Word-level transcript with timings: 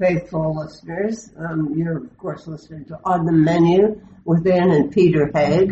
Faithful 0.00 0.56
listeners. 0.56 1.30
Um, 1.36 1.74
you're, 1.76 1.98
of 1.98 2.16
course, 2.16 2.46
listening 2.46 2.86
to 2.86 2.98
On 3.04 3.26
the 3.26 3.32
Menu 3.32 4.00
with 4.24 4.46
Ann 4.46 4.70
and 4.70 4.90
Peter 4.90 5.30
Haig. 5.34 5.70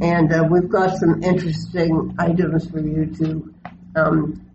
And 0.00 0.32
uh, 0.32 0.44
we've 0.48 0.68
got 0.68 0.96
some 0.96 1.24
interesting 1.24 2.14
items 2.18 2.70
for 2.70 2.80
you 2.80 3.06
to 3.06 3.54
um, 3.96 4.46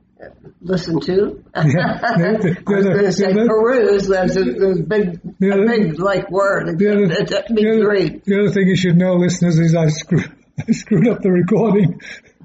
listen 0.61 0.99
to. 1.01 1.43
Yeah, 1.55 1.99
I 2.03 2.31
was 2.31 2.85
going 2.85 3.03
to 3.03 3.11
say 3.11 3.33
peruse. 3.33 4.07
That's 4.07 4.35
a, 4.35 4.41
a 4.41 4.83
big, 4.83 5.19
a 5.25 5.65
big 5.65 5.99
like 5.99 6.29
word. 6.31 6.77
The 6.77 6.91
other, 6.91 7.03
It 7.03 7.49
me 7.49 7.63
the, 7.63 7.71
other, 7.71 8.19
the 8.25 8.39
other 8.39 8.51
thing 8.53 8.67
you 8.67 8.75
should 8.75 8.97
know, 8.97 9.15
listeners, 9.15 9.59
is 9.59 9.75
I 9.75 9.87
screwed, 9.87 10.31
I 10.67 10.71
screwed 10.71 11.07
up 11.07 11.21
the 11.21 11.31
recording. 11.31 11.99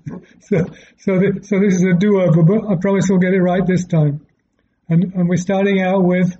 so, 0.40 0.66
so, 0.98 1.18
the, 1.18 1.40
so 1.42 1.60
this 1.60 1.74
is 1.74 1.84
a 1.84 1.96
do-over, 1.98 2.42
but 2.42 2.68
I 2.68 2.76
promise 2.80 3.06
we'll 3.08 3.18
get 3.18 3.32
it 3.32 3.40
right 3.40 3.66
this 3.66 3.86
time. 3.86 4.26
And, 4.88 5.14
and 5.14 5.28
we're 5.28 5.36
starting 5.36 5.80
out 5.80 6.04
with, 6.04 6.36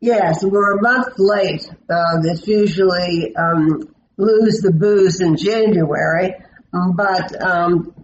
Yes, 0.00 0.44
we're 0.44 0.78
a 0.78 0.82
month 0.82 1.14
late. 1.16 1.68
Uh, 1.88 2.20
it's 2.24 2.46
usually 2.46 3.34
um, 3.34 3.94
lose 4.18 4.60
the 4.60 4.70
booze 4.70 5.20
in 5.20 5.36
January, 5.36 6.34
but 6.94 7.42
um, 7.42 7.94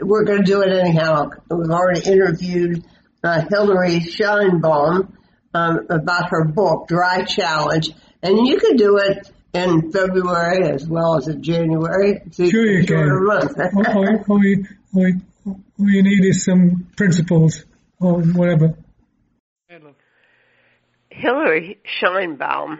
we're 0.00 0.24
going 0.24 0.40
to 0.40 0.44
do 0.44 0.62
it 0.62 0.72
anyhow. 0.72 1.30
We've 1.48 1.70
already 1.70 2.10
interviewed 2.10 2.84
uh, 3.22 3.42
Hilary 3.48 4.00
Sheinbaum 4.00 5.12
um, 5.54 5.86
about 5.88 6.30
her 6.30 6.44
book, 6.44 6.88
Dry 6.88 7.22
Challenge, 7.22 7.90
and 8.22 8.46
you 8.46 8.58
can 8.58 8.76
do 8.76 8.98
it 8.98 9.30
in 9.52 9.92
February 9.92 10.68
as 10.68 10.88
well 10.88 11.16
as 11.16 11.28
in 11.28 11.42
January. 11.42 12.20
Sure 12.32 12.66
you 12.66 12.84
can. 12.84 12.96
all, 13.76 13.86
all, 13.86 14.24
all, 14.28 14.44
you, 14.44 14.66
all, 14.92 15.08
you, 15.08 15.20
all 15.46 15.60
you 15.78 16.02
need 16.02 16.24
is 16.24 16.44
some 16.44 16.88
principles 16.96 17.64
or 18.00 18.20
whatever. 18.20 18.74
Hilary 21.18 21.78
Sheinbaum, 21.98 22.78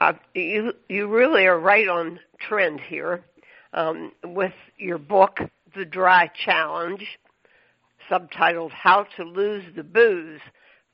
uh, 0.00 0.12
you 0.34 0.72
you 0.88 1.06
really 1.06 1.46
are 1.46 1.58
right 1.58 1.86
on 1.86 2.18
trend 2.40 2.80
here 2.80 3.24
um, 3.72 4.10
with 4.24 4.52
your 4.78 4.98
book, 4.98 5.38
The 5.76 5.84
Dry 5.84 6.28
Challenge, 6.44 7.06
subtitled 8.10 8.72
"How 8.72 9.06
to 9.16 9.22
Lose 9.22 9.62
the 9.76 9.84
Booze 9.84 10.40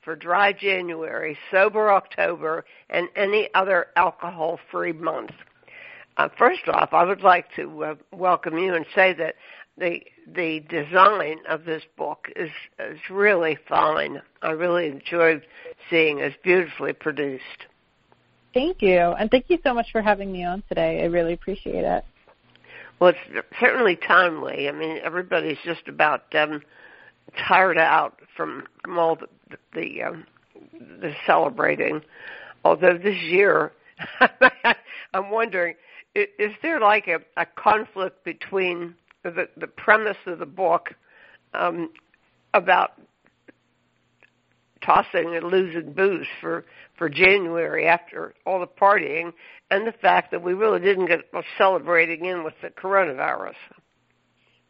for 0.03 0.15
Dry 0.15 0.53
January, 0.53 1.35
Sober 1.49 1.91
October, 1.91 2.65
and 2.91 3.09
Any 3.15 3.49
Other 3.55 3.87
Alcohol-Free 3.95 4.93
Month." 4.93 5.31
Uh, 6.17 6.29
first 6.37 6.67
off, 6.67 6.89
I 6.93 7.03
would 7.03 7.21
like 7.21 7.47
to 7.55 7.83
uh, 7.83 7.95
welcome 8.11 8.59
you 8.59 8.75
and 8.75 8.85
say 8.93 9.11
that 9.13 9.35
the 9.77 10.01
the 10.33 10.61
design 10.69 11.39
of 11.47 11.65
this 11.65 11.83
book 11.97 12.29
is 12.35 12.49
is 12.79 12.99
really 13.09 13.57
fine. 13.67 14.21
I 14.41 14.51
really 14.51 14.87
enjoyed 14.87 15.43
seeing 15.89 16.19
it. 16.19 16.25
It's 16.25 16.37
beautifully 16.43 16.93
produced. 16.93 17.67
Thank 18.53 18.81
you. 18.81 18.97
And 18.97 19.29
thank 19.29 19.45
you 19.49 19.59
so 19.63 19.73
much 19.73 19.87
for 19.91 20.01
having 20.01 20.31
me 20.31 20.45
on 20.45 20.63
today. 20.69 21.03
I 21.03 21.05
really 21.07 21.33
appreciate 21.33 21.83
it. 21.83 22.05
Well, 22.99 23.09
it's 23.09 23.45
certainly 23.59 23.97
timely. 23.97 24.69
I 24.69 24.71
mean, 24.71 24.99
everybody's 25.03 25.57
just 25.65 25.87
about 25.89 26.33
um, 26.33 26.61
tired 27.47 27.77
out 27.77 28.19
from, 28.35 28.63
from 28.83 28.97
all 28.97 29.17
the 29.17 29.27
the, 29.73 30.03
um, 30.03 30.25
the 31.01 31.13
celebrating. 31.25 32.01
Although 32.63 32.97
this 32.97 33.21
year, 33.21 33.73
I'm 35.13 35.29
wondering, 35.29 35.75
is 36.15 36.51
there 36.61 36.79
like 36.79 37.07
a, 37.07 37.19
a 37.37 37.45
conflict 37.45 38.23
between 38.23 38.95
the 39.31 39.49
the 39.57 39.67
premise 39.67 40.17
of 40.25 40.39
the 40.39 40.45
book 40.45 40.93
um, 41.53 41.89
about 42.53 42.93
tossing 44.85 45.35
and 45.35 45.45
losing 45.45 45.93
booze 45.93 46.27
for 46.41 46.65
for 46.97 47.09
January 47.09 47.87
after 47.87 48.33
all 48.45 48.59
the 48.59 48.67
partying, 48.67 49.33
and 49.69 49.85
the 49.85 49.91
fact 49.91 50.31
that 50.31 50.41
we 50.41 50.53
really 50.53 50.79
didn't 50.79 51.07
get 51.07 51.21
celebrating 51.57 52.25
in 52.25 52.43
with 52.43 52.53
the 52.61 52.69
coronavirus. 52.69 53.55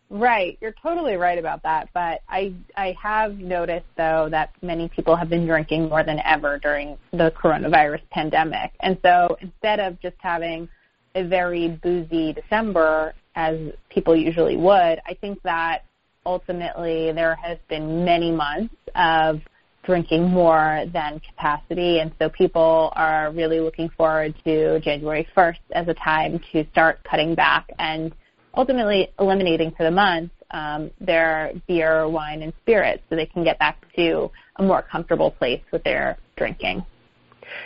Right, 0.09 0.57
you're 0.61 0.75
totally 0.83 1.16
right 1.16 1.37
about 1.37 1.63
that. 1.63 1.89
But 1.93 2.22
I 2.29 2.53
I 2.75 2.95
have 3.01 3.37
noticed 3.37 3.87
though 3.97 4.27
that 4.31 4.51
many 4.61 4.87
people 4.89 5.16
have 5.16 5.29
been 5.29 5.45
drinking 5.45 5.89
more 5.89 6.03
than 6.03 6.19
ever 6.23 6.59
during 6.59 6.97
the 7.11 7.31
coronavirus 7.31 8.01
pandemic, 8.11 8.72
and 8.79 8.97
so 9.03 9.35
instead 9.41 9.79
of 9.79 9.99
just 10.01 10.17
having 10.19 10.69
a 11.16 11.23
very 11.23 11.69
boozy 11.69 12.33
December 12.33 13.13
as 13.35 13.57
people 13.90 14.16
usually 14.16 14.57
would, 14.57 15.00
I 15.06 15.16
think 15.19 15.41
that 15.44 15.84
ultimately 16.25 17.12
there 17.12 17.35
has 17.35 17.57
been 17.69 18.03
many 18.03 18.31
months 18.31 18.73
of 18.96 19.41
drinking 19.84 20.29
more 20.29 20.85
than 20.91 21.19
capacity, 21.19 22.00
and 22.00 22.12
so 22.18 22.29
people 22.29 22.91
are 22.96 23.31
really 23.31 23.59
looking 23.59 23.90
forward 23.90 24.34
to 24.44 24.79
January 24.79 25.28
1st 25.35 25.59
as 25.72 25.88
a 25.88 25.94
time 25.94 26.40
to 26.51 26.66
start 26.72 27.03
cutting 27.03 27.35
back 27.35 27.69
and 27.78 28.13
ultimately 28.57 29.09
eliminating 29.19 29.72
for 29.72 29.84
the 29.84 29.91
month 29.91 30.31
um, 30.52 30.90
their 31.00 31.53
beer, 31.67 32.07
wine, 32.07 32.41
and 32.41 32.53
spirits 32.62 33.03
so 33.09 33.16
they 33.16 33.25
can 33.25 33.44
get 33.44 33.59
back 33.59 33.84
to 33.96 34.31
a 34.57 34.63
more 34.63 34.81
comfortable 34.81 35.31
place 35.31 35.62
with 35.72 35.84
their 35.84 36.17
drinking. 36.38 36.85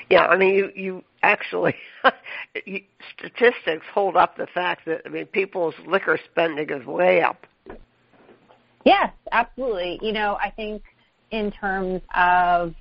Yeah, 0.10 0.26
I 0.28 0.38
mean, 0.38 0.56
you 0.56 0.72
you 0.76 1.04
actually 1.22 1.76
you, 2.66 2.82
statistics 3.18 3.86
hold 3.94 4.16
up 4.16 4.38
the 4.38 4.48
fact 4.48 4.86
that 4.86 5.02
I 5.06 5.10
mean 5.10 5.26
people's 5.28 5.76
liquor 5.86 6.20
spending 6.32 6.70
is 6.70 6.86
way 6.86 7.22
up. 7.22 7.46
Yes, 8.86 9.12
absolutely. 9.32 10.00
You 10.02 10.14
know, 10.14 10.38
I 10.42 10.50
think 10.52 10.84
in 11.32 11.52
terms 11.52 12.02
of 12.16 12.74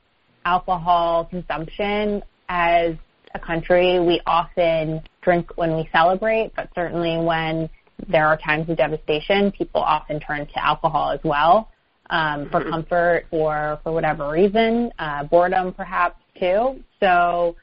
alcohol 0.44 1.26
consumption 1.26 2.22
as 2.48 2.94
a 3.34 3.38
country, 3.38 4.00
we 4.00 4.20
often 4.26 5.02
drink 5.22 5.50
when 5.56 5.76
we 5.76 5.88
celebrate, 5.92 6.52
but 6.56 6.70
certainly 6.74 7.18
when 7.18 7.68
there 8.08 8.26
are 8.26 8.36
times 8.36 8.70
of 8.70 8.76
devastation, 8.76 9.52
people 9.52 9.82
often 9.82 10.20
turn 10.20 10.46
to 10.46 10.64
alcohol 10.64 11.10
as 11.10 11.20
well 11.24 11.68
um, 12.10 12.48
for 12.50 12.62
comfort 12.64 13.26
or 13.30 13.80
for 13.82 13.92
whatever 13.92 14.30
reason, 14.30 14.90
uh, 14.98 15.24
boredom 15.24 15.72
perhaps 15.72 16.16
too. 16.38 16.82
So, 17.00 17.56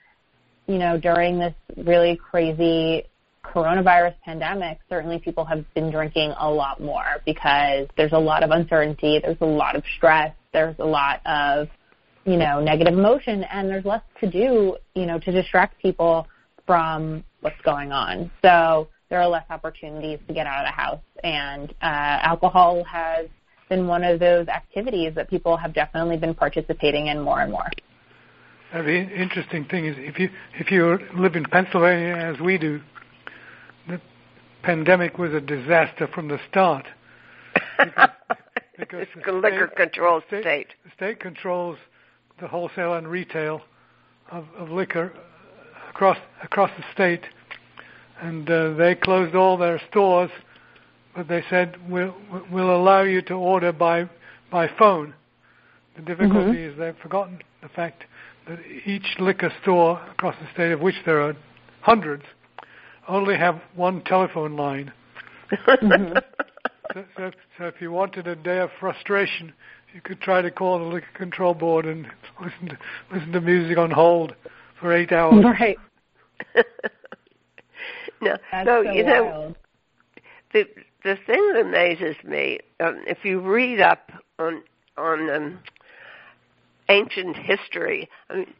you 0.68 0.78
know, 0.78 0.98
during 0.98 1.40
this 1.40 1.54
really 1.78 2.16
crazy 2.16 3.06
coronavirus 3.44 4.16
pandemic, 4.24 4.80
certainly 4.90 5.20
people 5.20 5.46
have 5.46 5.64
been 5.74 5.92
drinking 5.92 6.34
a 6.40 6.50
lot 6.50 6.82
more 6.82 7.22
because 7.26 7.88
there's 7.98 8.14
a 8.14 8.20
lot 8.20 8.44
of 8.44 8.52
uncertainty, 8.52 9.20
there's 9.24 9.38
a 9.42 9.46
lot 9.46 9.76
of 9.76 9.84
stress, 9.96 10.34
there's 10.52 10.76
a 10.80 10.86
lot 10.86 11.22
of, 11.26 11.68
you 12.26 12.38
know, 12.38 12.60
negative 12.60 12.94
emotion, 12.94 13.44
and 13.44 13.70
there's 13.70 13.86
less 13.86 14.02
to 14.20 14.30
do, 14.30 14.78
you 14.96 15.06
know, 15.06 15.20
to 15.20 15.32
distract 15.32 15.80
people 15.82 16.28
from 16.66 17.24
what's 17.42 17.62
going 17.64 17.92
on. 17.92 18.32
So 18.42 18.88
there 19.10 19.22
are 19.22 19.28
less 19.28 19.46
opportunities 19.50 20.20
to 20.28 20.34
get 20.34 20.48
out 20.48 20.66
of 20.66 20.68
the 20.68 20.76
house, 20.76 21.02
and 21.24 21.70
uh, 21.82 22.18
alcohol 22.24 22.84
has 22.86 23.28
been 23.70 23.88
one 23.88 24.04
of 24.04 24.20
those 24.20 24.48
activities 24.48 25.14
that 25.16 25.30
people 25.30 25.58
have 25.58 25.74
definitely 25.74 26.18
been 26.18 26.34
participating 26.34 27.08
in 27.08 27.20
more 27.20 27.42
and 27.42 27.52
more. 27.52 27.70
The 28.84 29.10
interesting 29.10 29.64
thing 29.66 29.86
is 29.86 29.96
if 29.98 30.20
you 30.20 30.30
if 30.60 30.70
you 30.70 31.00
live 31.16 31.38
in 31.38 31.46
Pennsylvania 31.46 32.16
as 32.18 32.42
we 32.42 32.58
do, 32.58 32.82
the 33.88 34.02
pandemic 34.64 35.18
was 35.18 35.34
a 35.34 35.40
disaster 35.40 36.08
from 36.14 36.28
the 36.28 36.40
start. 36.50 36.86
Because, 37.80 38.10
because 38.78 39.02
it's 39.04 39.26
the 39.26 39.32
a 39.32 39.34
liquor 39.34 39.72
state- 39.74 39.78
control 39.78 40.22
state, 40.28 40.42
state. 40.44 40.68
The 40.84 40.92
state 40.94 41.20
controls 41.22 41.78
the 42.42 42.50
wholesale 42.50 42.96
and 42.96 43.08
retail 43.08 43.62
of, 44.30 44.46
of 44.58 44.70
liquor 44.70 45.14
across 45.90 46.18
across 46.44 46.72
the 46.78 46.84
state, 46.94 47.24
and 48.20 48.50
uh, 48.50 48.74
they 48.74 48.94
closed 48.94 49.36
all 49.36 49.56
their 49.56 49.82
stores, 49.90 50.32
but 51.16 51.30
they 51.30 51.46
said 51.50 51.78
we'll 51.90 52.14
we'll 52.52 52.76
allow 52.76 53.04
you 53.04 53.22
to 53.22 53.36
order 53.36 53.72
by 53.72 54.10
by 54.52 54.68
phone. 54.78 55.14
The 55.96 56.02
difficulty 56.02 56.62
is 56.62 56.78
they've 56.78 56.98
forgotten 57.02 57.40
the 57.62 57.70
fact 57.70 58.04
that 58.48 58.60
each 58.86 59.16
liquor 59.20 59.52
store 59.62 60.02
across 60.12 60.36
the 60.42 60.48
state, 60.54 60.72
of 60.72 60.82
which 60.82 60.96
there 61.06 61.22
are 61.22 61.36
hundreds, 61.82 62.24
only 63.08 63.36
have 63.38 63.62
one 63.76 64.02
telephone 64.04 64.56
line. 64.56 64.92
So, 66.94 67.04
so, 67.18 67.32
so 67.58 67.66
if 67.66 67.82
you 67.82 67.92
wanted 67.92 68.28
a 68.28 68.36
day 68.36 68.60
of 68.60 68.70
frustration, 68.80 69.52
you 69.94 70.02
could 70.02 70.22
try 70.22 70.42
to 70.42 70.52
call 70.52 70.80
the 70.80 70.86
liquor 70.86 71.08
control 71.14 71.54
board 71.54 71.86
and 71.86 72.06
listen 72.42 72.70
to 72.70 72.78
listen 73.12 73.32
to 73.32 73.42
music 73.42 73.78
on 73.78 73.92
hold 73.92 74.34
for 74.80 74.94
eight 74.94 75.12
hours. 75.12 75.44
Right. 75.44 75.78
no, 78.22 78.38
That's 78.52 78.66
no, 78.66 78.84
so 78.84 78.92
you 78.92 79.04
know, 79.04 79.56
the 80.54 80.66
the 81.04 81.18
thing 81.26 81.54
that 81.54 81.62
amazes 81.62 82.16
me, 82.24 82.60
um, 82.80 83.04
if 83.08 83.20
you 83.24 83.42
read 83.42 83.82
up 83.82 84.12
on 84.40 84.64
on 84.98 85.30
um, 85.30 85.60
ancient 86.90 87.36
history, 87.38 88.10
I 88.30 88.36
mean, 88.36 88.54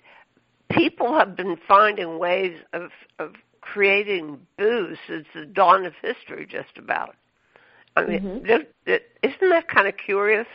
people 0.72 1.18
have 1.18 1.36
been 1.36 1.58
finding 1.68 2.20
ways 2.20 2.58
of 2.74 2.92
of 3.20 3.34
creating 3.62 4.40
booze 4.58 4.98
since 5.08 5.26
the 5.34 5.46
dawn 5.46 5.86
of 5.86 5.94
history, 6.02 6.46
just 6.46 6.78
about. 6.78 7.16
I 7.96 8.06
mean, 8.06 8.22
Mhm. 8.22 8.68
it, 8.86 9.18
isn't 9.24 9.50
that 9.50 9.68
kind 9.68 9.88
of 9.88 9.98
curious? 9.98 10.48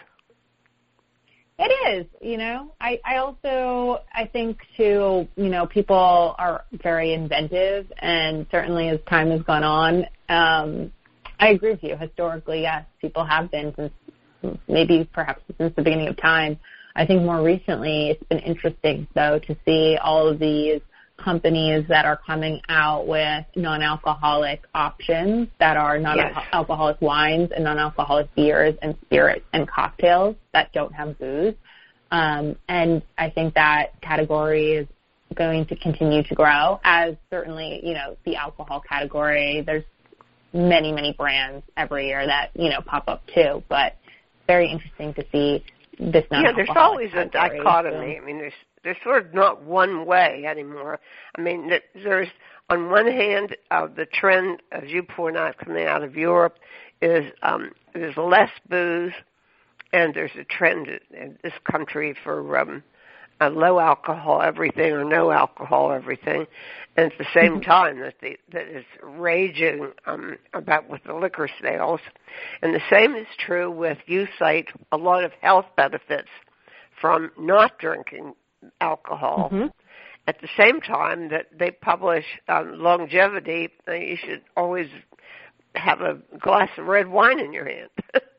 It 1.58 1.72
is, 1.98 2.06
you 2.22 2.38
know. 2.38 2.72
I, 2.80 3.00
I 3.04 3.16
also 3.16 4.02
I 4.14 4.26
think 4.26 4.60
too, 4.76 5.28
you 5.36 5.48
know, 5.48 5.66
people 5.66 6.34
are 6.38 6.64
very 6.82 7.12
inventive 7.12 7.92
and 7.98 8.46
certainly 8.50 8.88
as 8.88 9.00
time 9.08 9.30
has 9.30 9.42
gone 9.42 9.64
on, 9.64 10.06
um, 10.28 10.92
I 11.38 11.48
agree 11.48 11.70
with 11.70 11.82
you. 11.82 11.96
Historically, 11.96 12.62
yes, 12.62 12.84
people 13.00 13.24
have 13.24 13.50
been 13.50 13.74
since 13.74 13.92
maybe 14.68 15.08
perhaps 15.12 15.42
since 15.58 15.74
the 15.74 15.82
beginning 15.82 16.08
of 16.08 16.16
time. 16.16 16.58
I 16.94 17.06
think 17.06 17.22
more 17.22 17.42
recently 17.42 18.10
it's 18.10 18.24
been 18.24 18.38
interesting 18.38 19.06
though 19.14 19.38
to 19.38 19.56
see 19.64 19.96
all 20.02 20.28
of 20.28 20.38
these 20.38 20.80
companies 21.16 21.84
that 21.88 22.04
are 22.04 22.16
coming 22.26 22.60
out 22.68 23.06
with 23.06 23.44
non-alcoholic 23.54 24.62
options 24.74 25.48
that 25.58 25.76
are 25.76 25.98
non-alcoholic 25.98 26.96
yes. 27.00 27.06
wines 27.06 27.50
and 27.54 27.64
non-alcoholic 27.64 28.34
beers 28.34 28.74
and 28.82 28.96
spirits 29.02 29.44
and 29.52 29.68
cocktails 29.68 30.34
that 30.52 30.72
don't 30.72 30.94
have 30.94 31.18
booze. 31.18 31.54
Um, 32.10 32.56
and 32.68 33.02
I 33.18 33.30
think 33.30 33.54
that 33.54 34.00
category 34.00 34.72
is 34.72 34.88
going 35.34 35.66
to 35.66 35.76
continue 35.76 36.22
to 36.24 36.34
grow 36.34 36.80
as 36.82 37.14
certainly, 37.30 37.80
you 37.84 37.94
know, 37.94 38.16
the 38.24 38.36
alcohol 38.36 38.80
category, 38.80 39.62
there's 39.64 39.84
many, 40.52 40.90
many 40.90 41.12
brands 41.12 41.64
every 41.76 42.08
year 42.08 42.26
that, 42.26 42.50
you 42.54 42.68
know, 42.68 42.80
pop 42.80 43.04
up 43.06 43.22
too, 43.32 43.62
but 43.68 43.96
very 44.48 44.68
interesting 44.68 45.14
to 45.14 45.24
see 45.30 45.62
this 46.00 46.24
Yeah, 46.30 46.52
there's 46.54 46.68
always 46.74 47.10
a 47.14 47.26
dichotomy. 47.26 48.16
So. 48.16 48.22
I 48.22 48.26
mean, 48.26 48.38
there's 48.38 48.52
there's 48.82 48.96
sort 49.04 49.26
of 49.26 49.34
not 49.34 49.62
one 49.62 50.06
way 50.06 50.44
anymore. 50.48 50.98
I 51.36 51.40
mean, 51.40 51.70
there's 51.94 52.28
on 52.70 52.90
one 52.90 53.06
hand 53.06 53.56
uh, 53.70 53.86
the 53.94 54.06
trend, 54.06 54.62
as 54.72 54.84
you 54.86 55.02
point 55.02 55.36
out, 55.36 55.58
coming 55.58 55.86
out 55.86 56.02
of 56.02 56.16
Europe, 56.16 56.56
is 57.02 57.24
um, 57.42 57.72
there's 57.92 58.16
less 58.16 58.50
booze, 58.68 59.12
and 59.92 60.14
there's 60.14 60.30
a 60.38 60.44
trend 60.44 60.88
in 61.10 61.38
this 61.42 61.52
country 61.70 62.14
for 62.24 62.56
um, 62.56 62.82
a 63.40 63.48
low 63.48 63.78
alcohol 63.78 64.42
everything 64.42 64.92
or 64.92 65.04
no 65.04 65.30
alcohol 65.30 65.92
everything, 65.92 66.46
and 66.96 67.12
at 67.12 67.18
the 67.18 67.26
same 67.34 67.54
mm-hmm. 67.54 67.70
time 67.70 68.00
that 68.00 68.14
the 68.20 68.36
that 68.52 68.66
is 68.66 68.84
raging 69.02 69.92
um, 70.06 70.36
about 70.52 70.88
with 70.88 71.02
the 71.04 71.14
liquor 71.14 71.48
sales, 71.62 72.00
and 72.62 72.74
the 72.74 72.82
same 72.90 73.14
is 73.14 73.26
true 73.38 73.70
with 73.70 73.98
you 74.06 74.26
cite 74.38 74.68
a 74.92 74.96
lot 74.96 75.24
of 75.24 75.32
health 75.40 75.66
benefits 75.76 76.28
from 77.00 77.30
not 77.38 77.78
drinking 77.78 78.34
alcohol. 78.80 79.50
Mm-hmm. 79.52 79.66
At 80.26 80.40
the 80.40 80.48
same 80.56 80.80
time 80.80 81.30
that 81.30 81.46
they 81.58 81.70
publish 81.70 82.24
um, 82.48 82.78
longevity, 82.78 83.68
you 83.88 84.16
should 84.16 84.42
always 84.56 84.88
have 85.74 86.00
a 86.02 86.18
glass 86.38 86.68
of 86.76 86.86
red 86.86 87.08
wine 87.08 87.40
in 87.40 87.52
your 87.52 87.64
hand. 87.64 87.90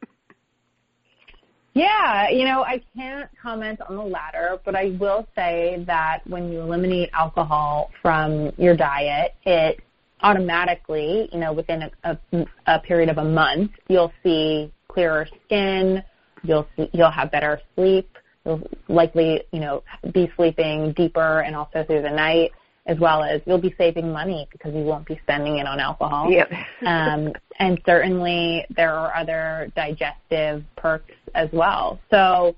Yeah, 1.74 2.30
you 2.30 2.44
know, 2.44 2.64
I 2.64 2.82
can't 2.96 3.30
comment 3.42 3.80
on 3.88 3.96
the 3.96 4.04
latter, 4.04 4.60
but 4.66 4.76
I 4.76 4.96
will 5.00 5.26
say 5.36 5.84
that 5.88 6.20
when 6.28 6.52
you 6.52 6.60
eliminate 6.60 7.10
alcohol 7.14 7.92
from 8.02 8.52
your 8.58 8.76
diet, 8.76 9.36
it 9.46 9.80
automatically, 10.22 11.30
you 11.32 11.40
know, 11.40 11.54
within 11.54 11.84
a, 12.04 12.18
a, 12.34 12.46
a 12.68 12.80
period 12.80 13.10
of 13.10 13.20
a 13.20 13.24
month, 13.24 13.72
you'll 13.88 14.12
see 14.22 14.72
clearer 14.90 15.28
skin, 15.46 16.04
you'll 16.44 16.68
see, 16.76 16.90
you'll 16.94 17.10
have 17.10 17.32
better 17.32 17.62
sleep, 17.76 18.18
you'll 18.46 18.62
likely, 18.90 19.42
you 19.54 19.62
know, 19.62 19.82
be 20.14 20.30
sleeping 20.36 20.92
deeper 20.92 21.40
and 21.40 21.56
also 21.56 21.86
through 21.86 22.02
the 22.02 22.10
night 22.10 22.52
as 22.86 22.98
well 23.00 23.24
as 23.24 23.42
you'll 23.46 23.62
be 23.62 23.74
saving 23.78 24.12
money 24.12 24.48
because 24.52 24.74
you 24.74 24.82
won't 24.82 25.06
be 25.06 25.20
spending 25.24 25.58
it 25.58 25.68
on 25.68 25.80
alcohol. 25.80 26.30
Yep. 26.30 26.52
um, 26.86 27.32
and 27.60 27.80
certainly 27.86 28.66
there 28.76 28.94
are 28.94 29.16
other 29.16 29.72
digestive 29.76 30.64
perks 30.76 31.14
as 31.36 31.50
well. 31.54 32.00
So, 32.10 32.56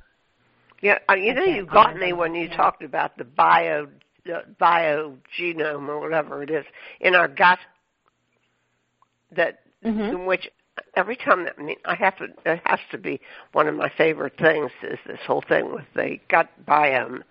yeah, 0.82 1.00
you 1.16 1.34
know, 1.34 1.44
you 1.44 1.66
got 1.66 1.98
me 1.98 2.14
when 2.14 2.36
you 2.36 2.50
talked 2.50 2.84
about 2.84 3.18
the 3.18 3.26
bio 3.26 3.88
uh, 4.32 4.40
biogenome 4.60 5.88
or 5.90 6.00
whatever 6.00 6.44
it 6.44 6.50
is 6.50 6.66
in 7.02 7.16
our 7.16 7.28
gut. 7.28 7.60
That 9.36 9.60
mm-hmm. 9.84 10.00
in 10.00 10.26
which 10.26 10.48
every 10.96 11.16
time 11.16 11.46
that 11.46 11.56
I 11.58 11.62
mean, 11.62 11.78
I 11.86 11.96
have 11.96 12.18
to. 12.18 12.28
It 12.46 12.62
has 12.66 12.80
to 12.92 12.98
be 12.98 13.20
one 13.52 13.68
of 13.68 13.76
my 13.76 13.92
favorite 13.98 14.38
things 14.40 14.72
is 14.84 15.00
this 15.06 15.20
whole 15.26 15.44
thing 15.48 15.74
with 15.74 15.86
the 15.96 16.20
gut 16.30 16.50
biome 16.68 17.24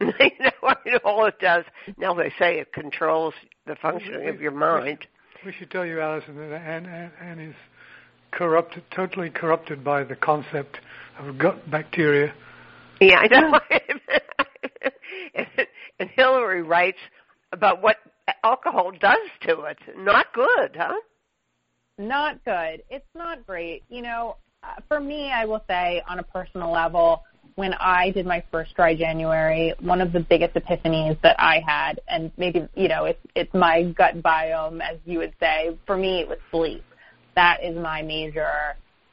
you 0.20 0.30
know, 0.40 0.98
all 1.04 1.26
it 1.26 1.38
does. 1.40 1.64
Now 1.98 2.14
they 2.14 2.32
say 2.38 2.58
it 2.58 2.72
controls 2.72 3.34
the 3.66 3.76
functioning 3.80 4.28
of 4.28 4.40
your 4.40 4.52
mind. 4.52 5.06
We 5.44 5.52
should 5.52 5.70
tell 5.70 5.86
you, 5.86 6.00
Allison, 6.00 6.36
that 6.36 6.52
Anne, 6.52 6.86
Anne, 6.86 7.12
Anne 7.20 7.40
is 7.40 7.54
corrupted, 8.30 8.82
totally 8.94 9.30
corrupted 9.30 9.82
by 9.84 10.04
the 10.04 10.16
concept 10.16 10.78
of 11.18 11.38
gut 11.38 11.70
bacteria. 11.70 12.32
Yeah, 13.00 13.18
I 13.18 13.26
know. 13.28 13.60
and, 15.34 15.46
and 15.98 16.10
Hilary 16.10 16.62
writes 16.62 16.98
about 17.52 17.82
what 17.82 17.96
alcohol 18.44 18.92
does 18.92 19.18
to 19.42 19.62
it. 19.62 19.78
Not 19.96 20.32
good, 20.32 20.76
huh? 20.76 20.94
Not 21.98 22.44
good. 22.44 22.82
It's 22.88 23.08
not 23.14 23.46
great. 23.46 23.82
You 23.88 24.02
know, 24.02 24.36
uh, 24.62 24.74
for 24.88 25.00
me, 25.00 25.30
I 25.30 25.44
will 25.44 25.62
say 25.68 26.02
on 26.08 26.18
a 26.18 26.22
personal 26.22 26.70
level, 26.70 27.24
when 27.60 27.74
I 27.74 28.10
did 28.12 28.24
my 28.24 28.42
first 28.50 28.74
dry 28.74 28.96
January, 28.96 29.74
one 29.80 30.00
of 30.00 30.12
the 30.14 30.20
biggest 30.20 30.54
epiphanies 30.54 31.20
that 31.20 31.36
I 31.38 31.60
had, 31.66 32.00
and 32.08 32.32
maybe, 32.38 32.66
you 32.74 32.88
know, 32.88 33.04
it's, 33.04 33.20
it's 33.34 33.52
my 33.52 33.82
gut 33.82 34.22
biome, 34.22 34.80
as 34.80 34.96
you 35.04 35.18
would 35.18 35.34
say. 35.38 35.76
For 35.84 35.94
me, 35.94 36.20
it 36.20 36.28
was 36.28 36.38
sleep. 36.50 36.82
That 37.36 37.62
is 37.62 37.76
my 37.76 38.00
major, 38.00 38.50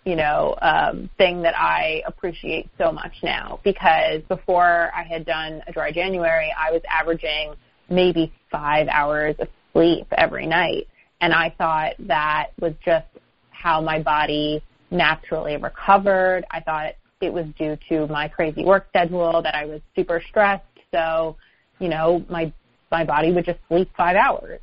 you 0.05 0.15
know, 0.15 0.55
um, 0.61 1.09
thing 1.17 1.41
that 1.41 1.59
I 1.59 2.03
appreciate 2.07 2.69
so 2.77 2.89
much 2.93 3.11
now 3.21 3.59
because 3.65 4.21
before 4.29 4.91
I 4.95 5.03
had 5.03 5.25
done 5.25 5.61
a 5.67 5.73
dry 5.73 5.91
January, 5.91 6.49
I 6.57 6.71
was 6.71 6.81
averaging 6.89 7.53
maybe 7.89 8.31
five 8.49 8.87
hours 8.87 9.35
of 9.39 9.49
sleep 9.73 10.07
every 10.13 10.47
night. 10.47 10.87
And 11.19 11.33
I 11.33 11.53
thought 11.57 11.95
that 11.99 12.51
was 12.61 12.75
just 12.85 13.07
how 13.49 13.81
my 13.81 14.01
body 14.01 14.63
naturally 14.89 15.57
recovered. 15.57 16.45
I 16.49 16.61
thought 16.61 16.93
it 17.21 17.31
was 17.31 17.45
due 17.57 17.77
to 17.89 18.07
my 18.07 18.27
crazy 18.27 18.63
work 18.63 18.87
schedule 18.89 19.41
that 19.41 19.55
I 19.55 19.65
was 19.65 19.81
super 19.95 20.21
stressed. 20.29 20.63
So, 20.93 21.35
you 21.79 21.89
know, 21.89 22.23
my 22.29 22.51
my 22.91 23.03
body 23.03 23.31
would 23.31 23.45
just 23.45 23.59
sleep 23.67 23.89
five 23.97 24.15
hours. 24.15 24.59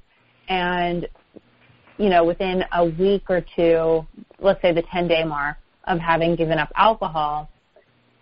And, 0.48 1.08
you 1.98 2.08
know, 2.08 2.24
within 2.24 2.64
a 2.72 2.84
week 2.84 3.24
or 3.28 3.44
two, 3.56 4.06
let's 4.38 4.60
say 4.62 4.72
the 4.72 4.82
10 4.82 5.08
day 5.08 5.24
mark 5.24 5.56
of 5.84 5.98
having 5.98 6.36
given 6.36 6.58
up 6.58 6.70
alcohol, 6.74 7.50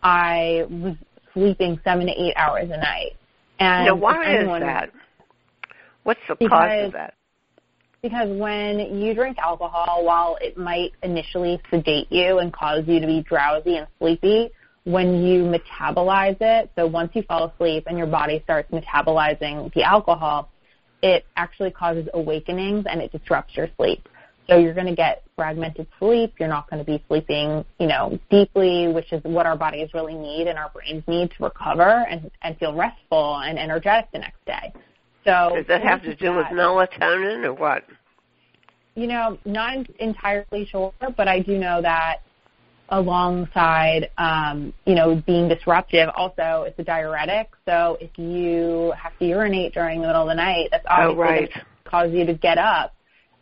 I 0.03 0.67
was 0.69 0.97
sleeping 1.35 1.81
seven 1.85 2.07
to 2.07 2.13
eight 2.13 2.35
hours 2.37 2.65
a 2.71 2.77
night. 2.77 3.17
And 3.59 3.87
now, 3.87 3.95
why 3.95 4.37
is 4.37 4.49
that? 4.61 4.91
What's 6.03 6.21
the 6.29 6.49
cause 6.49 6.87
of 6.87 6.93
that? 6.93 7.15
Because 8.03 8.37
when 8.37 8.81
you 9.01 9.15
drink 9.15 9.39
alcohol, 9.39 10.05
while 10.05 10.37
it 10.41 10.59
might 10.59 10.91
initially 11.05 11.61
sedate 11.71 12.11
you 12.11 12.41
and 12.41 12.53
cause 12.53 12.83
you 12.89 12.99
to 12.99 13.07
be 13.07 13.23
drowsy 13.23 13.77
and 13.77 13.87
sleepy, 14.01 14.51
when 14.83 15.23
you 15.23 15.45
metabolize 15.45 16.37
it, 16.41 16.69
so 16.75 16.85
once 16.85 17.13
you 17.15 17.23
fall 17.23 17.53
asleep 17.55 17.85
and 17.87 17.97
your 17.97 18.09
body 18.09 18.41
starts 18.43 18.69
metabolizing 18.73 19.73
the 19.75 19.85
alcohol, 19.85 20.51
it 21.01 21.25
actually 21.37 21.71
causes 21.71 22.09
awakenings 22.13 22.85
and 22.91 23.01
it 23.01 23.13
disrupts 23.13 23.57
your 23.57 23.69
sleep. 23.77 24.09
So 24.49 24.59
you're 24.59 24.75
going 24.75 24.89
to 24.89 24.97
get 24.97 25.23
fragmented 25.37 25.87
sleep. 26.01 26.35
You're 26.41 26.49
not 26.49 26.69
going 26.69 26.85
to 26.85 26.85
be 26.85 27.05
sleeping, 27.07 27.65
you 27.79 27.87
know, 27.87 28.19
deeply, 28.29 28.89
which 28.89 29.13
is 29.13 29.23
what 29.23 29.47
our 29.47 29.57
bodies 29.57 29.91
really 29.95 30.15
need 30.15 30.49
and 30.49 30.59
our 30.59 30.71
brains 30.71 31.05
need 31.07 31.31
to 31.39 31.45
recover 31.45 32.05
and, 32.11 32.33
and 32.43 32.59
feel 32.59 32.75
restful 32.75 33.37
and 33.39 33.61
energetic 33.61 34.11
the 34.11 34.19
next 34.19 34.45
day. 34.45 34.73
So 35.25 35.53
does 35.55 35.67
that 35.69 35.83
have 35.83 36.03
to 36.03 36.15
do 36.15 36.35
with 36.35 36.47
melatonin 36.47 37.45
or 37.45 37.55
what? 37.55 37.85
You 38.95 39.07
know, 39.07 39.39
not 39.45 39.89
entirely 39.99 40.67
sure, 40.67 40.93
but 41.17 41.29
I 41.29 41.41
do 41.41 41.59
know 41.59 41.81
that 41.81 42.19
alongside, 42.89 44.11
um, 44.19 44.73
you 44.85 44.95
know, 44.95 45.15
being 45.27 45.49
disruptive, 45.49 46.11
also 46.15 46.65
it's 46.67 46.79
a 46.79 46.85
diuretic. 46.85 47.49
So 47.67 47.97
if 48.01 48.11
you 48.19 48.93
have 49.01 49.19
to 49.19 49.25
urinate 49.25 49.73
during 49.73 50.03
the 50.03 50.09
middle 50.09 50.23
of 50.23 50.29
the 50.29 50.35
night, 50.35 50.69
that's 50.71 50.85
oh, 50.87 51.11
obviously 51.11 51.17
oh, 51.17 51.21
right. 51.21 51.39
going 51.39 51.49
to 51.49 51.91
cause 51.91 52.13
you 52.13 52.27
to 52.27 52.35
get 52.35 52.59
up. 52.59 52.95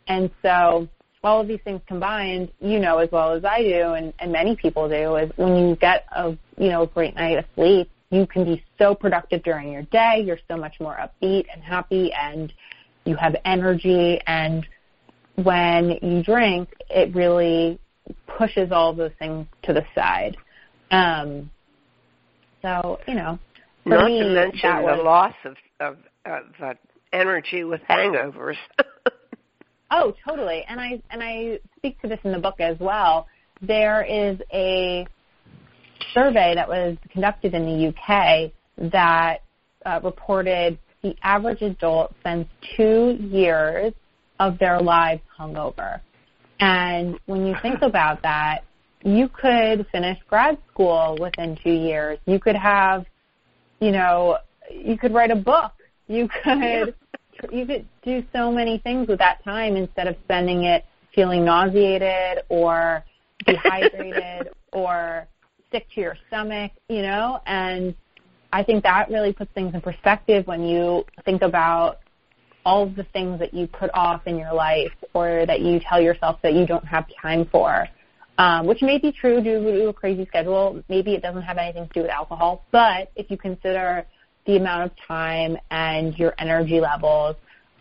And 0.07 0.31
so 0.41 0.87
all 1.23 1.41
of 1.41 1.47
these 1.47 1.59
things 1.63 1.81
combined, 1.85 2.51
you 2.59 2.79
know 2.79 2.99
as 2.99 3.11
well 3.11 3.33
as 3.33 3.43
I 3.43 3.61
do, 3.61 3.93
and, 3.93 4.13
and 4.19 4.31
many 4.31 4.55
people 4.55 4.87
do, 4.87 5.15
is 5.17 5.31
when 5.35 5.55
you 5.55 5.75
get 5.75 6.05
a 6.15 6.37
you 6.57 6.69
know 6.69 6.83
a 6.83 6.87
great 6.87 7.15
night 7.15 7.37
of 7.37 7.45
sleep, 7.55 7.89
you 8.11 8.27
can 8.27 8.43
be 8.43 8.63
so 8.77 8.93
productive 8.93 9.41
during 9.41 9.71
your 9.71 9.83
day. 9.83 10.21
You're 10.23 10.39
so 10.49 10.57
much 10.57 10.75
more 10.79 10.97
upbeat 10.97 11.45
and 11.51 11.63
happy 11.63 12.11
and 12.13 12.53
you 13.05 13.15
have 13.15 13.35
energy. 13.45 14.19
And 14.27 14.67
when 15.35 15.97
you 16.01 16.21
drink, 16.21 16.69
it 16.89 17.15
really 17.15 17.79
pushes 18.37 18.71
all 18.71 18.93
those 18.93 19.13
things 19.17 19.47
to 19.63 19.73
the 19.73 19.85
side. 19.95 20.35
Um, 20.91 21.49
so, 22.61 22.99
you 23.07 23.15
know, 23.15 23.39
not 23.85 24.05
me, 24.05 24.19
to 24.19 24.29
mention 24.29 24.75
the 24.75 24.81
was, 24.81 24.99
loss 25.03 25.33
of, 25.45 25.55
of, 25.79 25.97
of 26.25 26.43
uh, 26.61 26.73
energy 27.13 27.63
with 27.63 27.81
hangovers. 27.89 28.57
oh, 29.91 30.13
totally. 30.27 30.65
And 30.67 30.81
I, 30.81 31.01
and 31.09 31.23
I 31.23 31.59
speak 31.77 31.99
to 32.01 32.09
this 32.09 32.19
in 32.25 32.33
the 32.33 32.39
book 32.39 32.59
as 32.59 32.77
well. 32.79 33.27
There 33.61 34.03
is 34.03 34.37
a 34.51 35.07
survey 36.13 36.55
that 36.55 36.67
was 36.67 36.97
conducted 37.11 37.53
in 37.53 37.65
the 37.65 37.87
UK 37.89 38.51
that 38.91 39.43
uh, 39.85 39.99
reported 40.03 40.77
the 41.01 41.15
average 41.23 41.61
adult 41.61 42.13
spends 42.19 42.47
two 42.77 43.17
years 43.19 43.93
of 44.39 44.57
their 44.59 44.79
lives 44.79 45.21
hungover. 45.39 46.01
And 46.59 47.19
when 47.25 47.45
you 47.45 47.55
think 47.61 47.79
about 47.81 48.21
that, 48.23 48.63
you 49.03 49.29
could 49.29 49.87
finish 49.91 50.17
grad 50.29 50.57
school 50.71 51.17
within 51.19 51.57
two 51.63 51.71
years. 51.71 52.19
You 52.25 52.39
could 52.39 52.55
have, 52.55 53.05
you 53.79 53.91
know, 53.91 54.37
you 54.69 54.97
could 54.97 55.13
write 55.13 55.31
a 55.31 55.35
book. 55.35 55.71
You 56.07 56.29
could, 56.43 56.93
you 57.51 57.65
could 57.65 57.87
do 58.03 58.23
so 58.31 58.51
many 58.51 58.77
things 58.77 59.07
with 59.07 59.19
that 59.19 59.43
time 59.43 59.75
instead 59.75 60.07
of 60.07 60.15
spending 60.23 60.65
it 60.65 60.85
feeling 61.15 61.43
nauseated 61.45 62.43
or 62.49 63.03
dehydrated 63.45 64.49
or 64.71 65.27
sick 65.71 65.87
to 65.95 66.01
your 66.01 66.17
stomach, 66.27 66.71
you 66.89 67.01
know, 67.01 67.39
and 67.45 67.95
I 68.53 68.63
think 68.63 68.83
that 68.83 69.09
really 69.09 69.33
puts 69.33 69.51
things 69.53 69.73
in 69.73 69.81
perspective 69.81 70.45
when 70.47 70.63
you 70.65 71.05
think 71.25 71.41
about 71.41 71.99
all 72.65 72.83
of 72.83 72.95
the 72.95 73.03
things 73.05 73.39
that 73.39 73.53
you 73.53 73.67
put 73.67 73.89
off 73.93 74.27
in 74.27 74.37
your 74.37 74.53
life 74.53 74.91
or 75.13 75.45
that 75.45 75.61
you 75.61 75.79
tell 75.79 76.01
yourself 76.01 76.39
that 76.43 76.53
you 76.53 76.65
don't 76.65 76.85
have 76.85 77.05
time 77.21 77.47
for, 77.51 77.87
um, 78.37 78.67
which 78.67 78.81
may 78.81 78.97
be 78.97 79.11
true 79.11 79.41
due 79.41 79.63
to 79.63 79.87
a 79.87 79.93
crazy 79.93 80.25
schedule. 80.25 80.83
Maybe 80.89 81.13
it 81.13 81.21
doesn't 81.21 81.41
have 81.41 81.57
anything 81.57 81.87
to 81.87 81.93
do 81.93 82.01
with 82.01 82.11
alcohol, 82.11 82.65
but 82.71 83.11
if 83.15 83.31
you 83.31 83.37
consider 83.37 84.05
the 84.45 84.57
amount 84.57 84.83
of 84.83 84.91
time 85.07 85.57
and 85.71 86.17
your 86.17 86.33
energy 86.37 86.79
levels 86.79 87.35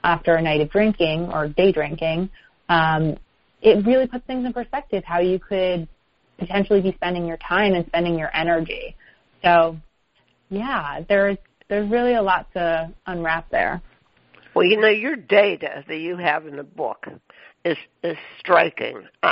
after 0.04 0.36
a 0.36 0.42
night 0.42 0.60
of 0.60 0.70
drinking 0.70 1.30
or 1.32 1.48
day 1.48 1.72
drinking, 1.72 2.30
um, 2.68 3.16
it 3.60 3.84
really 3.84 4.06
puts 4.06 4.26
things 4.26 4.46
in 4.46 4.52
perspective 4.52 5.02
how 5.04 5.20
you 5.20 5.38
could 5.38 5.88
potentially 6.40 6.80
be 6.80 6.92
spending 6.92 7.26
your 7.26 7.36
time 7.36 7.74
and 7.74 7.86
spending 7.86 8.18
your 8.18 8.34
energy. 8.34 8.96
So, 9.44 9.78
yeah, 10.48 11.02
there's 11.08 11.38
there's 11.68 11.88
really 11.88 12.14
a 12.14 12.22
lot 12.22 12.52
to 12.54 12.90
unwrap 13.06 13.48
there. 13.50 13.80
Well, 14.54 14.66
you 14.66 14.80
know, 14.80 14.88
your 14.88 15.14
data 15.14 15.84
that 15.86 15.98
you 15.98 16.16
have 16.16 16.46
in 16.46 16.56
the 16.56 16.64
book 16.64 17.06
is 17.64 17.76
is 18.02 18.16
striking. 18.40 19.04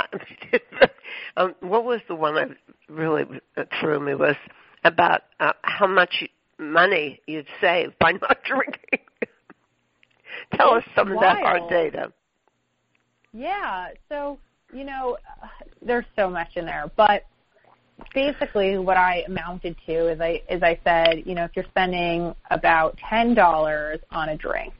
um, 1.37 1.55
what 1.59 1.83
was 1.83 1.99
the 2.07 2.15
one 2.15 2.35
that 2.35 2.49
really 2.87 3.25
threw 3.79 3.99
me 3.99 4.15
was 4.15 4.37
about 4.85 5.23
uh, 5.39 5.53
how 5.61 5.87
much 5.87 6.23
money 6.57 7.19
you'd 7.27 7.47
save 7.59 7.97
by 7.99 8.11
not 8.21 8.37
drinking. 8.43 9.05
Tell 10.55 10.75
it's 10.75 10.87
us 10.87 10.93
some 10.95 11.09
wild. 11.13 11.17
of 11.17 11.21
that 11.21 11.43
hard 11.43 11.69
data. 11.69 12.13
Yeah, 13.33 13.89
so 14.07 14.39
you 14.73 14.83
know, 14.83 15.17
there's 15.81 16.05
so 16.15 16.29
much 16.29 16.55
in 16.55 16.65
there, 16.65 16.91
but 16.95 17.25
basically 18.13 18.77
what 18.77 18.97
I 18.97 19.23
amounted 19.27 19.75
to 19.85 20.09
is 20.09 20.21
I 20.21 20.41
is 20.49 20.61
I 20.63 20.79
said, 20.83 21.23
you 21.25 21.35
know, 21.35 21.43
if 21.43 21.51
you're 21.55 21.65
spending 21.69 22.35
about 22.51 22.97
ten 23.09 23.33
dollars 23.33 23.99
on 24.11 24.29
a 24.29 24.37
drink 24.37 24.73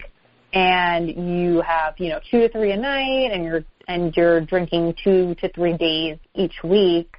and 0.54 1.10
you 1.10 1.62
have, 1.62 1.96
you 1.98 2.10
know, 2.10 2.20
two 2.30 2.40
to 2.40 2.50
three 2.50 2.72
a 2.72 2.78
night 2.78 3.32
and 3.32 3.44
you're 3.44 3.64
and 3.88 4.16
you're 4.16 4.42
drinking 4.42 4.96
two 5.04 5.36
to 5.36 5.50
three 5.54 5.78
days 5.78 6.18
each 6.36 6.64
week, 6.64 7.16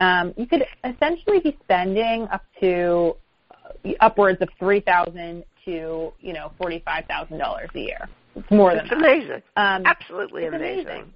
um, 0.00 0.34
you 0.36 0.46
could 0.46 0.64
essentially 0.84 1.40
be 1.40 1.56
spending 1.64 2.26
up 2.28 2.44
to 2.60 3.14
uh, 3.50 3.90
upwards 4.00 4.40
of 4.40 4.48
three 4.58 4.80
thousand 4.80 5.44
to 5.64 6.12
you 6.20 6.32
know 6.32 6.52
forty 6.58 6.82
five 6.84 7.04
thousand 7.06 7.38
dollars 7.38 7.70
a 7.74 7.80
year. 7.80 8.08
It's 8.36 8.50
more 8.50 8.74
than 8.74 8.80
It's 8.86 8.90
that. 8.90 8.98
amazing. 8.98 9.42
Um, 9.56 9.82
Absolutely 9.84 10.46
amazing. 10.46 10.86
amazing. 10.86 11.14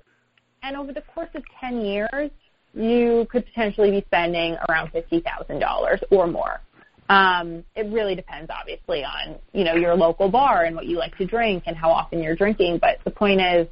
And 0.63 0.77
over 0.77 0.93
the 0.93 1.03
course 1.03 1.31
of 1.35 1.43
10 1.61 1.85
years, 1.85 2.31
you 2.75 3.27
could 3.31 3.45
potentially 3.47 3.91
be 3.91 4.03
spending 4.07 4.57
around 4.69 4.93
$50,000 4.93 6.03
or 6.11 6.27
more. 6.27 6.61
Um, 7.09 7.65
it 7.75 7.93
really 7.93 8.15
depends, 8.15 8.51
obviously, 8.51 9.05
on 9.05 9.37
you 9.53 9.65
know 9.65 9.75
your 9.75 9.95
local 9.95 10.31
bar 10.31 10.65
and 10.65 10.75
what 10.75 10.87
you 10.87 10.97
like 10.97 11.17
to 11.19 11.27
drink 11.27 11.65
and 11.67 11.77
how 11.77 11.91
often 11.91 12.23
you're 12.23 12.37
drinking. 12.37 12.79
But 12.81 13.01
the 13.05 13.11
point 13.11 13.41
is, 13.41 13.67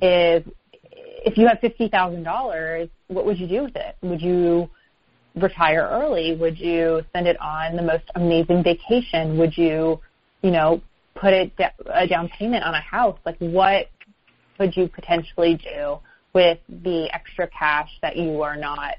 is 0.00 0.42
if 1.26 1.36
you 1.36 1.46
have 1.48 1.58
fifty 1.60 1.88
thousand 1.88 2.22
dollars, 2.22 2.88
what 3.08 3.26
would 3.26 3.38
you 3.38 3.48
do 3.48 3.64
with 3.64 3.76
it? 3.76 3.96
Would 4.02 4.22
you 4.22 4.70
retire 5.34 5.86
early? 5.90 6.36
Would 6.36 6.58
you 6.58 7.02
spend 7.10 7.26
it 7.26 7.38
on 7.38 7.76
the 7.76 7.82
most 7.82 8.04
amazing 8.14 8.62
vacation? 8.62 9.36
Would 9.36 9.58
you, 9.58 10.00
you 10.42 10.50
know, 10.50 10.80
put 11.16 11.34
it 11.34 11.52
a 11.92 12.06
down 12.06 12.30
payment 12.30 12.64
on 12.64 12.74
a 12.74 12.80
house? 12.80 13.18
Like, 13.26 13.36
what 13.38 13.90
could 14.56 14.74
you 14.74 14.88
potentially 14.88 15.56
do 15.56 15.98
with 16.36 16.58
the 16.68 17.08
extra 17.14 17.48
cash 17.48 17.88
that 18.02 18.14
you 18.14 18.42
are 18.42 18.56
not 18.56 18.96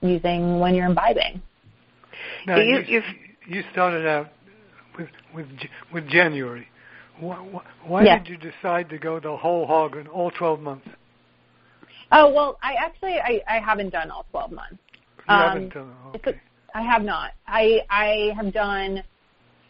using 0.00 0.58
when 0.58 0.74
you're 0.74 0.86
imbibing? 0.86 1.40
Now, 2.44 2.56
You- 2.56 2.80
you, 2.80 3.02
you 3.46 3.62
started 3.70 4.04
out 4.04 4.30
with 4.98 5.10
with 5.32 5.46
with 5.92 6.08
January. 6.08 6.66
Why, 7.20 7.36
why- 7.36 7.62
why 7.84 8.04
Yeah. 8.04 8.18
did 8.18 8.28
you 8.28 8.36
decide 8.50 8.88
to 8.90 8.98
go 8.98 9.20
the 9.20 9.36
whole 9.36 9.64
hog 9.64 9.96
in 9.96 10.08
all 10.08 10.32
12 10.32 10.60
months? 10.60 10.88
Oh 12.10 12.28
well, 12.36 12.58
I 12.62 12.72
actually 12.86 13.16
I, 13.20 13.40
I 13.48 13.60
haven't 13.60 13.90
done 13.90 14.10
all 14.10 14.26
12 14.32 14.50
months. 14.50 14.80
You 15.28 15.34
Um, 15.36 15.40
haven't 15.40 15.72
done 15.72 15.94
It's 16.14 16.26
okay. 16.26 16.40
a, 16.74 16.78
I 16.78 16.82
have 16.82 17.04
not. 17.04 17.30
I 17.46 17.64
I 17.90 18.32
have 18.34 18.52
done 18.52 19.04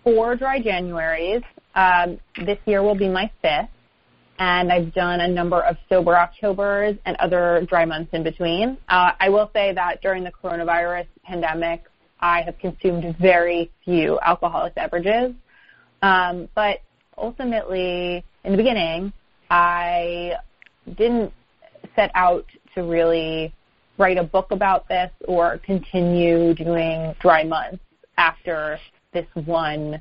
four 0.02 0.34
dry 0.34 0.62
Januaries. 0.62 1.44
Um, 1.74 2.18
this 2.46 2.58
year 2.64 2.82
will 2.82 3.00
be 3.06 3.08
my 3.08 3.30
fifth, 3.42 3.68
and 4.38 4.72
I've 4.72 4.92
done 4.94 5.20
a 5.20 5.28
number 5.28 5.60
of 5.60 5.76
sober 5.88 6.16
Octobers 6.16 6.96
and 7.04 7.16
other 7.18 7.64
dry 7.68 7.84
months 7.84 8.10
in 8.12 8.22
between. 8.22 8.76
Uh, 8.88 9.12
I 9.18 9.28
will 9.28 9.50
say 9.52 9.72
that 9.72 10.02
during 10.02 10.24
the 10.24 10.32
coronavirus 10.32 11.06
pandemic, 11.24 11.84
I 12.20 12.42
have 12.42 12.58
consumed 12.58 13.16
very 13.20 13.70
few 13.84 14.18
alcoholic 14.20 14.74
beverages. 14.74 15.34
Um, 16.02 16.48
but 16.54 16.80
ultimately, 17.16 18.24
in 18.44 18.52
the 18.52 18.56
beginning, 18.56 19.12
I 19.50 20.34
didn't 20.96 21.32
set 21.94 22.10
out 22.14 22.46
to 22.74 22.82
really 22.82 23.54
write 23.98 24.18
a 24.18 24.24
book 24.24 24.50
about 24.50 24.88
this 24.88 25.10
or 25.28 25.58
continue 25.58 26.54
doing 26.54 27.14
dry 27.20 27.44
months 27.44 27.82
after 28.18 28.78
this 29.12 29.26
one, 29.34 30.00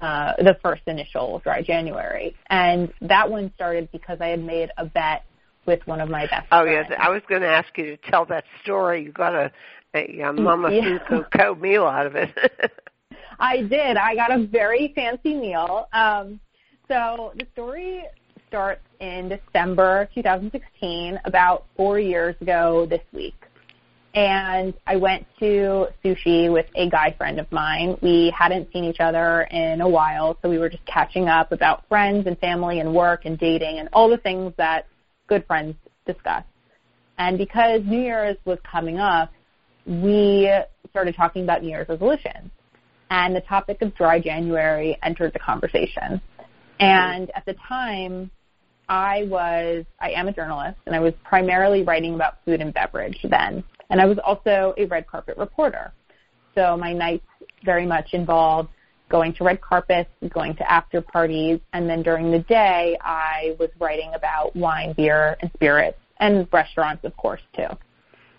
uh, 0.00 0.32
the 0.38 0.56
first 0.62 0.82
initial 0.86 1.40
dry 1.40 1.62
January. 1.62 2.34
And 2.48 2.92
that 3.02 3.30
one 3.30 3.52
started 3.54 3.90
because 3.92 4.18
I 4.20 4.28
had 4.28 4.42
made 4.42 4.70
a 4.76 4.84
bet 4.84 5.24
with 5.66 5.86
one 5.86 6.00
of 6.00 6.08
my 6.10 6.22
best 6.22 6.30
friends. 6.30 6.46
Oh 6.52 6.62
friends. 6.64 6.86
yes, 6.90 6.98
I 7.02 7.10
was 7.10 7.22
going 7.28 7.42
to 7.42 7.48
ask 7.48 7.76
you 7.76 7.96
to 7.96 8.10
tell 8.10 8.24
that 8.26 8.44
story. 8.62 9.02
You 9.04 9.12
got 9.12 9.34
a, 9.34 9.52
a, 9.94 10.20
a 10.20 10.32
Mama 10.34 10.70
Yeah. 10.72 10.98
Fuku 11.08 11.54
meal 11.56 11.84
out 11.84 12.06
of 12.06 12.16
it. 12.16 12.30
I 13.38 13.62
did. 13.62 13.96
I 13.96 14.14
got 14.14 14.32
a 14.32 14.44
very 14.44 14.92
fancy 14.94 15.34
meal. 15.34 15.88
Um, 15.92 16.38
so 16.88 17.32
the 17.36 17.46
story 17.52 18.04
starts 18.48 18.82
in 19.00 19.28
December 19.28 20.08
2016, 20.14 21.18
about 21.24 21.64
four 21.76 21.98
years 21.98 22.36
ago 22.40 22.86
this 22.88 23.00
week. 23.12 23.34
And 24.14 24.74
I 24.86 24.94
went 24.96 25.26
to 25.40 25.88
sushi 26.04 26.52
with 26.52 26.66
a 26.76 26.88
guy 26.88 27.14
friend 27.18 27.40
of 27.40 27.50
mine. 27.50 27.98
We 28.00 28.32
hadn't 28.36 28.72
seen 28.72 28.84
each 28.84 29.00
other 29.00 29.42
in 29.50 29.80
a 29.80 29.88
while, 29.88 30.38
so 30.40 30.48
we 30.48 30.58
were 30.58 30.68
just 30.68 30.86
catching 30.86 31.28
up 31.28 31.50
about 31.50 31.86
friends 31.88 32.28
and 32.28 32.38
family 32.38 32.78
and 32.78 32.94
work 32.94 33.24
and 33.24 33.36
dating 33.36 33.80
and 33.80 33.88
all 33.92 34.08
the 34.08 34.18
things 34.18 34.52
that 34.56 34.86
good 35.26 35.44
friends 35.46 35.74
discuss. 36.06 36.44
And 37.18 37.38
because 37.38 37.82
New 37.84 38.00
Year's 38.00 38.36
was 38.44 38.58
coming 38.70 38.98
up, 38.98 39.32
we 39.84 40.50
started 40.90 41.16
talking 41.16 41.42
about 41.42 41.62
New 41.62 41.70
Year's 41.70 41.88
resolutions 41.88 42.50
and 43.10 43.34
the 43.34 43.40
topic 43.40 43.82
of 43.82 43.94
dry 43.96 44.20
January 44.20 44.96
entered 45.02 45.32
the 45.32 45.38
conversation. 45.40 46.20
And 46.78 47.30
at 47.34 47.44
the 47.46 47.54
time, 47.68 48.30
I 48.88 49.24
was, 49.24 49.84
I 50.00 50.10
am 50.10 50.28
a 50.28 50.32
journalist, 50.32 50.78
and 50.86 50.94
I 50.94 51.00
was 51.00 51.14
primarily 51.24 51.82
writing 51.82 52.14
about 52.14 52.44
food 52.44 52.60
and 52.60 52.72
beverage 52.72 53.18
then. 53.28 53.64
And 53.90 54.00
I 54.00 54.06
was 54.06 54.18
also 54.24 54.74
a 54.76 54.86
red 54.86 55.06
carpet 55.06 55.36
reporter. 55.36 55.92
So 56.54 56.76
my 56.76 56.92
nights 56.92 57.26
very 57.64 57.86
much 57.86 58.12
involved 58.14 58.70
going 59.10 59.34
to 59.34 59.44
red 59.44 59.60
carpets, 59.60 60.10
going 60.30 60.56
to 60.56 60.70
after 60.72 61.00
parties, 61.00 61.60
and 61.72 61.88
then 61.88 62.02
during 62.02 62.30
the 62.32 62.38
day, 62.40 62.96
I 63.02 63.54
was 63.60 63.68
writing 63.78 64.10
about 64.14 64.56
wine, 64.56 64.94
beer, 64.96 65.36
and 65.40 65.50
spirits, 65.54 65.98
and 66.18 66.48
restaurants, 66.52 67.04
of 67.04 67.16
course, 67.16 67.42
too. 67.54 67.66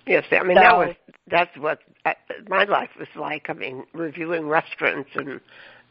yes, 0.08 0.26
I 0.32 0.44
mean 0.44 0.58
So- 0.58 0.62
that 0.64 0.78
was 0.78 0.96
that's 1.28 1.58
what 1.58 1.80
uh, 2.06 2.14
my 2.50 2.64
life 2.66 2.90
was 3.00 3.08
like. 3.16 3.50
I 3.50 3.54
mean, 3.54 3.84
reviewing 3.94 4.48
restaurants 4.48 5.10
and 5.16 5.40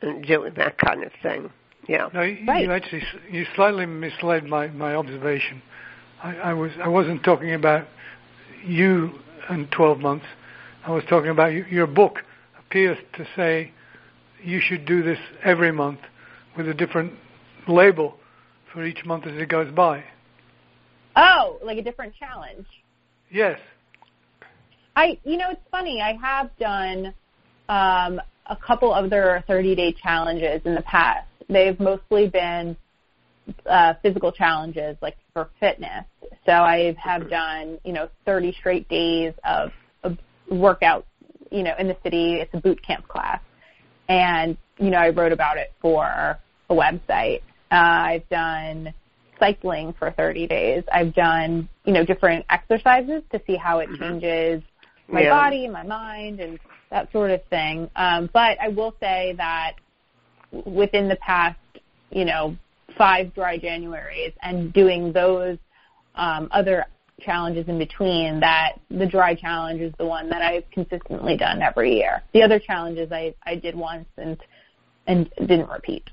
and 0.03 0.25
doing 0.27 0.55
that 0.57 0.77
kind 0.79 1.03
of 1.05 1.13
thing. 1.23 1.51
Yeah. 1.89 2.09
No, 2.13 2.23
you, 2.23 2.45
Right. 2.47 2.65
you 2.65 2.73
actually 2.73 3.03
you 3.31 3.45
slightly 3.55 3.87
misled 3.87 4.45
my 4.45 4.69
my 4.69 4.95
observation. 4.95 5.63
I, 6.23 6.37
I 6.37 6.53
was 6.55 6.73
I 6.83 6.89
wasn't 6.89 7.23
talking 7.25 7.55
about 7.55 7.87
you 8.65 9.19
in 9.51 9.69
12 9.69 9.99
months. 9.99 10.27
I 10.87 10.91
was 10.91 11.05
talking 11.09 11.31
about 11.31 11.53
your 11.53 11.87
book 11.87 12.19
appears 12.59 12.99
to 13.15 13.27
say 13.37 13.73
you 14.43 14.61
should 14.61 14.85
do 14.85 15.03
this 15.03 15.19
every 15.43 15.73
month 15.73 16.01
with 16.57 16.69
a 16.69 16.75
different 16.75 17.15
label 17.67 18.17
for 18.73 18.85
each 18.85 19.05
month 19.05 19.27
as 19.27 19.41
it 19.41 19.49
goes 19.49 19.73
by. 19.73 20.05
Oh, 21.17 21.59
like 21.63 21.79
a 21.79 21.83
different 21.83 22.15
challenge. 22.15 22.67
Yes. 23.31 23.59
I, 24.97 25.19
you 25.25 25.37
know, 25.37 25.51
it's 25.51 25.61
funny. 25.71 26.01
I 26.01 26.13
have 26.21 26.51
done 26.59 27.15
um, 27.69 28.21
a 28.47 28.57
couple 28.57 28.93
of 28.93 29.05
other 29.07 29.43
30 29.47 29.75
day 29.75 29.93
challenges 29.93 30.61
in 30.65 30.75
the 30.75 30.83
past. 30.83 31.29
They've 31.49 31.79
mostly 31.79 32.29
been 32.29 32.77
uh, 33.67 33.95
physical 34.03 34.33
challenges, 34.33 34.97
like 35.01 35.17
for 35.35 35.51
fitness. 35.61 36.07
So 36.47 36.53
I 36.53 36.95
have 36.99 37.29
done, 37.29 37.79
you 37.85 37.93
know, 37.93 38.09
30 38.25 38.53
straight 38.59 38.89
days 38.89 39.35
of, 39.45 39.73
of 40.05 40.17
workout, 40.49 41.07
you 41.51 41.63
know, 41.63 41.75
in 41.79 41.89
the 41.89 41.97
city. 42.03 42.37
It's 42.37 42.55
a 42.55 42.61
boot 42.61 42.81
camp 42.83 43.07
class, 43.09 43.41
and 44.09 44.57
you 44.79 44.91
know, 44.91 44.99
I 44.99 45.11
wrote 45.11 45.33
about 45.33 45.59
it 45.59 45.73
for 45.83 46.05
a 46.71 46.75
website. 46.75 47.43
Uh, 47.71 47.75
I've 47.75 48.29
done 48.29 48.95
cycling 49.39 49.93
for 49.99 50.11
30 50.13 50.47
days. 50.47 50.85
I've 50.93 51.15
done, 51.15 51.69
you 51.85 51.93
know, 51.93 52.05
different 52.05 52.47
exercises 52.51 53.23
to 53.33 53.41
see 53.47 53.57
how 53.57 53.81
it 53.81 53.89
changes 53.99 54.63
my 55.09 55.23
Yeah. 55.23 55.31
body, 55.31 55.69
my 55.69 55.83
mind, 55.83 56.41
and 56.41 56.59
that 56.91 57.11
sort 57.13 57.31
of 57.31 57.45
thing. 57.47 57.91
Um, 57.97 58.31
but 58.33 58.61
I 58.61 58.69
will 58.69 58.95
say 59.01 59.35
that 59.37 59.75
within 60.65 61.09
the 61.09 61.17
past, 61.17 61.59
you 62.11 62.25
know, 62.25 62.57
five 62.97 63.35
dry 63.35 63.59
Januaries 63.59 64.35
and 64.43 64.73
doing 64.73 65.13
those 65.13 65.59
um, 66.15 66.49
other 66.53 66.87
challenges 67.21 67.69
in 67.69 67.79
between, 67.79 68.41
that 68.41 68.73
the 68.91 69.07
dry 69.07 69.35
challenge 69.35 69.81
is 69.81 69.93
the 69.99 70.07
one 70.07 70.29
that 70.31 70.43
I've 70.43 70.69
consistently 70.71 71.37
done 71.37 71.63
every 71.63 71.97
year. 71.97 72.23
The 72.33 72.43
other 72.43 72.59
challenges 72.59 73.13
I, 73.13 73.35
I 73.45 73.55
did 73.57 73.75
once 73.75 74.09
and 74.17 74.37
and 75.07 75.31
didn't 75.39 75.69
repeat. 75.69 76.05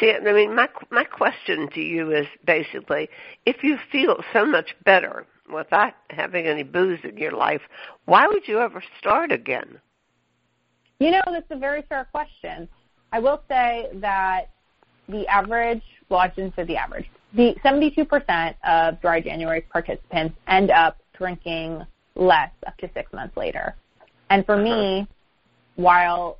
See, 0.00 0.12
I 0.12 0.32
mean, 0.32 0.54
my 0.54 0.68
my 0.90 1.04
question 1.04 1.68
to 1.74 1.80
you 1.80 2.12
is 2.12 2.26
basically, 2.46 3.08
if 3.44 3.62
you 3.62 3.76
feel 3.90 4.22
so 4.32 4.46
much 4.46 4.74
better 4.84 5.26
without 5.52 5.94
having 6.10 6.46
any 6.46 6.62
booze 6.62 7.00
in 7.04 7.16
your 7.18 7.32
life, 7.32 7.60
why 8.06 8.26
would 8.26 8.48
you 8.48 8.60
ever 8.60 8.82
start 8.98 9.32
again? 9.32 9.78
You 10.98 11.10
know, 11.10 11.22
that's 11.26 11.50
a 11.50 11.58
very 11.58 11.82
fair 11.82 12.06
question. 12.10 12.68
I 13.12 13.18
will 13.18 13.42
say 13.48 13.88
that 13.94 14.50
the 15.08 15.26
average, 15.26 15.82
well, 16.08 16.20
I 16.20 16.30
shouldn't 16.30 16.54
say 16.56 16.64
the 16.64 16.76
average, 16.76 17.10
the 17.34 17.54
72% 17.64 18.54
of 18.64 19.00
dry 19.00 19.20
January 19.20 19.62
participants 19.62 20.36
end 20.46 20.70
up 20.70 20.98
drinking 21.16 21.84
less 22.14 22.50
up 22.66 22.76
to 22.78 22.90
six 22.94 23.12
months 23.12 23.36
later. 23.36 23.74
And 24.30 24.44
for 24.44 24.56
me, 24.56 25.06
while 25.76 26.38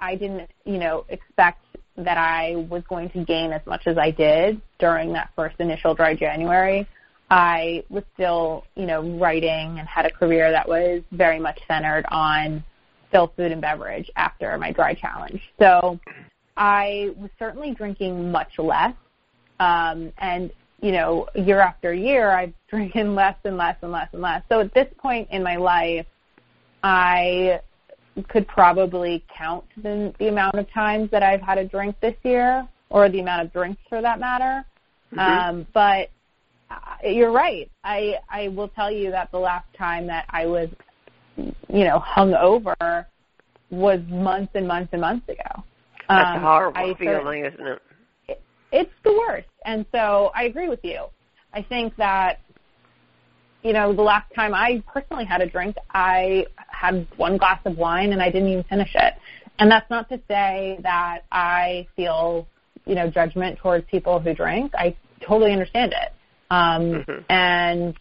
I 0.00 0.14
didn't, 0.14 0.50
you 0.64 0.78
know, 0.78 1.04
expect 1.08 1.64
that 1.96 2.16
I 2.16 2.54
was 2.70 2.82
going 2.88 3.10
to 3.10 3.24
gain 3.24 3.52
as 3.52 3.62
much 3.66 3.86
as 3.86 3.98
I 3.98 4.12
did 4.12 4.60
during 4.78 5.12
that 5.14 5.30
first 5.34 5.56
initial 5.58 5.94
dry 5.94 6.14
January, 6.14 6.86
I 7.30 7.84
was 7.90 8.04
still, 8.14 8.64
you 8.76 8.86
know, 8.86 9.02
writing 9.18 9.78
and 9.78 9.86
had 9.88 10.06
a 10.06 10.10
career 10.10 10.50
that 10.50 10.68
was 10.68 11.02
very 11.10 11.40
much 11.40 11.60
centered 11.66 12.06
on 12.10 12.64
still 13.08 13.32
food 13.36 13.52
and 13.52 13.60
beverage 13.60 14.10
after 14.16 14.56
my 14.58 14.72
dry 14.72 14.94
challenge. 14.94 15.40
So 15.58 15.98
I 16.58 17.14
was 17.16 17.30
certainly 17.38 17.72
drinking 17.72 18.30
much 18.30 18.58
less. 18.58 18.94
Um, 19.60 20.12
and, 20.18 20.50
you 20.82 20.92
know, 20.92 21.28
year 21.34 21.60
after 21.60 21.94
year, 21.94 22.32
I've 22.32 22.52
drinking 22.68 23.14
less 23.14 23.36
and 23.44 23.56
less 23.56 23.76
and 23.82 23.92
less 23.92 24.08
and 24.12 24.20
less. 24.20 24.42
So 24.50 24.60
at 24.60 24.74
this 24.74 24.88
point 24.98 25.28
in 25.30 25.42
my 25.42 25.56
life, 25.56 26.06
I 26.82 27.60
could 28.28 28.48
probably 28.48 29.24
count 29.34 29.64
the, 29.82 30.12
the 30.18 30.28
amount 30.28 30.58
of 30.58 30.70
times 30.72 31.10
that 31.12 31.22
I've 31.22 31.40
had 31.40 31.56
a 31.56 31.64
drink 31.64 31.96
this 32.00 32.16
year, 32.24 32.66
or 32.90 33.08
the 33.08 33.20
amount 33.20 33.46
of 33.46 33.52
drinks 33.52 33.80
for 33.88 34.02
that 34.02 34.18
matter. 34.18 34.64
Mhm. 35.14 35.18
Um, 35.18 35.66
but 35.72 36.10
uh, 36.70 37.08
you're 37.08 37.30
right. 37.30 37.70
I 37.84 38.18
I 38.28 38.48
will 38.48 38.68
tell 38.68 38.90
you 38.90 39.10
that 39.12 39.30
the 39.30 39.38
last 39.38 39.66
time 39.76 40.06
that 40.08 40.26
I 40.30 40.46
was, 40.46 40.68
you 41.36 41.84
know, 41.84 41.98
hung 41.98 42.34
over 42.34 43.06
was 43.70 44.00
months 44.08 44.52
and 44.54 44.66
months 44.66 44.90
and 44.92 45.00
months 45.00 45.28
ago. 45.28 45.64
That's 46.08 46.36
Um, 46.36 46.36
a 46.36 46.40
horrible 46.40 46.78
I 46.78 46.94
feeling, 46.94 47.44
isn't 47.44 47.66
it? 47.66 47.82
it's 48.70 48.92
the 49.02 49.12
worst. 49.12 49.48
And 49.64 49.86
so 49.92 50.30
I 50.34 50.44
agree 50.44 50.68
with 50.68 50.84
you. 50.84 51.04
I 51.54 51.62
think 51.62 51.96
that, 51.96 52.40
you 53.62 53.72
know, 53.72 53.92
the 53.94 54.02
last 54.02 54.32
time 54.34 54.54
I 54.54 54.82
personally 54.92 55.24
had 55.24 55.40
a 55.40 55.46
drink, 55.46 55.76
I 55.90 56.46
had 56.68 57.06
one 57.16 57.36
glass 57.38 57.60
of 57.64 57.76
wine 57.78 58.12
and 58.12 58.22
I 58.22 58.30
didn't 58.30 58.48
even 58.48 58.64
finish 58.64 58.94
it. 58.94 59.14
And 59.58 59.70
that's 59.70 59.88
not 59.90 60.08
to 60.10 60.20
say 60.28 60.78
that 60.82 61.20
I 61.32 61.86
feel, 61.96 62.46
you 62.86 62.94
know, 62.94 63.10
judgment 63.10 63.58
towards 63.58 63.86
people 63.90 64.20
who 64.20 64.34
drink. 64.34 64.72
I 64.74 64.94
totally 65.20 65.52
understand 65.52 65.92
it. 65.92 66.12
Um, 66.50 67.04
Mhm. 67.04 67.24
And 67.28 67.98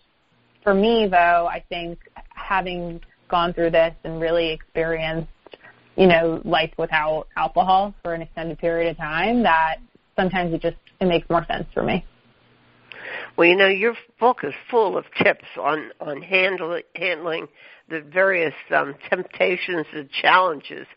for 0.63 0.73
me, 0.73 1.07
though, 1.07 1.47
I 1.49 1.61
think 1.69 1.99
having 2.29 3.01
gone 3.29 3.53
through 3.53 3.71
this 3.71 3.93
and 4.03 4.21
really 4.21 4.49
experienced, 4.49 5.31
you 5.97 6.07
know, 6.07 6.41
life 6.45 6.71
without 6.77 7.27
alcohol 7.35 7.93
for 8.03 8.13
an 8.13 8.21
extended 8.21 8.57
period 8.59 8.91
of 8.91 8.97
time, 8.97 9.43
that 9.43 9.77
sometimes 10.15 10.53
it 10.53 10.61
just 10.61 10.77
it 10.99 11.05
makes 11.05 11.29
more 11.29 11.45
sense 11.45 11.65
for 11.73 11.83
me. 11.83 12.05
Well, 13.35 13.47
you 13.47 13.55
know, 13.55 13.67
your 13.67 13.95
book 14.19 14.39
is 14.43 14.53
full 14.69 14.97
of 14.97 15.05
tips 15.21 15.47
on 15.59 15.91
on 15.99 16.21
handling 16.21 16.83
handling 16.95 17.47
the 17.89 18.01
various 18.01 18.53
um, 18.75 18.95
temptations 19.09 19.85
and 19.93 20.09
challenges. 20.09 20.87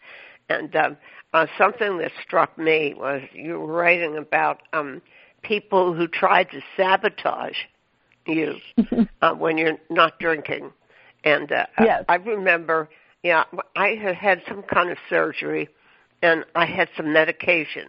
And 0.49 0.75
um, 0.75 0.97
uh, 1.33 1.47
something 1.57 1.99
that 1.99 2.11
struck 2.23 2.59
me 2.59 2.95
was 2.97 3.23
you 3.33 3.59
were 3.61 3.73
writing 3.73 4.17
about 4.17 4.63
um, 4.73 5.01
people 5.43 5.95
who 5.95 6.09
tried 6.09 6.51
to 6.51 6.61
sabotage 6.77 7.57
you 8.27 8.57
uh, 9.23 9.35
when 9.35 9.57
you're 9.57 9.79
not 9.89 10.19
drinking. 10.19 10.73
And 11.25 11.53
uh, 11.53 11.67
Yes. 11.81 12.05
I 12.09 12.17
remember, 12.17 12.89
yeah, 13.23 13.45
I 13.77 13.89
had 14.01 14.15
had 14.15 14.43
some 14.49 14.63
kind 14.63 14.91
of 14.91 14.97
surgery, 15.09 15.69
and 16.23 16.45
I 16.55 16.67
had 16.67 16.89
some 16.97 17.13
medication, 17.13 17.89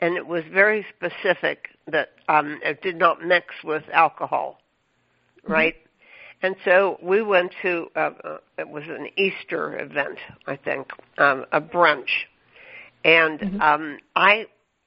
and 0.00 0.16
it 0.16 0.26
was 0.26 0.44
very 0.52 0.86
specific 0.96 1.68
that 1.86 2.10
um, 2.28 2.58
it 2.64 2.80
did 2.82 2.96
not 2.96 3.22
mix 3.22 3.46
with 3.64 3.82
alcohol, 3.92 4.60
right? 5.46 5.74
And 6.42 6.56
so 6.64 6.98
we 7.02 7.22
went 7.22 7.52
to 7.62 7.88
uh, 7.94 8.10
uh, 8.24 8.38
it 8.58 8.68
was 8.68 8.84
an 8.88 9.08
Easter 9.16 9.78
event, 9.78 10.18
I 10.46 10.56
think, 10.56 10.88
um, 11.18 11.44
a 11.52 11.60
brunch, 11.60 12.10
and 13.04 13.40
Mhm. 13.40 13.60
um, 13.60 13.98
I 14.16 14.46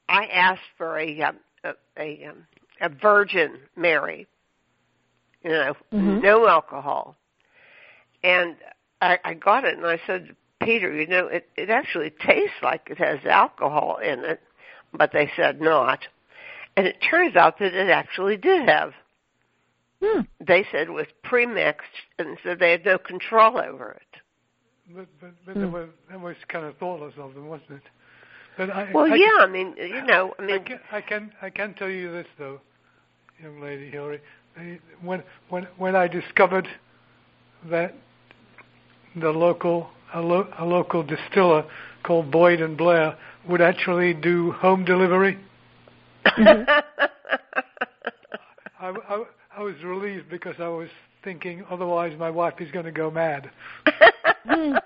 I 0.10 0.26
asked 0.26 0.62
for 0.78 0.98
a 0.98 1.22
um, 1.22 1.38
a 1.64 1.74
a, 1.98 2.26
um, 2.26 2.48
a 2.82 2.90
Virgin 2.90 3.60
Mary, 3.76 4.28
you 5.44 5.52
know, 5.52 5.76
Mhm. 5.94 6.22
no 6.22 6.48
alcohol, 6.48 7.16
and 8.24 8.58
I, 9.02 9.20
I 9.24 9.34
got 9.34 9.64
it, 9.66 9.78
and 9.78 9.86
I 9.86 10.00
said, 10.08 10.36
Peter, 10.62 10.94
you 10.94 11.08
know, 11.08 11.28
it 11.28 11.48
it 11.58 11.70
actually 11.70 12.12
tastes 12.26 12.56
like 12.64 12.88
it 12.90 12.98
has 12.98 13.20
alcohol 13.26 13.98
in 13.98 14.24
it, 14.26 14.42
but 14.94 15.12
they 15.12 15.30
said 15.36 15.62
not, 15.62 16.00
and 16.78 16.88
it 16.88 16.98
turns 17.10 17.36
out 17.36 17.60
that 17.60 17.74
it 17.74 17.90
actually 17.90 18.38
did 18.38 18.68
have 18.68 18.94
Hmm. 20.04 20.22
they 20.46 20.66
said 20.72 20.88
it 20.88 20.92
was 20.94 21.08
premixed 21.26 21.76
and 22.20 22.38
so 22.44 22.56
they 22.56 22.72
had 22.72 22.86
no 22.86 22.98
control 22.98 23.58
over 23.58 23.92
it. 23.92 24.22
But 24.96 25.08
but, 25.20 25.32
but 25.46 25.60
that, 25.60 25.68
Hmm. 25.68 25.74
was, 25.74 25.90
that 26.10 26.20
was 26.22 26.36
kind 26.48 26.66
of 26.66 26.78
thoughtless 26.78 27.14
of 27.18 27.34
them, 27.34 27.48
wasn't 27.48 27.72
it? 27.72 27.82
But 28.58 28.70
I, 28.70 28.94
Well, 28.94 29.08
I, 29.12 29.16
yeah, 29.16 29.38
I 29.40 29.48
mean, 29.48 29.74
you 29.78 30.06
know, 30.06 30.34
I 30.40 30.44
I 30.44 30.46
mean, 30.46 30.66
can, 30.66 30.80
I 30.92 31.02
can 31.02 31.32
I 31.42 31.50
can 31.50 31.74
tell 31.74 31.90
you 31.90 32.12
this 32.12 32.28
though, 32.38 32.62
young 33.42 33.60
lady 33.62 33.90
Hilary. 33.90 34.22
When 35.02 35.24
when 35.50 35.64
when 35.78 35.96
I 35.96 36.08
discovered 36.08 36.68
that 37.70 37.94
the 39.16 39.30
local 39.30 39.90
a, 40.14 40.22
lo, 40.22 40.48
a 40.58 40.66
local 40.66 41.04
distiller 41.04 41.66
called 42.04 42.32
Boyd 42.32 42.62
and 42.62 42.78
Blair 42.78 43.18
would 43.48 43.62
actually 43.62 44.14
do 44.14 44.52
home 44.54 44.86
delivery, 44.86 45.38
I, 46.26 46.82
I, 48.80 49.24
I 49.58 49.62
was 49.62 49.76
relieved 49.84 50.30
because 50.30 50.56
I 50.60 50.68
was 50.68 50.90
thinking 51.24 51.64
otherwise 51.70 52.18
my 52.18 52.30
wife 52.30 52.56
is 52.60 52.72
going 52.72 52.86
to 52.86 52.92
go 52.92 53.10
mad. 53.12 53.50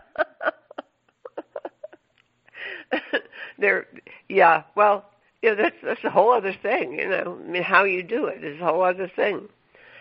there, 3.60 3.88
yeah. 4.28 4.64
Well, 4.76 5.06
yeah, 5.42 5.56
that's 5.56 5.76
that's 5.84 6.04
a 6.04 6.10
whole 6.10 6.32
other 6.34 6.54
thing. 6.62 6.94
You 6.94 7.10
know, 7.10 7.40
I 7.44 7.48
mean, 7.50 7.64
how 7.64 7.84
you 7.86 8.04
do 8.04 8.26
it 8.26 8.44
is 8.44 8.60
a 8.62 8.66
whole 8.66 8.84
other 8.84 9.10
thing. 9.16 9.48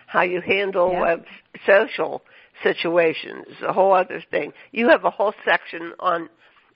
How 0.07 0.21
you 0.21 0.41
handle 0.41 0.91
Yeah. 0.91 1.03
uh, 1.03 1.17
social 1.65 2.23
situations 2.63 3.45
is 3.49 3.61
a 3.61 3.73
whole 3.73 3.93
other 3.93 4.23
thing. 4.31 4.53
You 4.71 4.89
have 4.89 5.05
a 5.05 5.09
whole 5.09 5.33
section 5.45 5.93
on 5.99 6.29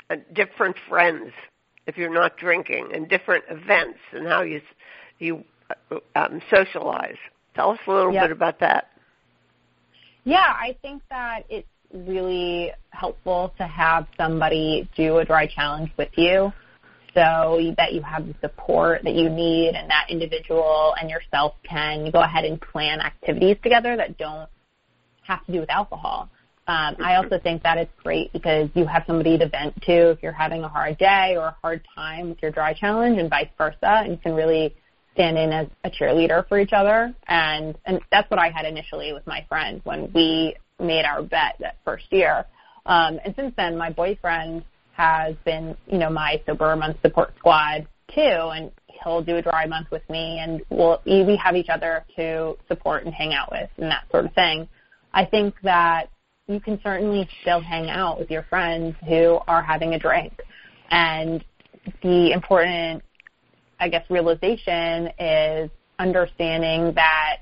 uh, 0.10 0.16
different 0.34 0.76
friends 0.90 1.32
if 1.88 1.98
you're 1.98 2.14
not 2.14 2.38
drinking 2.38 2.92
and 2.94 3.10
different 3.10 3.44
events 3.50 4.00
and 4.12 4.28
how 4.28 4.42
you 4.42 4.62
you 5.20 5.44
uh, 5.92 5.98
um, 6.16 6.42
socialize. 6.54 7.18
Tell 7.56 7.72
us 7.72 7.80
a 7.88 7.92
little 7.92 8.14
Yeah. 8.14 8.24
bit 8.24 8.32
about 8.32 8.60
that. 8.60 8.90
Yeah, 10.24 10.38
I 10.38 10.76
think 10.82 11.04
that 11.10 11.46
it's 11.50 11.68
really 11.94 12.72
helpful 12.92 13.54
to 13.58 13.68
have 13.68 14.08
somebody 14.18 14.90
do 14.96 15.18
a 15.18 15.26
dry 15.26 15.48
challenge 15.48 15.92
with 15.98 16.10
you 16.16 16.52
so 17.14 17.74
that 17.78 17.94
you 17.94 18.02
have 18.02 18.26
the 18.26 18.34
support 18.42 19.04
that 19.04 19.14
you 19.14 19.30
need 19.30 19.76
and 19.76 19.90
that 19.90 20.08
individual 20.10 20.96
and 21.00 21.10
yourself 21.10 21.54
can 21.64 22.10
go 22.10 22.22
ahead 22.22 22.46
and 22.46 22.60
plan 22.60 23.00
activities 23.00 23.58
together 23.62 23.96
that 23.96 24.18
don't 24.18 24.50
have 25.28 25.46
to 25.46 25.52
do 25.52 25.60
with 25.60 25.70
alcohol. 25.70 26.30
Um, 26.66 26.96
I 27.04 27.16
also 27.16 27.40
think 27.40 27.64
that 27.64 27.78
it's 27.78 27.92
great 28.02 28.32
because 28.32 28.70
you 28.74 28.86
have 28.86 29.04
somebody 29.06 29.38
to 29.38 29.50
vent 29.50 29.82
to 29.82 30.12
if 30.12 30.24
you're 30.24 30.32
having 30.32 30.64
a 30.64 30.70
hard 30.70 30.98
day 30.98 31.36
or 31.36 31.48
a 31.48 31.58
hard 31.62 31.82
time 31.94 32.30
with 32.30 32.42
your 32.42 32.52
dry 32.52 32.74
challenge 32.74 33.20
and 33.20 33.30
vice 33.30 33.50
versa. 33.58 33.78
And 33.82 34.12
you 34.12 34.18
can 34.18 34.34
really 34.34 34.74
stand 35.14 35.38
in 35.38 35.52
as 35.52 35.68
a 35.84 35.90
cheerleader 35.90 36.48
for 36.48 36.60
each 36.60 36.72
other. 36.72 37.14
And, 37.28 37.76
and 37.86 38.00
that's 38.12 38.30
what 38.32 38.40
I 38.40 38.50
had 38.50 38.66
initially 38.66 39.12
with 39.12 39.28
my 39.28 39.46
friend 39.50 39.82
when 39.84 40.10
we 40.14 40.56
made 40.80 41.04
our 41.06 41.22
bet 41.22 41.56
that 41.60 41.78
first 41.84 42.06
year. 42.12 42.46
Um, 42.86 43.20
and 43.24 43.36
since 43.36 43.54
then, 43.58 43.78
my 43.78 43.90
boyfriend 43.90 44.64
has 44.94 45.36
been, 45.44 45.76
you 45.88 45.98
know, 45.98 46.10
my 46.10 46.42
sober 46.46 46.76
month 46.76 46.98
support 47.02 47.34
squad 47.38 47.88
too, 48.14 48.22
and 48.22 48.72
he'll 48.88 49.22
do 49.22 49.38
a 49.38 49.42
dry 49.42 49.66
month 49.66 49.88
with 49.92 50.08
me, 50.10 50.40
and 50.40 50.62
we'll 50.70 51.02
we 51.06 51.36
have 51.44 51.56
each 51.56 51.70
other 51.70 52.06
to 52.16 52.56
support 52.68 53.06
and 53.06 53.14
hang 53.14 53.34
out 53.34 53.52
with, 53.52 53.70
and 53.78 53.90
that 53.90 54.04
sort 54.12 54.26
of 54.26 54.34
thing. 54.34 54.68
I 55.14 55.26
think 55.26 55.56
that 55.64 56.10
you 56.48 56.60
can 56.60 56.80
certainly 56.84 57.28
still 57.42 57.62
hang 57.62 57.90
out 57.90 58.20
with 58.20 58.30
your 58.30 58.44
friends 58.44 58.96
who 59.08 59.40
are 59.48 59.62
having 59.62 59.94
a 59.94 60.00
drink, 60.00 60.34
and 60.90 61.44
the 62.02 62.32
important, 62.32 63.04
I 63.80 63.90
guess, 63.90 64.06
realization 64.10 65.10
is 65.20 65.70
understanding 66.00 66.94
that 66.96 67.38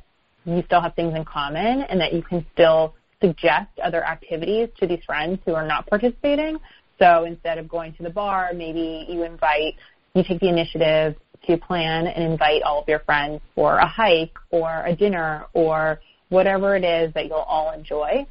you 0.46 0.64
still 0.66 0.82
have 0.82 0.96
things 0.96 1.16
in 1.16 1.26
common, 1.26 1.84
and 1.84 2.00
that 2.02 2.14
you 2.14 2.22
can 2.22 2.46
still 2.54 2.96
suggest 3.22 3.70
other 3.84 4.04
activities 4.04 4.70
to 4.80 4.88
these 4.88 5.04
friends 5.06 5.40
who 5.46 5.54
are 5.54 5.66
not 5.66 5.88
participating. 5.88 6.58
So 7.00 7.26
instead 7.26 7.58
of 7.58 7.68
going 7.68 7.94
to 7.94 8.04
the 8.04 8.10
bar, 8.10 8.52
maybe 8.54 9.06
you 9.08 9.24
invite, 9.24 9.76
you 10.14 10.24
take 10.24 10.40
the 10.40 10.50
initiative 10.50 11.16
to 11.48 11.58
plan 11.58 12.08
and 12.08 12.24
invite 12.24 12.62
all 12.64 12.82
of 12.82 12.88
your 12.88 13.00
friends 13.00 13.42
for 13.56 13.78
a 13.78 13.88
hike 13.88 14.36
or 14.52 14.84
a 14.86 14.96
dinner 14.96 15.46
or 15.54 16.00
whatever 16.32 16.76
it 16.76 16.84
is 16.84 17.14
that 17.14 17.28
you'll 17.28 17.36
all 17.36 17.72
enjoy. 17.72 18.26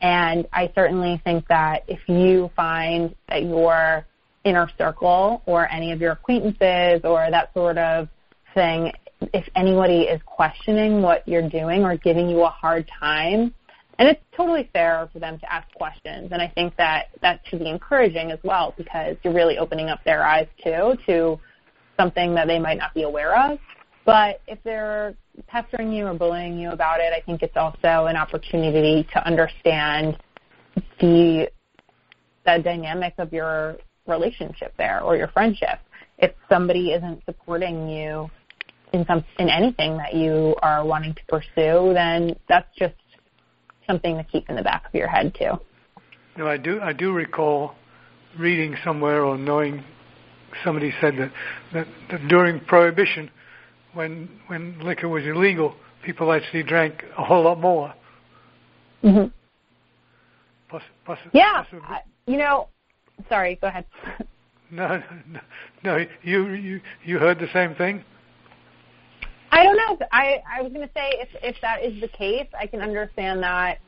And 0.00 0.46
I 0.52 0.72
certainly 0.74 1.20
think 1.24 1.46
that 1.48 1.84
if 1.88 2.00
you 2.08 2.50
find 2.56 3.14
that 3.28 3.42
your 3.42 4.06
inner 4.44 4.70
circle 4.78 5.42
or 5.44 5.70
any 5.70 5.92
of 5.92 6.00
your 6.00 6.12
acquaintances 6.12 7.02
or 7.04 7.28
that 7.30 7.52
sort 7.52 7.76
of 7.76 8.08
thing, 8.54 8.92
if 9.34 9.46
anybody 9.54 10.02
is 10.02 10.20
questioning 10.24 11.02
what 11.02 11.26
you're 11.28 11.48
doing 11.48 11.84
or 11.84 11.96
giving 11.96 12.30
you 12.30 12.42
a 12.42 12.48
hard 12.48 12.88
time, 12.98 13.52
and 13.98 14.08
it's 14.08 14.20
totally 14.34 14.70
fair 14.72 15.10
for 15.12 15.18
them 15.18 15.38
to 15.40 15.52
ask 15.52 15.70
questions. 15.74 16.30
And 16.32 16.40
I 16.40 16.48
think 16.48 16.74
that 16.76 17.08
that 17.20 17.40
should 17.44 17.58
be 17.58 17.68
encouraging 17.68 18.30
as 18.30 18.38
well 18.42 18.72
because 18.78 19.16
you're 19.22 19.34
really 19.34 19.58
opening 19.58 19.88
up 19.88 20.02
their 20.04 20.24
eyes 20.24 20.46
too 20.64 20.96
to 21.06 21.38
something 21.98 22.34
that 22.36 22.46
they 22.46 22.58
might 22.58 22.78
not 22.78 22.94
be 22.94 23.02
aware 23.02 23.38
of. 23.52 23.58
But 24.10 24.40
if 24.48 24.58
they're 24.64 25.14
pestering 25.46 25.92
you 25.92 26.08
or 26.08 26.14
bullying 26.14 26.58
you 26.58 26.70
about 26.70 26.98
it, 26.98 27.12
I 27.16 27.20
think 27.20 27.42
it's 27.42 27.56
also 27.56 28.06
an 28.06 28.16
opportunity 28.16 29.06
to 29.12 29.24
understand 29.24 30.18
the 31.00 31.48
the 32.44 32.58
dynamic 32.64 33.14
of 33.18 33.32
your 33.32 33.76
relationship 34.08 34.74
there 34.76 35.00
or 35.00 35.16
your 35.16 35.28
friendship. 35.28 35.78
If 36.18 36.32
somebody 36.48 36.90
isn't 36.90 37.24
supporting 37.24 37.88
you 37.88 38.28
in 38.92 39.06
some 39.06 39.24
in 39.38 39.48
anything 39.48 39.96
that 39.98 40.14
you 40.14 40.56
are 40.60 40.84
wanting 40.84 41.14
to 41.14 41.20
pursue, 41.28 41.92
then 41.94 42.34
that's 42.48 42.74
just 42.76 42.96
something 43.86 44.16
to 44.16 44.24
keep 44.24 44.50
in 44.50 44.56
the 44.56 44.64
back 44.64 44.86
of 44.88 44.94
your 44.94 45.06
head 45.06 45.36
too. 45.38 45.52
No, 46.36 46.48
I 46.48 46.56
do. 46.56 46.80
I 46.80 46.92
do 46.92 47.12
recall 47.12 47.76
reading 48.36 48.74
somewhere 48.82 49.24
or 49.24 49.38
knowing 49.38 49.84
somebody 50.64 50.92
said 51.00 51.14
that, 51.16 51.32
that, 51.72 51.86
that 52.10 52.26
during 52.26 52.58
Prohibition, 52.58 53.30
when 53.94 54.28
when 54.46 54.78
liquor 54.80 55.08
was 55.08 55.24
illegal, 55.24 55.74
people 56.02 56.32
actually 56.32 56.62
drank 56.62 57.04
a 57.18 57.24
whole 57.24 57.44
lot 57.44 57.60
more. 57.60 57.94
Mm-hmm. 59.02 59.28
Poss- 60.68 60.82
poss- 61.04 61.18
yeah, 61.32 61.64
I, 61.84 62.00
you 62.26 62.36
know. 62.36 62.68
Sorry, 63.28 63.58
go 63.60 63.66
ahead. 63.66 63.84
no, 64.70 65.02
no, 65.28 65.40
no. 65.84 66.06
You 66.22 66.50
you 66.52 66.80
you 67.04 67.18
heard 67.18 67.38
the 67.38 67.48
same 67.52 67.74
thing. 67.74 68.04
I 69.52 69.64
don't 69.64 69.76
know. 69.76 70.06
I 70.12 70.42
I 70.48 70.62
was 70.62 70.72
going 70.72 70.86
to 70.86 70.94
say 70.94 71.10
if 71.14 71.28
if 71.42 71.56
that 71.60 71.82
is 71.82 72.00
the 72.00 72.08
case, 72.08 72.48
I 72.58 72.66
can 72.66 72.80
understand 72.80 73.42
that. 73.42 73.78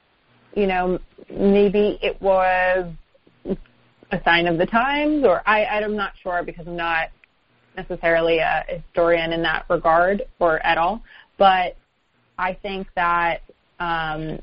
You 0.55 0.67
know, 0.67 0.99
maybe 1.31 1.99
it 2.03 2.21
was 2.21 2.93
a 3.47 4.21
sign 4.25 4.47
of 4.47 4.59
the 4.59 4.67
times, 4.67 5.25
or 5.25 5.43
I 5.47 5.65
I'm 5.65 5.97
not 5.97 6.13
sure 6.23 6.43
because 6.45 6.67
I'm 6.67 6.77
not 6.77 7.09
necessarily 7.77 8.39
a 8.39 8.65
historian 8.69 9.33
in 9.33 9.43
that 9.43 9.65
regard 9.69 10.23
or 10.39 10.59
at 10.65 10.79
all. 10.79 11.03
But 11.39 11.77
I 12.39 12.55
think 12.55 12.89
that 12.95 13.43
um, 13.81 14.39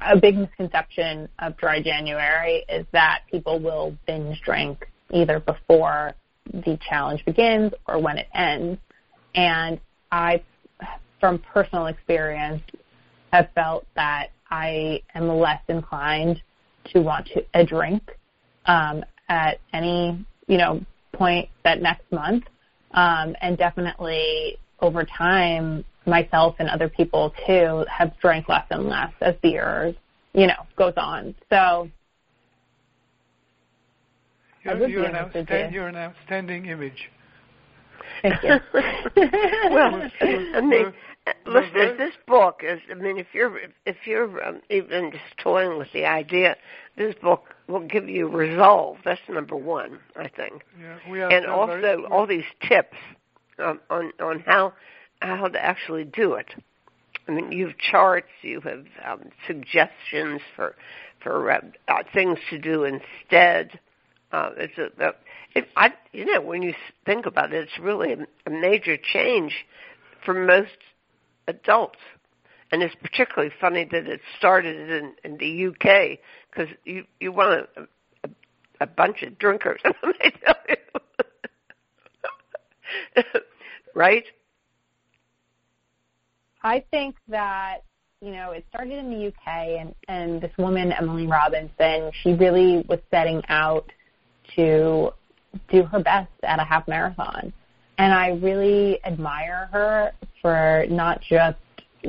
a 0.00 0.18
big 0.20 0.36
misconception 0.36 1.28
of 1.38 1.56
dry 1.56 1.82
January 1.82 2.64
is 2.68 2.86
that 2.92 3.22
people 3.30 3.58
will 3.58 3.96
binge 4.06 4.40
drink 4.42 4.86
either 5.10 5.40
before 5.40 6.14
the 6.52 6.78
challenge 6.88 7.24
begins 7.24 7.72
or 7.86 8.00
when 8.00 8.18
it 8.18 8.26
ends. 8.34 8.80
And 9.34 9.80
I, 10.10 10.42
from 11.20 11.38
personal 11.38 11.86
experience, 11.86 12.62
have 13.32 13.48
felt 13.54 13.86
that 13.96 14.28
I 14.50 15.02
am 15.14 15.28
less 15.28 15.62
inclined 15.68 16.42
to 16.92 17.00
want 17.00 17.26
to 17.28 17.44
a 17.54 17.64
drink 17.64 18.02
um, 18.66 19.04
at 19.28 19.60
any 19.72 20.24
you 20.46 20.58
know 20.58 20.84
point 21.12 21.48
that 21.64 21.80
next 21.80 22.10
month, 22.10 22.44
um, 22.92 23.34
and 23.40 23.56
definitely 23.56 24.58
over 24.80 25.04
time, 25.04 25.84
myself 26.06 26.56
and 26.58 26.68
other 26.68 26.88
people 26.88 27.32
too 27.46 27.84
have 27.90 28.18
drank 28.20 28.48
less 28.48 28.66
and 28.70 28.88
less 28.88 29.12
as 29.20 29.34
the 29.42 29.50
years 29.50 29.94
you 30.34 30.46
know 30.46 30.66
goes 30.76 30.94
on. 30.96 31.34
So. 31.50 31.90
You're, 34.64 34.88
you're, 34.88 35.04
an, 35.04 35.14
outstand, 35.14 35.72
you're 35.72 35.88
an 35.88 35.96
outstanding 35.96 36.66
image. 36.66 37.10
Thank 38.22 38.44
you. 38.44 38.60
well, 39.72 40.08
I 40.20 40.60
mean, 40.60 40.92
listeners, 41.46 41.98
this 41.98 42.14
book 42.26 42.62
is. 42.64 42.80
I 42.90 42.94
mean, 42.94 43.18
if 43.18 43.28
you're 43.32 43.58
if 43.86 43.96
you're 44.06 44.44
um, 44.44 44.60
even 44.70 45.12
just 45.12 45.38
toying 45.42 45.78
with 45.78 45.88
the 45.92 46.04
idea, 46.04 46.56
this 46.96 47.14
book 47.22 47.44
will 47.68 47.86
give 47.86 48.08
you 48.08 48.28
resolve. 48.28 48.98
That's 49.04 49.20
number 49.28 49.56
one, 49.56 49.98
I 50.16 50.28
think. 50.28 50.64
Yeah, 50.80 51.28
and 51.28 51.46
also 51.46 51.80
very, 51.80 52.04
all 52.04 52.26
these 52.26 52.44
tips 52.68 52.96
um, 53.58 53.80
on 53.90 54.12
on 54.20 54.40
how 54.40 54.72
how 55.20 55.48
to 55.48 55.64
actually 55.64 56.04
do 56.04 56.34
it. 56.34 56.54
I 57.28 57.32
mean, 57.32 57.52
you 57.52 57.68
have 57.68 57.78
charts, 57.78 58.28
you 58.42 58.60
have 58.62 58.84
um, 59.06 59.30
suggestions 59.46 60.40
for 60.56 60.74
for 61.22 61.50
uh, 61.50 61.60
uh, 61.88 62.02
things 62.12 62.38
to 62.50 62.58
do 62.58 62.84
instead. 62.84 63.78
Uh, 64.32 64.50
it's 64.56 64.78
a, 64.78 65.04
a 65.04 65.12
it, 65.54 65.68
I, 65.76 65.92
you 66.12 66.24
know, 66.24 66.40
when 66.40 66.62
you 66.62 66.74
think 67.04 67.26
about 67.26 67.52
it, 67.52 67.62
it's 67.62 67.78
really 67.78 68.12
a, 68.12 68.26
a 68.46 68.50
major 68.50 68.96
change 68.96 69.52
for 70.24 70.34
most 70.34 70.70
adults. 71.46 71.98
And 72.70 72.82
it's 72.82 72.94
particularly 73.02 73.52
funny 73.60 73.84
that 73.90 74.06
it 74.06 74.20
started 74.38 74.90
in, 74.90 75.12
in 75.24 75.36
the 75.36 75.66
UK 75.66 76.18
because 76.50 76.74
you 76.84 77.04
you 77.20 77.30
want 77.30 77.66
a, 77.76 77.82
a, 78.24 78.30
a 78.80 78.86
bunch 78.86 79.22
of 79.22 79.38
drinkers, 79.38 79.80
right? 83.94 84.24
I 86.62 86.84
think 86.90 87.16
that 87.28 87.80
you 88.22 88.30
know 88.30 88.52
it 88.52 88.64
started 88.70 88.98
in 88.98 89.10
the 89.10 89.26
UK, 89.26 89.46
and 89.46 89.94
and 90.08 90.40
this 90.40 90.52
woman 90.56 90.92
Emily 90.92 91.26
Robinson, 91.26 92.10
she 92.22 92.32
really 92.32 92.84
was 92.88 93.00
setting 93.10 93.42
out 93.48 93.90
to 94.56 95.12
do 95.70 95.84
her 95.84 96.00
best 96.00 96.30
at 96.42 96.58
a 96.58 96.64
half 96.64 96.88
marathon. 96.88 97.52
And 98.02 98.12
I 98.12 98.30
really 98.30 98.98
admire 99.04 99.68
her 99.70 100.10
for 100.40 100.86
not 100.90 101.20
just 101.20 101.56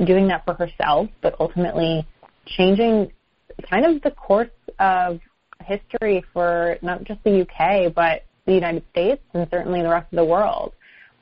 doing 0.04 0.26
that 0.26 0.44
for 0.44 0.54
herself, 0.54 1.08
but 1.22 1.36
ultimately 1.38 2.04
changing 2.46 3.12
kind 3.70 3.86
of 3.86 4.02
the 4.02 4.10
course 4.10 4.50
of 4.80 5.20
history 5.64 6.24
for 6.32 6.78
not 6.82 7.04
just 7.04 7.22
the 7.22 7.42
UK, 7.42 7.94
but 7.94 8.24
the 8.44 8.54
United 8.54 8.82
States 8.90 9.22
and 9.34 9.46
certainly 9.52 9.82
the 9.82 9.88
rest 9.88 10.12
of 10.12 10.16
the 10.16 10.24
world. 10.24 10.72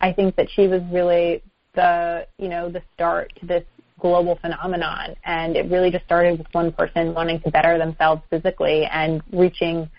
I 0.00 0.10
think 0.10 0.36
that 0.36 0.48
she 0.50 0.68
was 0.68 0.80
really 0.90 1.42
the, 1.74 2.26
you 2.38 2.48
know, 2.48 2.70
the 2.70 2.80
start 2.94 3.30
to 3.40 3.46
this 3.46 3.64
global 4.00 4.36
phenomenon. 4.36 5.16
And 5.26 5.54
it 5.54 5.70
really 5.70 5.90
just 5.90 6.06
started 6.06 6.38
with 6.38 6.46
one 6.52 6.72
person 6.72 7.12
wanting 7.12 7.42
to 7.42 7.50
better 7.50 7.76
themselves 7.76 8.22
physically 8.30 8.86
and 8.90 9.20
reaching 9.34 9.90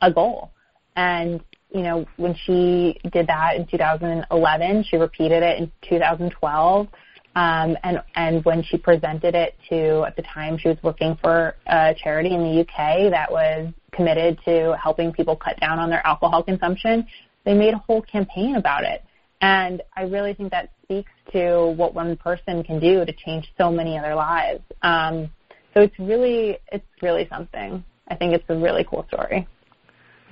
a 0.00 0.10
goal. 0.10 0.50
And, 0.96 1.42
you 1.74 1.82
know, 1.82 2.06
when 2.16 2.34
she 2.46 2.98
did 3.12 3.26
that 3.26 3.56
in 3.56 3.66
2011, 3.66 4.84
she 4.88 4.96
repeated 4.96 5.42
it 5.42 5.58
in 5.58 5.72
2012. 5.88 6.88
Um, 7.36 7.76
and, 7.82 8.00
and 8.14 8.44
when 8.44 8.62
she 8.62 8.78
presented 8.78 9.34
it 9.34 9.56
to, 9.68 10.04
at 10.04 10.14
the 10.14 10.22
time 10.22 10.56
she 10.56 10.68
was 10.68 10.78
working 10.84 11.18
for 11.20 11.56
a 11.66 11.92
charity 12.00 12.32
in 12.32 12.42
the 12.42 12.60
UK 12.60 13.10
that 13.10 13.30
was 13.30 13.72
committed 13.90 14.38
to 14.44 14.76
helping 14.80 15.12
people 15.12 15.34
cut 15.34 15.58
down 15.58 15.80
on 15.80 15.90
their 15.90 16.06
alcohol 16.06 16.44
consumption, 16.44 17.06
they 17.44 17.54
made 17.54 17.74
a 17.74 17.78
whole 17.78 18.02
campaign 18.02 18.54
about 18.54 18.84
it. 18.84 19.04
And 19.40 19.82
I 19.96 20.02
really 20.02 20.32
think 20.32 20.52
that 20.52 20.70
speaks 20.84 21.10
to 21.32 21.74
what 21.76 21.92
one 21.92 22.16
person 22.16 22.62
can 22.62 22.78
do 22.78 23.04
to 23.04 23.12
change 23.12 23.52
so 23.58 23.72
many 23.72 23.98
other 23.98 24.14
lives. 24.14 24.62
Um, 24.82 25.30
So 25.74 25.80
it's 25.80 25.98
really 25.98 26.58
it's 26.70 26.86
really 27.02 27.26
something. 27.28 27.82
I 28.06 28.14
think 28.14 28.32
it's 28.32 28.44
a 28.48 28.56
really 28.56 28.84
cool 28.88 29.04
story. 29.08 29.48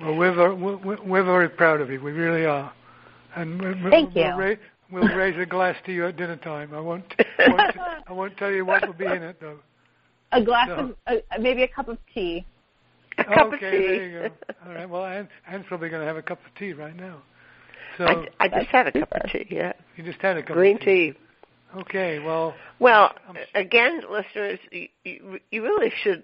Well, 0.00 0.14
we're 0.16 0.34
very, 0.34 0.54
we're, 0.54 1.02
we're 1.02 1.24
very 1.24 1.48
proud 1.48 1.80
of 1.80 1.90
you. 1.90 2.00
We 2.00 2.12
really 2.12 2.44
are. 2.46 2.72
And 3.36 3.60
we'll, 3.60 3.90
Thank 3.90 4.14
we'll, 4.14 4.24
you. 4.24 4.30
Ra- 4.34 4.54
we'll 4.90 5.08
raise 5.16 5.38
a 5.38 5.46
glass 5.46 5.76
to 5.86 5.92
you 5.92 6.06
at 6.06 6.16
dinner 6.16 6.36
time. 6.36 6.74
I 6.74 6.80
won't. 6.80 7.04
I 7.38 7.48
won't, 7.48 7.76
I 8.08 8.12
won't 8.12 8.36
tell 8.36 8.50
you 8.50 8.64
what 8.64 8.86
will 8.86 8.94
be 8.94 9.06
in 9.06 9.22
it 9.22 9.38
though. 9.40 9.58
A 10.32 10.42
glass 10.42 10.68
No. 10.68 10.74
of 10.76 10.96
uh, 11.06 11.14
maybe 11.38 11.62
a 11.62 11.68
cup 11.68 11.88
of 11.88 11.98
tea. 12.14 12.44
A 13.18 13.24
cup 13.24 13.52
okay, 13.52 13.54
of 13.54 13.60
tea. 13.60 13.66
there 13.86 14.08
you 14.08 14.28
go. 14.28 14.34
All 14.66 14.74
right. 14.74 14.88
Well, 14.88 15.04
Anne, 15.04 15.28
Anne's 15.46 15.66
probably 15.68 15.90
going 15.90 16.00
to 16.00 16.06
have 16.06 16.16
a 16.16 16.22
cup 16.22 16.38
of 16.46 16.54
tea 16.58 16.72
right 16.72 16.96
now. 16.96 17.22
So 17.98 18.04
I, 18.06 18.26
I 18.40 18.48
just 18.48 18.68
had 18.68 18.86
a 18.88 18.92
cup 18.92 19.12
of 19.12 19.30
tea. 19.30 19.46
Yeah, 19.50 19.74
you 19.96 20.04
just 20.04 20.20
had 20.22 20.38
a 20.38 20.42
cup 20.42 20.54
green 20.56 20.76
of 20.76 20.82
tea. 20.82 21.12
tea. 21.12 21.18
Okay. 21.80 22.18
Well, 22.18 22.54
Well, 22.80 23.12
Um, 23.28 23.36
again, 23.54 24.00
listeners, 24.10 24.58
you, 24.70 24.88
you, 25.04 25.38
you 25.50 25.62
really 25.62 25.90
should 26.02 26.22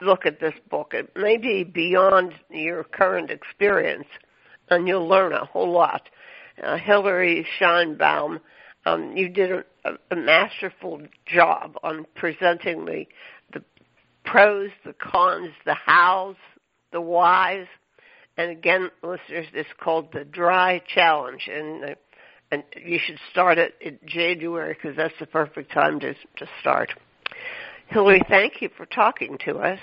look 0.00 0.26
at 0.26 0.40
this 0.40 0.54
book. 0.70 0.92
It 0.94 1.12
may 1.16 1.36
be 1.36 1.64
beyond 1.64 2.34
your 2.50 2.84
current 2.84 3.30
experience, 3.30 4.06
and 4.68 4.86
you'll 4.86 5.08
learn 5.08 5.32
a 5.32 5.44
whole 5.44 5.70
lot. 5.70 6.08
Uh, 6.62 6.78
Hilary 6.78 7.46
Sheinbaum, 7.60 8.40
um, 8.86 9.16
you 9.16 9.28
did 9.28 9.50
a, 9.52 9.64
a, 10.10 10.16
masterful 10.16 11.02
job 11.26 11.76
on 11.82 12.06
presenting 12.14 12.84
the 12.86 13.06
the 13.52 13.62
pros, 14.24 14.70
the 14.84 14.94
cons, 14.94 15.50
the 15.66 15.74
hows, 15.74 16.36
the 16.92 17.00
whys. 17.00 17.66
And 18.38 18.50
again, 18.50 18.90
listeners, 19.02 19.46
it's 19.52 19.68
called 19.80 20.12
the 20.12 20.24
Dry 20.24 20.82
Challenge, 20.86 21.48
and 21.52 21.84
uh, 21.84 21.94
and 22.50 22.62
you 22.84 22.98
should 23.04 23.18
start 23.30 23.58
it 23.58 23.74
in 23.80 23.98
January 24.06 24.74
because 24.74 24.96
that's 24.96 25.18
the 25.18 25.26
perfect 25.26 25.72
time 25.72 26.00
to 26.00 26.14
to 26.14 26.48
start. 26.60 26.92
Hilary, 27.86 28.22
thank 28.28 28.60
you 28.60 28.68
for 28.76 28.86
talking 28.86 29.38
to 29.44 29.58
us. 29.58 29.78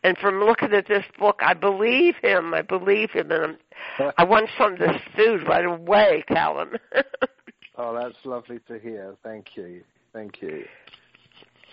And 0.02 0.16
from 0.16 0.40
looking 0.40 0.72
at 0.72 0.88
this 0.88 1.04
book, 1.18 1.40
I 1.42 1.54
believe 1.54 2.14
him. 2.22 2.54
I 2.54 2.62
believe 2.62 3.10
him, 3.10 3.30
and 3.30 3.58
I'm, 3.98 4.12
I 4.16 4.24
want 4.24 4.48
some 4.58 4.74
of 4.74 4.78
this 4.78 5.00
food 5.14 5.46
right 5.46 5.64
away, 5.64 6.24
Calum. 6.28 6.72
Oh, 7.82 7.94
that's 7.94 8.16
lovely 8.24 8.58
to 8.68 8.78
hear. 8.78 9.16
Thank 9.22 9.56
you. 9.56 9.82
Thank 10.12 10.42
you. 10.42 10.64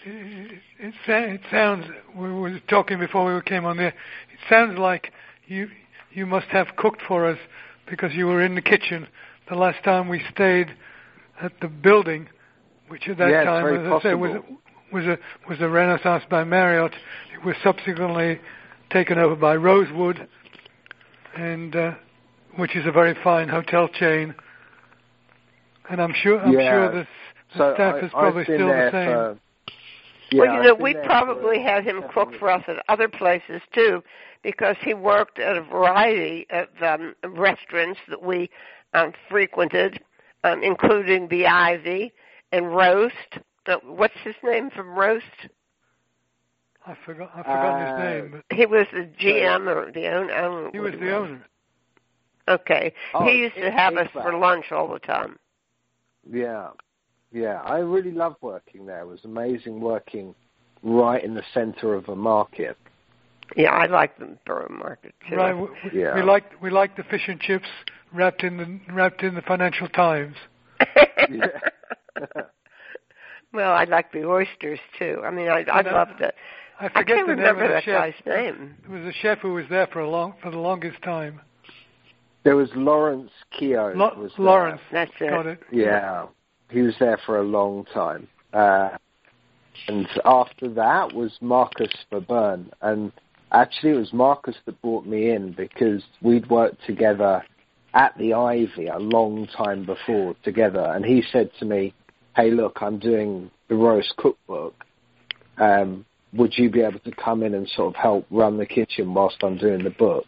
it, 0.06 0.62
it, 0.80 0.94
it 1.06 1.42
sounds. 1.52 1.86
We 2.16 2.32
were 2.32 2.62
talking 2.70 2.98
before 2.98 3.36
we 3.36 3.42
came 3.42 3.66
on 3.66 3.76
there. 3.76 3.90
It 3.90 4.40
sounds 4.50 4.80
like 4.80 5.12
you 5.48 5.68
you 6.18 6.26
must 6.26 6.48
have 6.48 6.76
cooked 6.76 7.04
for 7.08 7.28
us 7.28 7.38
because 7.88 8.12
you 8.14 8.26
were 8.26 8.44
in 8.44 8.56
the 8.56 8.62
kitchen 8.62 9.08
the 9.50 9.56
last 9.56 9.84
time 9.84 10.10
we 10.10 10.20
stayed 10.34 10.68
at 11.40 11.52
the 11.62 11.68
building, 11.68 12.28
which 12.88 13.08
at 13.08 13.20
that 13.20 13.44
time, 13.44 13.68
as 13.68 13.86
I 13.86 14.02
say, 14.02 14.16
was 14.16 14.32
possible. 14.32 14.58
was 14.92 15.06
a 15.06 15.20
was 15.48 15.62
a 15.62 15.70
Renaissance 15.70 16.24
by 16.28 16.44
Marriott. 16.44 16.94
It 17.36 17.46
was 17.46 17.56
subsequently 17.64 18.40
taken 18.90 19.20
over 19.20 19.36
by 19.36 19.56
Rosewood, 19.58 20.28
and 21.36 21.76
uh, 21.76 21.92
which 22.56 22.76
is 22.76 22.88
a 22.88 22.92
very 22.92 23.16
fine 23.24 23.48
hotel 23.48 23.88
chain. 23.88 24.34
And 25.88 26.02
I'm 26.02 26.14
sure 26.14 26.40
I'm 26.42 26.52
Yeah. 26.52 26.72
sure 26.72 26.92
the, 26.92 27.08
the 27.54 27.58
So 27.60 27.74
staff 27.76 27.96
I, 28.02 28.06
is 28.08 28.12
probably 28.12 28.44
still 28.44 28.70
the 28.70 28.90
same. 28.92 29.06
For, 29.06 29.38
yeah, 30.32 30.42
well, 30.42 30.56
you 30.56 30.64
know, 30.64 30.76
we 30.76 30.94
probably 31.06 31.58
for 31.58 31.62
had 31.62 31.84
him 31.84 32.02
seven 32.02 32.12
cook 32.14 32.40
for 32.40 32.50
us 32.50 32.64
at 32.68 32.84
other 32.90 33.08
places 33.08 33.62
too, 33.74 34.04
because 34.44 34.76
he 34.82 34.94
worked 34.94 35.40
at 35.40 35.58
a 35.58 35.62
variety 35.62 36.46
of 36.50 36.68
um, 36.82 37.16
restaurants 37.24 38.00
that 38.10 38.22
we 38.22 38.50
um, 38.94 39.14
frequented, 39.30 40.02
um, 40.44 40.64
including 40.64 41.28
the 41.30 41.46
Ivy 41.46 42.14
and 42.52 42.76
Roast. 42.76 43.14
Uh, 43.66 43.78
what's 43.84 44.18
his 44.24 44.36
name 44.44 44.70
from 44.70 44.98
Roast? 44.98 45.50
I 46.86 46.96
forgot 47.06 47.32
I 47.36 47.44
forgot 47.44 47.80
his 47.80 47.90
Uh, 47.98 48.00
name, 48.00 48.30
but 48.50 48.58
He 48.58 48.66
was 48.66 48.88
the 48.94 49.10
GM 49.20 49.68
or 49.68 49.92
the 49.92 50.08
owner. 50.08 50.34
I 50.34 50.42
don't 50.42 50.72
he 50.72 50.80
what 50.80 50.92
was 50.92 51.00
the 51.00 51.12
owner. 51.12 51.46
Okay, 52.50 52.94
Oh, 53.14 53.26
he 53.26 53.40
used 53.40 53.56
to 53.56 53.70
have 53.70 53.98
us 53.98 54.08
for 54.14 54.34
lunch 54.38 54.72
all 54.72 54.88
the 54.88 55.00
time. 55.00 55.38
Yeah, 56.32 56.70
yeah. 57.32 57.62
I 57.64 57.78
really 57.80 58.12
loved 58.12 58.38
working 58.42 58.86
there. 58.86 59.02
It 59.02 59.08
was 59.08 59.20
amazing 59.26 59.80
working 59.82 60.34
right 60.84 61.24
in 61.24 61.34
the 61.34 61.44
center 61.54 61.94
of 61.94 62.08
a 62.10 62.16
market. 62.16 62.78
Yeah, 63.56 63.72
I 63.72 63.86
like 63.86 64.18
the 64.20 64.38
Borough 64.46 64.68
Market 64.70 65.16
too. 65.30 65.36
Right, 65.38 65.54
we, 65.54 65.68
we- 65.92 66.02
Yeah. 66.02 66.16
we 66.16 66.22
liked 66.22 66.62
we 66.62 66.70
liked 66.70 66.98
the 66.98 67.04
fish 67.04 67.24
and 67.28 67.40
chips 67.40 67.68
wrapped 68.14 68.44
in 68.44 68.58
the 68.58 68.94
wrapped 68.94 69.24
in 69.24 69.36
the 69.36 69.42
Financial 69.42 69.88
Times. 69.90 70.36
Well, 73.54 73.72
I 73.72 73.86
like 73.86 74.12
the 74.12 74.26
oysters 74.28 74.80
too. 75.00 75.22
I 75.26 75.32
mean, 75.32 75.48
I 75.48 75.64
I 75.72 75.80
And, 75.80 75.88
loved 75.88 76.20
it. 76.22 76.36
I 76.80 76.86
I 76.86 76.90
forget 76.90 77.16
can't 77.18 77.28
the 77.28 77.36
name 77.36 77.46
of 77.48 77.58
the 77.58 77.68
that 77.70 77.84
chef. 77.84 77.94
guy's 77.98 78.26
name. 78.26 78.76
There 78.88 79.00
was 79.00 79.08
a 79.08 79.14
chef 79.22 79.40
who 79.40 79.54
was 79.54 79.66
there 79.70 79.88
for 79.88 80.02
a 80.02 80.10
long 80.10 80.34
for 80.44 80.52
the 80.52 80.60
longest 80.60 81.02
time. 81.02 81.40
there 82.44 82.56
was 82.58 82.70
Lawrence 82.76 83.32
Keogh. 83.58 83.94
Lo- 83.96 84.14
was 84.18 84.32
there. 84.38 84.46
Lawrence, 84.46 84.82
That's 84.92 85.12
it. 85.20 85.30
got 85.30 85.46
it. 85.48 85.60
Yeah, 85.72 86.26
he 86.70 86.82
was 86.82 86.96
there 87.00 87.20
for 87.26 87.40
a 87.40 87.44
long 87.44 87.86
time. 87.94 88.28
Uh, 88.54 88.90
and 89.88 90.08
after 90.26 90.70
that 90.70 91.14
was 91.14 91.32
Marcus 91.42 91.92
Verberne. 92.12 92.72
And 92.82 93.12
actually, 93.52 93.92
it 93.92 94.00
was 94.00 94.14
Marcus 94.14 94.56
that 94.66 94.82
brought 94.82 95.06
me 95.06 95.30
in 95.30 95.54
because 95.54 96.04
we'd 96.22 96.50
worked 96.50 96.86
together 96.86 97.44
at 97.94 98.18
the 98.18 98.34
Ivy 98.34 98.88
a 98.88 99.00
long 99.00 99.48
time 99.56 99.86
before 99.86 100.36
together. 100.44 100.92
And 100.94 101.06
he 101.06 101.24
said 101.32 101.52
to 101.60 101.66
me, 101.66 101.94
Hey, 102.36 102.52
look, 102.52 102.78
I'm 102.82 103.00
doing 103.00 103.50
the 103.68 103.76
roast 103.76 104.14
cookbook. 104.18 104.84
Um, 105.58 106.06
would 106.34 106.54
you 106.58 106.70
be 106.70 106.82
able 106.82 107.00
to 107.00 107.12
come 107.12 107.42
in 107.42 107.54
and 107.54 107.68
sort 107.70 107.96
of 107.96 107.96
help 107.96 108.28
run 108.30 108.58
the 108.58 108.66
kitchen 108.66 109.14
whilst 109.14 109.44
I'm 109.44 109.58
doing 109.58 109.84
the 109.84 109.90
book? 109.90 110.26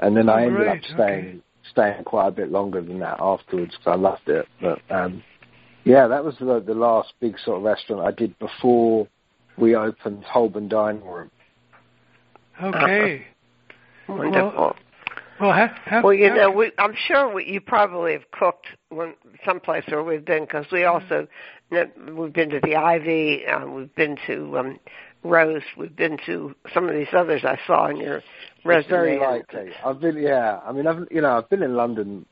and 0.00 0.16
then 0.16 0.28
Oh, 0.28 0.32
I 0.32 0.42
ended 0.42 0.56
great, 0.56 0.68
up 0.68 0.84
staying 0.84 1.28
okay. 1.28 1.40
staying 1.70 2.04
quite 2.04 2.28
a 2.28 2.32
bit 2.32 2.50
longer 2.50 2.80
than 2.80 2.98
that 3.00 3.18
afterwards 3.20 3.72
because 3.76 3.92
I 3.92 3.96
loved 3.96 4.28
it. 4.28 4.46
But 4.60 4.80
um, 4.90 5.22
yeah, 5.90 6.06
that 6.06 6.24
was 6.24 6.36
the, 6.38 6.62
the 6.64 6.74
last 6.74 7.14
big 7.20 7.36
sort 7.44 7.58
of 7.58 7.64
restaurant 7.64 8.06
I 8.06 8.12
did 8.12 8.38
before 8.38 9.08
we 9.58 9.74
opened 9.74 10.22
Holborn 10.22 10.68
Dining 10.68 11.04
Room. 11.04 11.30
Okay. 12.62 13.26
Wonderful. 14.08 14.76
Well, 15.40 15.52
ha, 15.52 15.74
ha, 15.86 16.00
Well, 16.04 16.12
you 16.12 16.28
ha- 16.28 16.36
know, 16.36 16.50
we, 16.52 16.70
I'm 16.78 16.94
sure 17.08 17.32
we, 17.32 17.44
you 17.44 17.60
probably 17.60 18.12
have 18.12 18.30
cooked 18.30 18.66
when 18.90 19.14
someplace 19.44 19.82
where 19.88 20.04
we've 20.04 20.24
been 20.24 20.44
because 20.44 20.66
we 20.70 20.84
also 20.84 21.26
we've 21.70 22.32
been 22.32 22.50
to 22.50 22.60
the 22.62 22.76
Ivy, 22.76 23.46
uh, 23.46 23.66
we've 23.66 23.94
been 23.96 24.16
to 24.28 24.58
um, 24.58 24.78
Rose, 25.24 25.62
we've 25.76 25.96
been 25.96 26.18
to 26.26 26.54
some 26.72 26.88
of 26.88 26.94
these 26.94 27.08
others 27.12 27.42
I 27.44 27.58
saw 27.66 27.88
in 27.88 27.96
your 27.96 28.22
It's 28.64 28.88
very 28.88 29.18
likely. 29.18 29.70
I've 29.84 30.00
been, 30.00 30.18
yeah. 30.18 30.60
I 30.64 30.70
mean, 30.70 30.86
I've 30.86 31.08
you 31.10 31.20
know, 31.20 31.38
I've 31.38 31.48
been 31.48 31.64
in 31.64 31.74
London 31.74 32.26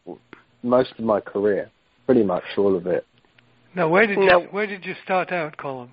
most 0.63 0.93
of 0.97 1.05
my 1.05 1.21
career, 1.21 1.71
pretty 2.07 2.23
much 2.23 2.45
all 2.57 2.77
of 2.77 2.87
it. 2.87 3.05
Now, 3.79 3.89
where 3.89 4.07
did 4.07 4.19
you 4.19 4.27
No. 4.27 4.41
where 4.51 4.67
did 4.67 4.85
you 4.85 4.95
start 5.05 5.33
out, 5.33 5.57
Colin? 5.57 5.91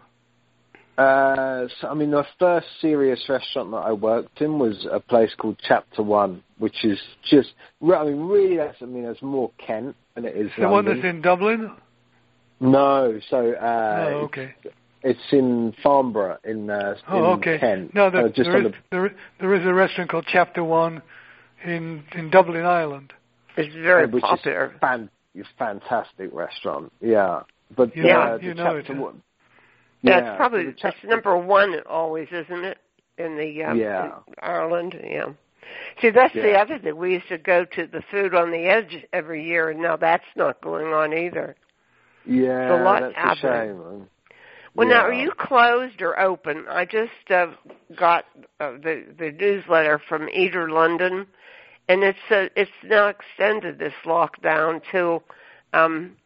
Uh, 0.98 1.67
so, 1.82 1.89
I 1.89 1.93
mean, 1.93 2.12
the 2.12 2.26
first 2.39 2.67
serious 2.80 3.21
restaurant 3.28 3.71
that 3.71 3.78
I 3.78 3.91
worked 3.91 4.39
in 4.41 4.60
was 4.60 4.88
a 4.89 5.00
place 5.00 5.34
called 5.38 5.58
Chapter 5.67 6.02
One, 6.04 6.41
which 6.58 6.86
is 6.86 6.98
just, 7.30 7.50
re- 7.82 7.98
I 7.98 8.06
mean, 8.06 8.21
really, 8.21 8.56
that's, 8.56 8.78
I 8.82 8.86
mean, 8.86 9.04
it's 9.04 9.21
more 9.21 9.52
Kent 9.58 9.95
than 10.15 10.24
it 10.24 10.38
is 10.38 10.50
The 10.58 10.69
one 10.69 10.86
that's 10.86 11.04
in 11.04 11.21
Dublin? 11.21 11.71
No, 12.62 13.19
so 13.30 13.52
uh, 13.52 14.06
oh, 14.08 14.15
okay. 14.28 14.54
it's, 14.63 14.76
it's 15.04 15.34
in 15.34 15.74
Farnborough 15.84 16.38
in, 16.45 16.69
uh, 16.69 16.95
Oh, 17.10 17.17
in 17.34 17.39
okay. 17.39 17.58
Kent. 17.60 17.93
No, 17.93 18.10
there, 18.10 18.28
uh, 18.28 18.30
just 18.30 18.43
there, 18.50 18.56
on 18.56 18.65
is, 18.67 18.71
the 18.71 18.78
there, 18.91 19.15
there 19.41 19.54
is 19.56 19.65
a 19.65 19.74
restaurant 19.74 20.10
called 20.10 20.26
Chapter 20.32 20.63
One 20.63 21.02
in 21.65 22.04
in 22.15 22.30
Dublin, 22.30 22.63
Ireland. 22.65 23.12
It's 23.58 23.76
very 23.76 24.08
which 24.08 24.24
popular. 24.24 24.67
is 24.67 24.80
fan, 24.80 25.10
fantastic 25.60 26.30
restaurant. 26.34 26.93
Yeah, 27.02 27.41
but 27.75 27.95
Yeah, 27.95 28.19
uh, 28.19 28.38
you 28.38 28.54
the 28.54 28.56
know 28.56 28.75
Chapter 28.78 28.93
it. 28.93 28.99
One. 28.99 29.21
That's 30.04 30.25
yeah, 30.25 30.38
probably 30.38 30.65
so 30.65 30.71
the 30.71 30.88
it's 30.89 30.97
number 31.06 31.38
one 31.38 31.80
always, 31.89 32.28
isn't 32.32 32.63
it? 32.65 32.78
In 33.17 33.38
the 33.38 33.63
um, 33.63 33.78
Yeah. 33.80 34.06
in 34.06 34.12
Ireland, 34.41 34.95
yeah. 35.04 35.25
See, 36.01 36.12
that's 36.12 36.34
the 36.34 36.54
other 36.54 36.78
thing. 36.78 36.95
We 36.95 37.13
used 37.13 37.28
to 37.30 37.38
go 37.38 37.65
to 37.65 37.88
the 37.88 38.01
Food 38.12 38.36
on 38.36 38.51
the 38.51 38.67
Edge 38.67 39.04
every 39.13 39.43
year, 39.43 39.69
and 39.69 39.82
now 39.82 39.95
that's 39.97 40.25
not 40.36 40.62
going 40.62 40.88
on 40.93 41.13
either. 41.13 41.56
Yeah, 42.25 42.62
it's 42.63 42.71
a 42.71 42.84
lot 42.84 43.01
that's 43.01 43.13
a 43.13 43.19
happening. 43.19 43.78
shame. 43.78 44.08
Well, 44.75 44.88
now 44.88 45.06
are 45.06 45.13
you 45.13 45.32
closed 45.38 46.01
or 46.01 46.19
open? 46.19 46.65
I 46.69 46.86
just 46.86 47.32
uh, 47.32 47.47
got 47.97 48.25
uh, 48.60 48.71
the 48.73 49.06
the 49.17 49.32
newsletter 49.32 49.99
from 50.08 50.28
Eater 50.30 50.69
London, 50.69 51.25
and 51.88 52.04
it's 52.04 52.19
uh, 52.30 52.47
it's 52.56 52.71
now 52.84 53.08
extended 53.08 53.80
this 53.80 53.93
lockdown 54.06 54.82
till 54.91 55.23
um, 55.73 55.95
m- 55.95 56.17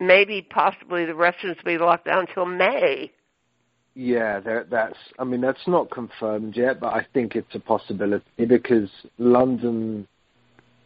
maybe 0.00 0.42
possibly 0.42 1.04
the 1.04 1.14
restaurants 1.14 1.60
will 1.64 1.72
be 1.72 1.78
locked 1.78 2.06
down 2.06 2.26
until 2.28 2.46
May. 2.46 3.10
Yeah, 3.94 4.40
there, 4.40 4.66
that's. 4.70 4.96
I 5.18 5.24
mean, 5.24 5.42
that's 5.42 5.66
not 5.66 5.90
confirmed 5.90 6.56
yet, 6.56 6.80
but 6.80 6.94
I 6.94 7.06
think 7.12 7.36
it's 7.36 7.54
a 7.54 7.60
possibility 7.60 8.46
because 8.46 8.88
London 9.18 10.08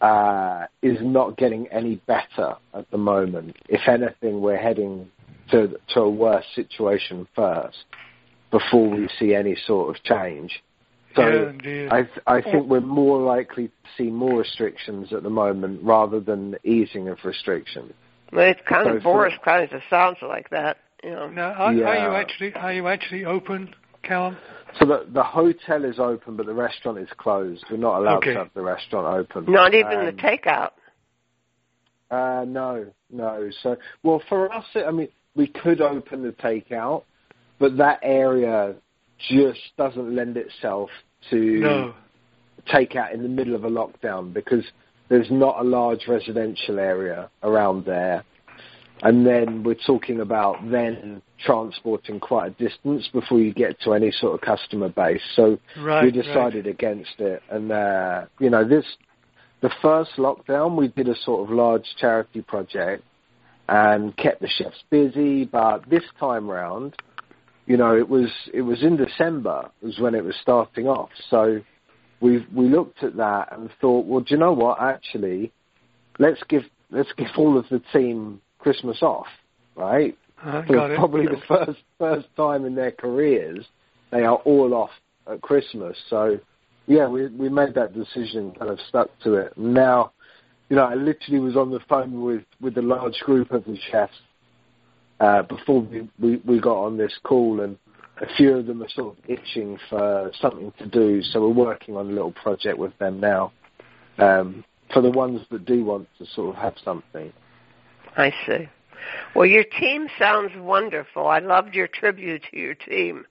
uh, 0.00 0.66
is 0.82 0.98
not 1.00 1.36
getting 1.36 1.68
any 1.68 1.96
better 2.06 2.56
at 2.74 2.90
the 2.90 2.98
moment. 2.98 3.56
If 3.68 3.86
anything, 3.88 4.40
we're 4.40 4.58
heading 4.58 5.08
to 5.50 5.78
to 5.94 6.00
a 6.00 6.10
worse 6.10 6.44
situation 6.54 7.28
first 7.36 7.84
before 8.50 8.88
we 8.90 9.08
see 9.18 9.34
any 9.34 9.56
sort 9.66 9.94
of 9.94 10.02
change. 10.02 10.62
So 11.14 11.22
yeah, 11.22 11.50
indeed. 11.50 11.88
I 11.90 12.02
th- 12.02 12.20
I 12.26 12.42
think 12.42 12.68
we're 12.68 12.80
more 12.80 13.20
likely 13.20 13.68
to 13.68 13.72
see 13.96 14.10
more 14.10 14.40
restrictions 14.40 15.12
at 15.12 15.22
the 15.22 15.30
moment 15.30 15.82
rather 15.82 16.20
than 16.20 16.56
easing 16.64 17.08
of 17.08 17.18
restrictions. 17.24 17.92
Well, 18.32 18.48
it's 18.50 18.60
kind 18.68 18.86
So 18.86 18.96
of 18.96 19.02
for- 19.02 19.12
Boris 19.14 19.34
kind 19.44 19.70
of 19.70 19.82
sounds 19.88 20.18
like 20.22 20.50
that. 20.50 20.78
You 21.04 21.10
know. 21.10 21.28
now, 21.28 21.52
are, 21.52 21.66
are 21.66 21.72
you 21.72 21.84
actually 22.16 22.54
are 22.54 22.72
you 22.72 22.88
actually 22.88 23.24
open, 23.24 23.74
Calum? 24.02 24.36
So 24.78 24.86
the 24.86 25.06
the 25.12 25.22
hotel 25.22 25.84
is 25.84 25.98
open, 25.98 26.36
but 26.36 26.46
the 26.46 26.54
restaurant 26.54 26.98
is 26.98 27.08
closed. 27.16 27.64
We're 27.70 27.76
not 27.76 27.98
allowed 28.00 28.16
Okay. 28.18 28.32
to 28.32 28.38
have 28.38 28.50
the 28.54 28.62
restaurant 28.62 29.06
open. 29.06 29.52
Not 29.52 29.74
even 29.74 30.00
the 30.00 30.08
Um, 30.08 30.16
takeout. 30.16 30.70
Uh, 32.10 32.44
no, 32.46 32.86
no. 33.10 33.50
So, 33.62 33.76
well, 34.02 34.22
for 34.28 34.52
us, 34.52 34.64
I 34.74 34.90
mean, 34.90 35.08
we 35.34 35.46
could 35.48 35.80
open 35.80 36.22
the 36.22 36.32
takeout, 36.32 37.02
but 37.58 37.76
that 37.78 37.98
area 38.02 38.74
just 39.18 39.60
doesn't 39.76 40.14
lend 40.14 40.36
itself 40.36 40.90
to 41.30 41.60
No. 41.60 41.94
takeout 42.68 43.12
in 43.12 43.22
the 43.22 43.28
middle 43.28 43.54
of 43.54 43.64
a 43.64 43.70
lockdown 43.70 44.32
because 44.32 44.64
there's 45.08 45.30
not 45.30 45.60
a 45.60 45.62
large 45.62 46.06
residential 46.08 46.78
area 46.78 47.30
around 47.42 47.84
there. 47.84 48.24
And 49.02 49.26
then 49.26 49.62
we're 49.62 49.74
talking 49.74 50.20
about 50.20 50.56
then 50.70 51.20
transporting 51.44 52.18
quite 52.18 52.46
a 52.52 52.64
distance 52.64 53.08
before 53.12 53.40
you 53.40 53.52
get 53.52 53.78
to 53.82 53.92
any 53.92 54.10
sort 54.10 54.34
of 54.34 54.40
customer 54.40 54.88
base. 54.88 55.20
So 55.34 55.58
Right. 55.78 56.04
we 56.04 56.10
decided 56.10 56.66
against 56.66 57.20
it. 57.20 57.42
And, 57.50 57.70
uh, 57.70 58.24
you 58.40 58.48
know, 58.48 58.64
this, 58.64 58.86
the 59.60 59.70
first 59.82 60.12
lockdown, 60.16 60.76
we 60.76 60.88
did 60.88 61.08
a 61.08 61.14
sort 61.14 61.46
of 61.48 61.54
large 61.54 61.84
charity 62.00 62.40
project 62.40 63.02
and 63.68 64.16
kept 64.16 64.40
the 64.40 64.48
chefs 64.48 64.82
busy. 64.88 65.44
But 65.44 65.88
this 65.90 66.04
time 66.18 66.48
round, 66.48 66.96
you 67.66 67.76
know, 67.76 67.96
it 67.96 68.08
was, 68.08 68.30
it 68.54 68.62
was 68.62 68.82
in 68.82 68.96
December 68.96 69.70
was 69.82 69.98
when 69.98 70.14
it 70.14 70.24
was 70.24 70.36
starting 70.40 70.86
off. 70.88 71.10
So 71.28 71.60
we 72.20 72.46
we 72.54 72.68
looked 72.68 73.02
at 73.02 73.16
that 73.16 73.56
and 73.56 73.70
thought, 73.80 74.06
well, 74.06 74.20
do 74.20 74.34
you 74.34 74.38
know 74.38 74.52
what? 74.52 74.80
Actually, 74.80 75.52
let's 76.18 76.42
give, 76.48 76.62
let's 76.90 77.12
give 77.16 77.28
all 77.36 77.58
of 77.58 77.66
the 77.70 77.80
team 77.92 78.40
Christmas 78.58 79.02
off, 79.02 79.26
right? 79.74 80.16
Uh, 80.42 80.62
got 80.62 80.90
it. 80.90 80.98
probably 80.98 81.26
the 81.26 81.40
first 81.48 81.78
first 81.98 82.28
time 82.36 82.64
in 82.64 82.74
their 82.74 82.92
careers, 82.92 83.64
they 84.10 84.22
are 84.22 84.36
all 84.36 84.74
off 84.74 84.90
at 85.30 85.40
Christmas. 85.40 85.96
So, 86.08 86.38
yeah, 86.86 87.06
we 87.06 87.26
we 87.28 87.48
made 87.48 87.74
that 87.74 87.94
decision, 87.94 88.52
kind 88.58 88.70
of 88.70 88.78
stuck 88.88 89.10
to 89.24 89.34
it. 89.34 89.56
Now, 89.56 90.12
you 90.68 90.76
know, 90.76 90.84
I 90.84 90.94
literally 90.94 91.40
was 91.40 91.56
on 91.56 91.70
the 91.70 91.80
phone 91.88 92.22
with 92.22 92.44
with 92.60 92.76
a 92.78 92.82
large 92.82 93.18
group 93.20 93.50
of 93.50 93.64
the 93.64 93.78
chefs 93.90 94.14
uh, 95.20 95.42
before 95.42 95.80
we, 95.80 96.08
we 96.18 96.36
we 96.44 96.60
got 96.60 96.76
on 96.76 96.96
this 96.96 97.12
call, 97.22 97.60
and 97.60 97.76
a 98.18 98.26
few 98.36 98.56
of 98.56 98.66
them 98.66 98.82
are 98.82 98.88
sort 98.88 99.16
of 99.18 99.24
itching 99.28 99.78
for 99.90 100.30
something 100.40 100.72
to 100.78 100.86
do. 100.86 101.22
So 101.22 101.42
we're 101.42 101.64
working 101.66 101.96
on 101.96 102.06
a 102.06 102.12
little 102.12 102.32
project 102.32 102.78
with 102.78 102.96
them 102.98 103.20
now. 103.20 103.52
Um, 104.18 104.64
for 104.92 105.02
the 105.02 105.10
ones 105.10 105.40
that 105.50 105.64
do 105.66 105.84
want 105.84 106.08
to 106.18 106.26
sort 106.26 106.56
of 106.56 106.62
have 106.62 106.74
something. 106.84 107.32
I 108.16 108.32
see. 108.46 108.68
Well, 109.34 109.46
your 109.46 109.64
team 109.64 110.08
sounds 110.18 110.52
wonderful. 110.56 111.26
I 111.26 111.38
loved 111.40 111.74
your 111.74 111.88
tribute 111.88 112.42
to 112.50 112.58
your 112.58 112.74
team. 112.74 113.26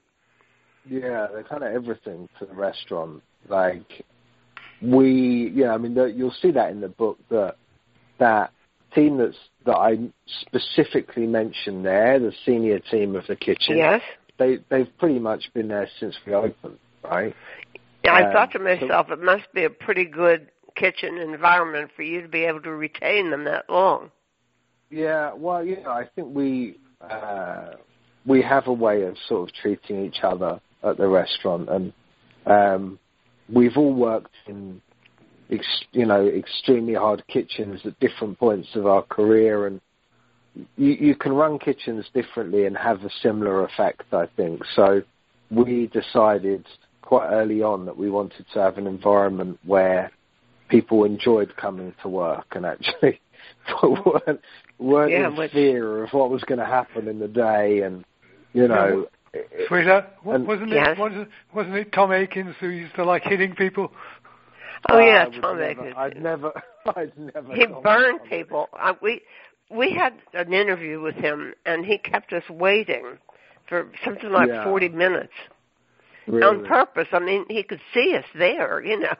Yeah, 0.88 1.28
they're 1.32 1.43
kind 1.43 1.63
of 1.63 1.74
everything 1.74 2.30
to 2.39 2.45
the 2.45 2.54
restaurant. 2.54 3.24
Like 3.48 4.06
we, 4.82 5.52
yeah, 5.56 5.74
I 5.74 5.78
mean, 5.78 5.95
you'll 6.15 6.36
see 6.41 6.52
that 6.52 6.71
in 6.71 6.82
the 6.82 6.89
book 6.89 7.17
that 7.30 7.56
that 8.19 8.52
team 8.94 9.17
that's 9.17 9.38
that 9.65 9.75
I 9.75 9.98
specifically 10.42 11.25
mentioned 11.25 11.86
there, 11.86 12.19
the 12.19 12.31
senior 12.46 12.79
team 12.79 13.15
of 13.15 13.25
the 13.27 13.36
kitchen. 13.36 13.77
Yes. 13.77 14.02
They 14.38 14.58
they've 14.69 14.90
pretty 15.00 15.19
much 15.19 15.52
been 15.54 15.67
there 15.67 15.88
since 16.00 16.15
we 16.25 16.33
opened, 16.33 16.77
right? 17.04 17.33
I 18.08 18.23
Um, 18.23 18.33
thought 18.33 18.52
to 18.52 18.60
so- 18.60 18.63
myself, 18.63 19.10
it 19.10 19.21
must 19.21 19.52
be 19.54 19.63
a 19.63 19.69
pretty 19.69 20.06
good 20.06 20.50
kitchen 20.75 21.17
environment 21.17 21.92
for 21.96 22.04
you 22.04 22.21
to 22.21 22.27
be 22.27 22.44
able 22.44 22.62
to 22.62 22.71
retain 22.71 23.29
them 23.31 23.46
that 23.46 23.69
long. 23.69 24.12
Yeah, 24.90 25.31
well, 25.33 25.65
you 25.65 25.81
know, 25.81 25.90
I 25.92 26.06
think 26.15 26.36
we 26.36 26.77
uh, 27.02 27.71
we 28.25 28.42
have 28.42 28.67
a 28.67 28.73
way 28.73 29.04
of 29.04 29.17
sort 29.27 29.50
of 29.50 29.56
treating 29.56 30.04
each 30.06 30.19
other 30.23 30.60
at 30.83 30.98
the 30.98 31.08
restaurant, 31.08 31.69
and 31.69 31.94
um, 32.46 33.00
we've 33.52 33.77
all 33.77 33.94
worked 33.94 34.33
in, 34.48 34.81
ex- 35.52 35.86
you 35.92 36.06
know, 36.06 36.25
extremely 36.27 36.94
hard 36.94 37.23
kitchens 37.27 37.81
at 37.86 38.00
different 38.00 38.38
points 38.40 38.69
of 38.75 38.86
our 38.86 39.02
career, 39.04 39.67
and 39.67 39.81
you, 40.77 40.91
you 40.91 41.15
can 41.15 41.33
run 41.33 41.60
kitchens 41.60 42.06
differently 42.13 42.65
and 42.65 42.77
have 42.77 43.03
a 43.03 43.10
similar 43.21 43.63
effect, 43.65 44.03
I 44.13 44.25
think. 44.35 44.62
So 44.75 45.01
we 45.51 45.87
decided 45.87 46.65
quite 47.01 47.27
early 47.29 47.62
on 47.62 47.85
that 47.85 47.97
we 47.97 48.10
wanted 48.10 48.45
to 48.53 48.60
have 48.60 48.77
an 48.77 48.87
environment 48.87 49.60
where 49.65 50.12
people 50.69 51.03
enjoyed 51.03 51.56
coming 51.58 51.93
to 52.01 52.08
work 52.10 52.47
and 52.56 52.65
actually 52.65 53.19
weren't, 53.83 54.41
weren't 54.79 55.12
Yeah, 55.12 55.27
in 55.27 55.35
which- 55.35 55.51
fear 55.51 56.03
of 56.03 56.12
what 56.13 56.29
was 56.29 56.43
going 56.43 56.60
to 56.60 56.65
happen 56.65 57.08
in 57.08 57.19
the 57.19 57.27
day, 57.27 57.81
and 57.81 58.03
you 58.53 58.67
know. 58.67 59.08
it- 59.33 59.67
Sweetheart, 59.67 60.06
And- 60.25 60.47
wasn't 60.47 60.69
Yes. 60.69 60.87
it 60.91 60.97
wasn't, 60.97 61.27
wasn't 61.53 61.75
it 61.75 61.91
Tom 61.91 62.12
Aikens 62.13 62.56
who 62.62 62.69
used 62.69 62.95
to 62.95 63.03
like 63.03 63.23
hitting 63.23 63.53
people? 63.53 63.91
Oh 64.89 64.99
yeah, 64.99 65.25
would 65.25 65.41
Tom 65.41 65.58
never, 65.58 65.63
Aikens. 65.69 65.93
I'd 65.97 66.21
never, 66.21 66.51
I'd 66.95 67.12
never. 67.17 67.53
He 67.53 67.65
burned 67.83 68.19
people. 68.29 68.69
Uh, 68.79 68.93
we 69.01 69.21
we 69.70 69.92
had 69.92 70.13
an 70.34 70.54
interview 70.54 71.02
with 71.02 71.16
him, 71.16 71.54
and 71.66 71.86
he 71.86 71.98
kept 71.98 72.34
us 72.34 72.44
waiting 72.50 73.18
for 73.68 73.90
something 74.04 74.32
like 74.32 74.50
Yeah. 74.50 74.63
forty 74.63 74.90
minutes 74.90 75.34
Really. 76.28 76.44
on 76.44 76.66
purpose. 76.66 77.08
I 77.12 77.20
mean, 77.20 77.46
he 77.50 77.63
could 77.63 77.82
see 77.94 78.16
us 78.16 78.26
there, 78.36 78.82
you 78.84 79.00
know. 79.00 79.13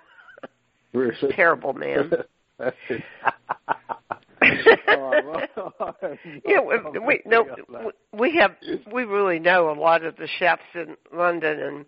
Really? 0.94 1.34
Terrible 1.34 1.74
man. 1.74 2.12
Yeah, 6.46 6.60
we, 6.62 7.00
we 7.00 7.22
no, 7.26 7.46
we- 7.70 7.92
we 8.20 8.36
have 8.38 8.56
we 8.92 9.04
really 9.04 9.40
know 9.40 9.70
a 9.72 9.78
lot 9.80 10.04
of 10.04 10.16
the 10.18 10.28
chefs 10.40 10.62
in 10.74 10.96
London, 11.14 11.60
and 11.60 11.86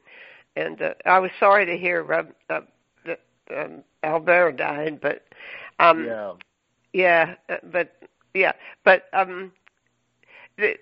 and 0.55 0.81
uh, 0.81 0.93
I 1.05 1.19
was 1.19 1.31
sorry 1.39 1.65
to 1.65 1.77
hear 1.77 2.11
uh, 2.11 2.23
uh, 2.49 2.61
that 3.05 3.19
um, 3.55 3.83
Albert 4.03 4.53
died, 4.53 4.99
but 5.01 5.23
um, 5.79 6.05
yeah. 6.05 6.33
yeah, 6.93 7.35
uh, 7.49 7.57
but 7.71 7.95
yeah, 8.37 8.51
but 8.85 9.03
um, 9.13 9.51
the, 10.57 10.75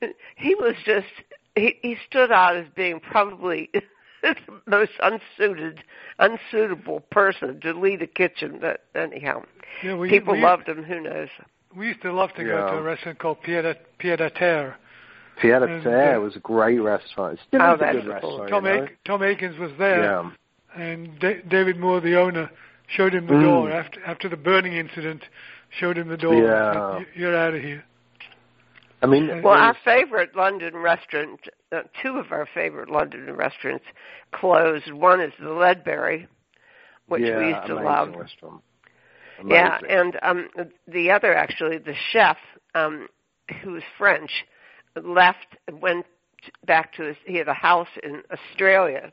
he 0.36 0.54
was 0.54 0.74
just 0.84 1.06
he 1.54 1.76
he 1.82 1.96
stood 2.08 2.30
out 2.32 2.56
as 2.56 2.66
being 2.74 3.00
probably 3.00 3.70
the 4.22 4.34
most 4.66 4.92
unsuited, 5.02 5.80
unsuitable 6.18 7.00
person 7.10 7.60
to 7.60 7.72
lead 7.72 8.02
a 8.02 8.06
kitchen. 8.06 8.58
But 8.60 8.84
anyhow, 8.94 9.42
Yeah, 9.82 9.96
we, 9.96 10.08
people 10.08 10.34
we, 10.34 10.42
loved 10.42 10.68
him. 10.68 10.82
Who 10.84 11.00
knows? 11.00 11.28
We 11.76 11.88
used 11.88 12.02
to 12.02 12.12
love 12.12 12.30
to 12.36 12.44
go 12.44 12.56
to 12.70 12.78
a 12.78 12.82
restaurant 12.82 13.18
called 13.18 13.42
Pied 13.42 13.64
Pied 13.98 14.20
à 14.20 14.32
Terre. 14.34 14.76
Pied 15.42 15.50
à 15.62 15.68
And, 15.68 15.82
Terre 15.82 16.16
uh, 16.18 16.20
was 16.20 16.36
a 16.36 16.40
great 16.40 16.78
restaurant. 16.78 17.34
It 17.34 17.40
still 17.48 17.60
Oh, 17.60 17.74
is 17.74 17.80
a 17.80 17.92
good 17.92 18.06
restaurant. 18.06 18.48
Tom, 18.50 18.64
you 18.66 18.72
know? 18.72 18.82
Ak- 18.84 18.96
Tom 19.04 19.22
Aikens 19.24 19.58
was 19.58 19.72
there, 19.78 20.04
Yeah. 20.04 20.30
and 20.76 21.18
da- 21.18 21.42
David 21.48 21.76
Moore, 21.78 22.00
the 22.00 22.16
owner, 22.16 22.48
showed 22.86 23.12
him 23.14 23.26
the 23.26 23.32
Mm. 23.34 23.42
door 23.42 23.70
after 23.72 24.00
after 24.06 24.28
the 24.28 24.36
burning 24.36 24.74
incident. 24.74 25.22
Showed 25.78 25.98
him 25.98 26.08
the 26.08 26.16
door. 26.16 26.34
Yeah. 26.34 26.72
said, 26.72 27.00
"You- 27.14 27.22
You're 27.22 27.36
out 27.36 27.54
of 27.54 27.62
here. 27.62 27.84
I 29.02 29.06
mean, 29.06 29.42
Well, 29.42 29.54
our 29.58 29.74
favorite 29.84 30.34
London 30.34 30.76
restaurant, 30.76 31.46
uh, 31.72 31.82
two 32.02 32.16
of 32.16 32.32
our 32.32 32.46
favorite 32.46 32.88
London 32.88 33.30
restaurants 33.36 33.84
closed. 34.32 34.90
One 34.92 35.20
is 35.20 35.32
the 35.38 35.50
Ledbury, 35.50 36.26
which 37.06 37.22
yeah, 37.22 37.38
we 37.38 37.48
used 37.48 37.66
to 37.66 37.76
amazing 37.76 37.84
love. 37.84 38.14
Restaurant. 38.16 38.62
Yeah, 39.46 39.78
and 39.88 40.18
um, 40.22 40.48
the 40.86 41.10
other 41.10 41.34
actually, 41.34 41.78
the 41.78 41.94
chef, 42.12 42.38
um, 42.74 43.08
who 43.62 43.72
was 43.72 43.82
French, 43.98 44.30
left 45.02 45.56
and 45.66 45.82
went 45.82 46.06
back 46.66 46.94
to 46.94 47.02
his. 47.02 47.16
He 47.26 47.36
had 47.36 47.48
a 47.48 47.54
house 47.54 47.88
in 48.02 48.22
Australia. 48.30 49.12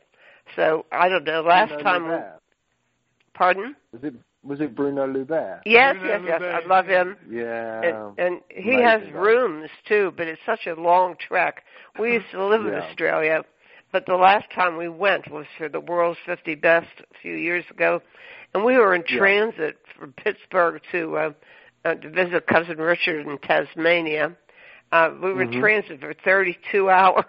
So 0.55 0.85
I 0.91 1.09
don't 1.09 1.23
know. 1.25 1.41
Last 1.41 1.69
Bruno 1.69 1.83
time, 1.83 2.03
Loubet. 2.03 2.39
pardon? 3.33 3.75
was 3.91 4.03
it 4.03 4.13
was 4.43 4.59
it 4.61 4.75
Bruno 4.75 5.05
Loubet? 5.07 5.61
Yes, 5.65 5.95
Bruno 5.99 6.27
yes, 6.27 6.41
yes. 6.41 6.63
I 6.63 6.67
love 6.67 6.87
him. 6.87 7.15
Yeah. 7.29 7.81
And, 7.83 8.19
and 8.19 8.41
he 8.49 8.81
amazing 8.81 8.85
has 8.85 9.01
guy. 9.13 9.19
rooms 9.19 9.69
too, 9.87 10.13
but 10.17 10.27
it's 10.27 10.41
such 10.45 10.65
a 10.67 10.73
long 10.79 11.15
trek. 11.19 11.63
We 11.99 12.13
used 12.13 12.25
to 12.31 12.45
live 12.45 12.65
in 12.65 12.73
Australia, 12.83 13.43
but 13.91 14.05
the 14.05 14.15
last 14.15 14.45
time 14.53 14.77
we 14.77 14.89
went 14.89 15.29
was 15.31 15.45
for 15.57 15.69
the 15.69 15.79
world's 15.79 16.19
50 16.25 16.55
best 16.55 16.87
a 16.99 17.17
few 17.21 17.33
years 17.35 17.65
ago, 17.69 18.01
and 18.53 18.63
we 18.63 18.77
were 18.77 18.95
in 18.95 19.03
Yeah. 19.09 19.17
transit 19.19 19.77
from 19.97 20.13
Pittsburgh 20.13 20.81
to 20.91 21.17
uh, 21.17 21.31
uh, 21.83 21.95
to 21.95 22.09
visit 22.09 22.45
cousin 22.47 22.77
Richard 22.77 23.25
in 23.27 23.37
Tasmania. 23.39 24.35
Uh, 24.91 25.11
we 25.21 25.33
were 25.33 25.43
in 25.43 25.49
Mhm. 25.51 25.59
transit 25.59 25.99
for 25.99 26.13
32 26.13 26.89
hours. 26.99 27.25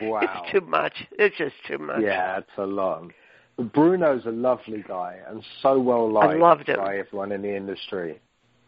Wow. 0.00 0.20
It's 0.22 0.52
too 0.52 0.60
much. 0.60 0.92
It's 1.12 1.36
just 1.38 1.54
too 1.66 1.78
much. 1.78 2.02
Yeah, 2.02 2.38
it's 2.38 2.50
a 2.58 2.66
lot. 2.66 3.04
But 3.56 3.72
Bruno's 3.72 4.26
a 4.26 4.30
lovely 4.30 4.84
guy 4.86 5.18
and 5.28 5.42
so 5.62 5.78
well 5.78 6.16
I 6.18 6.26
liked 6.26 6.40
loved 6.40 6.68
him. 6.68 6.76
by 6.76 6.98
everyone 6.98 7.32
in 7.32 7.42
the 7.42 7.54
industry. 7.56 8.20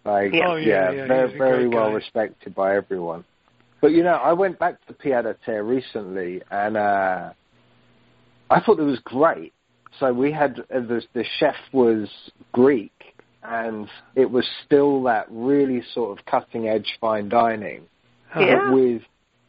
Like, 0.04 0.32
Yeah. 0.32 0.48
Oh, 0.48 0.56
yeah, 0.56 0.90
yeah, 0.90 1.06
very, 1.06 1.36
very 1.38 1.68
well 1.68 1.88
guy. 1.88 1.94
respected 1.94 2.54
by 2.54 2.76
everyone. 2.76 3.24
But 3.80 3.92
you 3.92 4.02
know, 4.02 4.14
I 4.14 4.32
went 4.32 4.58
back 4.58 4.84
to 4.86 4.92
Pied 4.94 5.24
à 5.24 5.36
Terre 5.44 5.62
recently, 5.62 6.42
and 6.50 6.76
uh, 6.76 7.30
I 8.50 8.60
thought 8.60 8.78
it 8.80 8.82
was 8.84 8.98
great. 9.04 9.52
So 10.00 10.12
we 10.12 10.32
had 10.32 10.58
uh, 10.74 10.80
the 10.80 11.02
the 11.12 11.24
chef 11.38 11.54
was 11.72 12.08
Greek, 12.52 12.92
and 13.42 13.88
it 14.16 14.30
was 14.30 14.44
still 14.64 15.02
that 15.04 15.26
really 15.30 15.82
sort 15.94 16.18
of 16.18 16.24
cutting 16.26 16.68
edge 16.68 16.98
fine 17.00 17.28
dining, 17.28 17.82
Uh, 18.34 18.40
Yeah. 18.40 18.56
but 18.64 18.74
with 18.74 19.02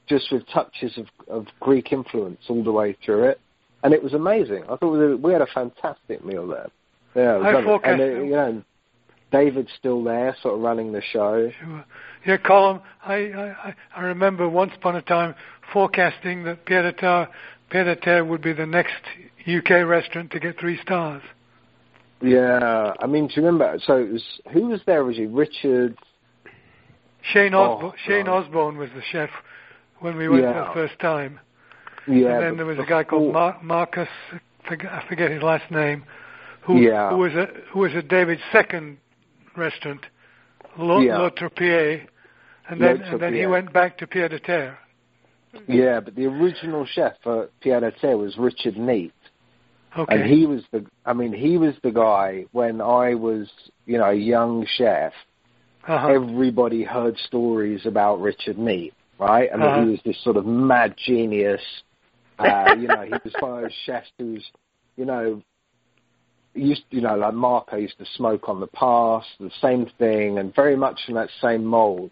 just 0.07 0.31
with 0.31 0.45
touches 0.47 0.97
of, 0.97 1.07
of 1.27 1.47
Greek 1.59 1.91
influence 1.91 2.41
all 2.49 2.63
the 2.63 2.71
way 2.71 2.93
through 3.05 3.23
it, 3.29 3.39
and 3.83 3.93
it 3.93 4.03
was 4.03 4.13
amazing. 4.13 4.63
I 4.63 4.75
thought 4.75 5.19
we, 5.21 5.31
had 5.31 5.41
a 5.41 5.47
fantastic 5.47 6.23
meal 6.23 6.47
there. 6.47 6.67
Yeah, 7.15 7.37
it 7.37 7.81
and 7.83 8.01
uh, 8.01 8.05
you 8.05 8.31
know, 8.31 8.63
David's 9.31 9.69
still 9.77 10.03
there, 10.03 10.35
sort 10.41 10.55
of 10.55 10.61
running 10.61 10.91
the 10.91 11.01
show. 11.01 11.51
Sure. 11.59 11.85
Yeah, 12.25 12.37
Colin, 12.37 12.81
I, 13.05 13.15
I, 13.15 13.75
I 13.95 14.01
remember 14.01 14.47
once 14.49 14.73
upon 14.75 14.95
a 14.95 15.01
time 15.01 15.35
forecasting 15.71 16.43
that 16.43 16.65
Pied 16.65 16.85
à 16.85 18.01
Terre, 18.01 18.25
would 18.25 18.41
be 18.41 18.53
the 18.53 18.65
next 18.65 19.01
UK 19.47 19.87
restaurant 19.87 20.31
to 20.31 20.39
get 20.39 20.59
three 20.59 20.79
stars. 20.81 21.21
Yeah, 22.21 22.93
I 22.99 23.07
mean, 23.07 23.27
do 23.27 23.35
you 23.35 23.45
remember? 23.45 23.79
So 23.85 23.97
it 23.97 24.11
was 24.11 24.23
who 24.51 24.67
was 24.67 24.81
there? 24.85 25.05
Was 25.05 25.15
he 25.15 25.25
Richard? 25.25 25.97
Shane, 27.21 27.53
Oh, 27.53 27.93
Shane 28.05 28.27
Osborne 28.27 28.77
was 28.77 28.89
the 28.95 29.01
chef 29.11 29.29
when 29.99 30.17
we 30.17 30.27
went 30.27 30.43
for 30.43 30.51
Yeah. 30.51 30.67
the 30.67 30.73
first 30.73 30.99
time. 30.99 31.39
Yeah, 32.09 32.33
and 32.35 32.43
then 32.43 32.57
there 32.57 32.65
was 32.65 32.79
a 32.79 32.85
guy 32.85 33.03
called 33.03 33.33
Mar- 33.33 33.57
Marcus, 33.61 34.09
I 34.65 35.03
forget- 35.07 35.31
his 35.31 35.43
last 35.43 35.69
name, 35.71 36.03
who, 36.61 36.77
Yeah. 36.79 37.09
who 37.11 37.17
was 37.17 37.33
a 37.35 37.47
who 37.71 37.79
was 37.79 37.95
at 37.95 38.07
David's 38.07 38.41
second 38.51 38.97
restaurant, 39.55 40.05
Le, 40.77 41.03
Yeah. 41.03 41.29
Tropier, 41.29 42.07
and 42.67 42.81
then 42.81 43.01
and 43.01 43.19
then 43.19 43.33
he 43.33 43.45
went 43.45 43.71
back 43.73 43.97
to 43.99 44.07
Pied 44.07 44.31
à 44.31 44.41
Terre. 44.43 44.77
Yeah, 45.67 45.99
but 45.99 46.15
the 46.15 46.25
original 46.27 46.85
chef 46.85 47.13
for 47.21 47.49
Pied 47.61 47.83
à 47.83 47.91
Terre 47.99 48.17
was 48.17 48.37
Richard 48.37 48.77
Neat, 48.77 49.13
Okay. 49.97 50.15
and 50.15 50.25
he 50.25 50.45
was 50.45 50.63
the. 50.71 50.85
I 51.05 51.13
mean, 51.13 51.33
he 51.33 51.57
was 51.57 51.75
the 51.83 51.91
guy 51.91 52.45
when 52.51 52.81
I 52.81 53.15
was, 53.15 53.49
you 53.85 53.97
know, 53.97 54.09
a 54.09 54.13
young 54.13 54.65
chef. 54.65 55.13
uh-huh. 55.87 56.07
Everybody 56.07 56.83
heard 56.83 57.17
stories 57.17 57.85
about 57.87 58.21
Richard 58.21 58.59
Neat, 58.59 58.93
right? 59.17 59.49
And 59.51 59.63
Uh-huh. 59.63 59.81
he 59.81 59.89
was 59.91 60.01
this 60.03 60.17
sort 60.23 60.37
of 60.37 60.45
mad 60.45 60.95
genius. 60.97 61.61
Uh, 62.39 62.75
you 62.79 62.87
know, 62.87 63.01
he 63.05 63.11
was 63.11 63.33
one 63.39 63.57
of 63.57 63.61
those 63.63 63.77
chefs 63.85 64.09
who's, 64.17 64.45
you 64.95 65.05
know, 65.05 65.41
used 66.55 66.83
you 66.89 67.01
know 67.01 67.15
like 67.15 67.33
Marco 67.33 67.77
used 67.77 67.97
to 67.99 68.05
smoke 68.15 68.49
on 68.49 68.59
the 68.59 68.67
pass, 68.67 69.23
the 69.39 69.51
same 69.61 69.89
thing, 69.97 70.39
and 70.39 70.53
very 70.55 70.75
much 70.75 70.99
in 71.07 71.15
that 71.15 71.29
same 71.41 71.63
mold. 71.63 72.11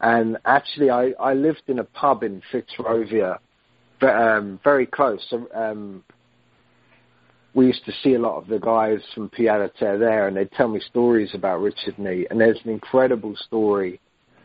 And 0.00 0.38
actually, 0.44 0.90
I 0.90 1.12
I 1.20 1.34
lived 1.34 1.62
in 1.68 1.78
a 1.78 1.84
pub 1.84 2.22
in 2.22 2.42
Fitzrovia, 2.52 3.38
but, 4.00 4.14
um, 4.14 4.60
very 4.64 4.86
close. 4.86 5.24
So, 5.28 5.48
um, 5.54 6.04
we 7.54 7.66
used 7.66 7.84
to 7.84 7.92
see 8.02 8.14
a 8.14 8.18
lot 8.18 8.36
of 8.36 8.46
the 8.46 8.58
guys 8.58 9.00
from 9.14 9.28
Pied 9.28 9.70
there, 9.80 10.28
and 10.28 10.36
they'd 10.36 10.50
tell 10.52 10.68
me 10.68 10.80
stories 10.80 11.30
about 11.34 11.60
Richard 11.60 11.98
Neat. 11.98 12.28
And 12.30 12.40
there's 12.40 12.60
an 12.64 12.70
incredible 12.70 13.34
story 13.36 14.00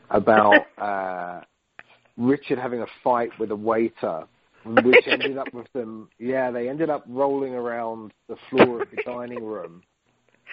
about 0.10 0.66
uh, 0.78 1.42
Richard 2.18 2.58
having 2.58 2.82
a 2.82 2.88
fight 3.04 3.30
with 3.40 3.52
a 3.52 3.56
waiter, 3.56 4.24
which 4.66 5.08
ended 5.08 5.38
up 5.38 5.54
with 5.54 5.72
them. 5.74 6.10
Yeah, 6.20 6.52
they 6.52 6.70
ended 6.70 6.90
up 6.90 7.04
rolling 7.08 7.54
around 7.54 8.14
the 8.28 8.36
floor 8.50 8.82
of 8.82 8.90
the 8.90 9.02
dining 9.04 9.44
room, 9.44 9.84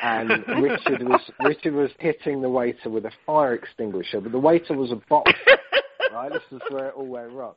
and 0.02 0.30
Richard 0.62 1.02
was 1.02 1.20
Richard 1.40 1.74
was 1.74 1.90
hitting 1.98 2.42
the 2.42 2.48
waiter 2.48 2.90
with 2.90 3.04
a 3.04 3.12
fire 3.26 3.54
extinguisher, 3.54 4.20
but 4.20 4.32
the 4.32 4.38
waiter 4.38 4.74
was 4.74 4.92
a 4.92 5.00
boxer. 5.08 5.34
right, 6.12 6.32
this 6.32 6.42
is 6.50 6.60
where 6.70 6.88
it 6.88 6.94
all 6.96 7.06
went 7.06 7.32
wrong. 7.32 7.54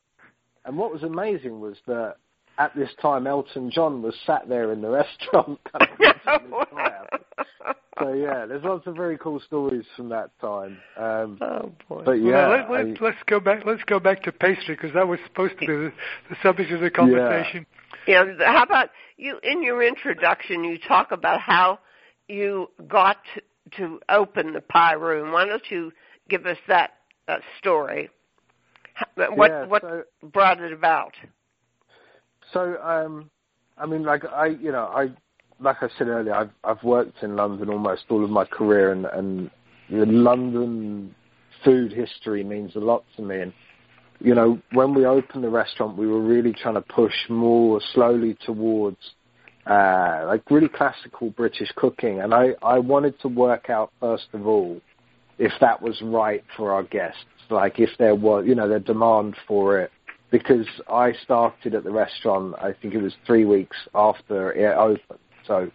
And 0.66 0.78
what 0.78 0.91
was 0.91 1.03
amazing 1.03 1.60
was 1.60 1.78
that 1.88 2.16
at 2.58 2.76
this 2.76 2.89
time 3.01 3.28
Elton 3.28 3.70
John 3.72 4.01
was 4.01 4.16
sat 4.26 4.47
there 4.47 4.72
in 4.72 4.82
the 4.82 4.89
restaurant. 5.01 5.60
Kind 5.72 5.89
of 5.91 6.49
watching 6.49 6.49
this 6.51 6.68
guy 6.76 6.82
happen. 6.84 7.20
so 7.99 8.14
yeah, 8.14 8.45
there's 8.45 8.64
lots 8.64 8.88
of 8.88 8.95
very 8.95 9.18
cool 9.18 9.39
stories 9.45 9.86
from 9.95 10.10
that 10.10 10.30
time. 10.39 10.78
Um, 10.97 11.38
oh 11.41 11.72
boy. 11.89 12.03
but 12.06 12.12
yeah, 12.14 12.47
well, 12.47 12.49
let, 12.51 12.72
let, 12.72 13.01
I- 13.01 13.06
let's 13.06 13.24
go 13.28 13.39
back. 13.39 13.64
Let's 13.66 13.84
go 13.84 13.99
back 13.99 14.24
to 14.24 14.32
pastry 14.32 14.76
because 14.76 14.93
that 14.93 15.08
was 15.08 15.20
supposed 15.28 15.53
to 15.53 15.60
be 15.60 15.68
the, 15.68 15.93
the 16.30 16.36
subject 16.43 16.72
of 16.72 16.82
the 16.82 16.89
conversation. 16.91 17.66
Yeah. 18.08 18.24
yeah. 18.39 18.51
How 18.53 18.64
about 18.64 18.89
you? 19.18 19.39
In 19.43 19.64
your 19.64 19.82
introduction, 19.84 20.64
you 20.64 20.78
talk 20.88 21.12
about 21.12 21.39
how 21.41 21.80
you 22.28 22.70
got 22.88 23.18
to, 23.36 23.78
to 23.78 23.99
open 24.10 24.53
the 24.53 24.62
pie 24.62 24.93
room. 24.93 25.32
Why 25.32 25.45
don't 25.45 25.64
you 25.70 25.91
give 26.30 26.45
us 26.45 26.58
that 26.68 26.91
uh, 27.28 27.38
story? 27.60 28.10
What 29.16 29.51
Yeah, 29.51 29.66
what 29.66 29.82
so- 29.82 30.03
brought 30.24 30.60
it 30.62 30.72
about? 30.72 31.14
So, 32.53 32.77
um, 32.81 33.29
I 33.77 33.85
mean, 33.85 34.03
like 34.03 34.25
I, 34.25 34.47
you 34.47 34.71
know, 34.71 34.85
I, 34.85 35.09
like 35.59 35.77
I 35.81 35.89
said 35.97 36.07
earlier, 36.07 36.33
I've 36.33 36.51
I've 36.63 36.83
worked 36.83 37.23
in 37.23 37.35
London 37.35 37.69
almost 37.69 38.03
all 38.09 38.23
of 38.23 38.29
my 38.29 38.45
career, 38.45 38.91
and 38.91 39.05
and 39.05 39.49
the 39.89 40.05
London 40.05 41.13
food 41.63 41.91
history 41.91 42.43
means 42.43 42.75
a 42.75 42.79
lot 42.79 43.03
to 43.15 43.21
me. 43.21 43.41
And 43.41 43.53
you 44.19 44.35
know, 44.35 44.59
when 44.71 44.93
we 44.93 45.05
opened 45.05 45.43
the 45.43 45.49
restaurant, 45.49 45.97
we 45.97 46.07
were 46.07 46.21
really 46.21 46.53
trying 46.53 46.75
to 46.75 46.81
push 46.81 47.13
more 47.29 47.81
slowly 47.93 48.37
towards 48.45 48.97
uh, 49.65 50.23
like 50.27 50.49
really 50.49 50.69
classical 50.69 51.31
British 51.31 51.71
cooking, 51.75 52.21
and 52.21 52.33
I 52.33 52.51
I 52.61 52.79
wanted 52.79 53.19
to 53.21 53.27
work 53.27 53.69
out 53.69 53.91
first 53.99 54.27
of 54.33 54.47
all 54.47 54.79
if 55.37 55.51
that 55.59 55.81
was 55.81 56.01
right 56.01 56.43
for 56.55 56.73
our 56.73 56.83
guests, 56.83 57.25
like 57.49 57.79
if 57.79 57.89
there 57.99 58.15
was, 58.15 58.45
you 58.47 58.55
know, 58.55 58.69
the 58.69 58.79
demand 58.79 59.35
for 59.47 59.79
it 59.79 59.91
because 60.32 60.67
I 60.89 61.13
started 61.23 61.76
at 61.76 61.84
the 61.84 61.91
restaurant, 61.91 62.55
I 62.59 62.73
think 62.73 62.93
it 62.93 63.01
was 63.01 63.13
three 63.26 63.45
weeks 63.45 63.78
after 63.93 64.51
it 64.51 64.76
opened. 64.76 65.19
So 65.45 65.71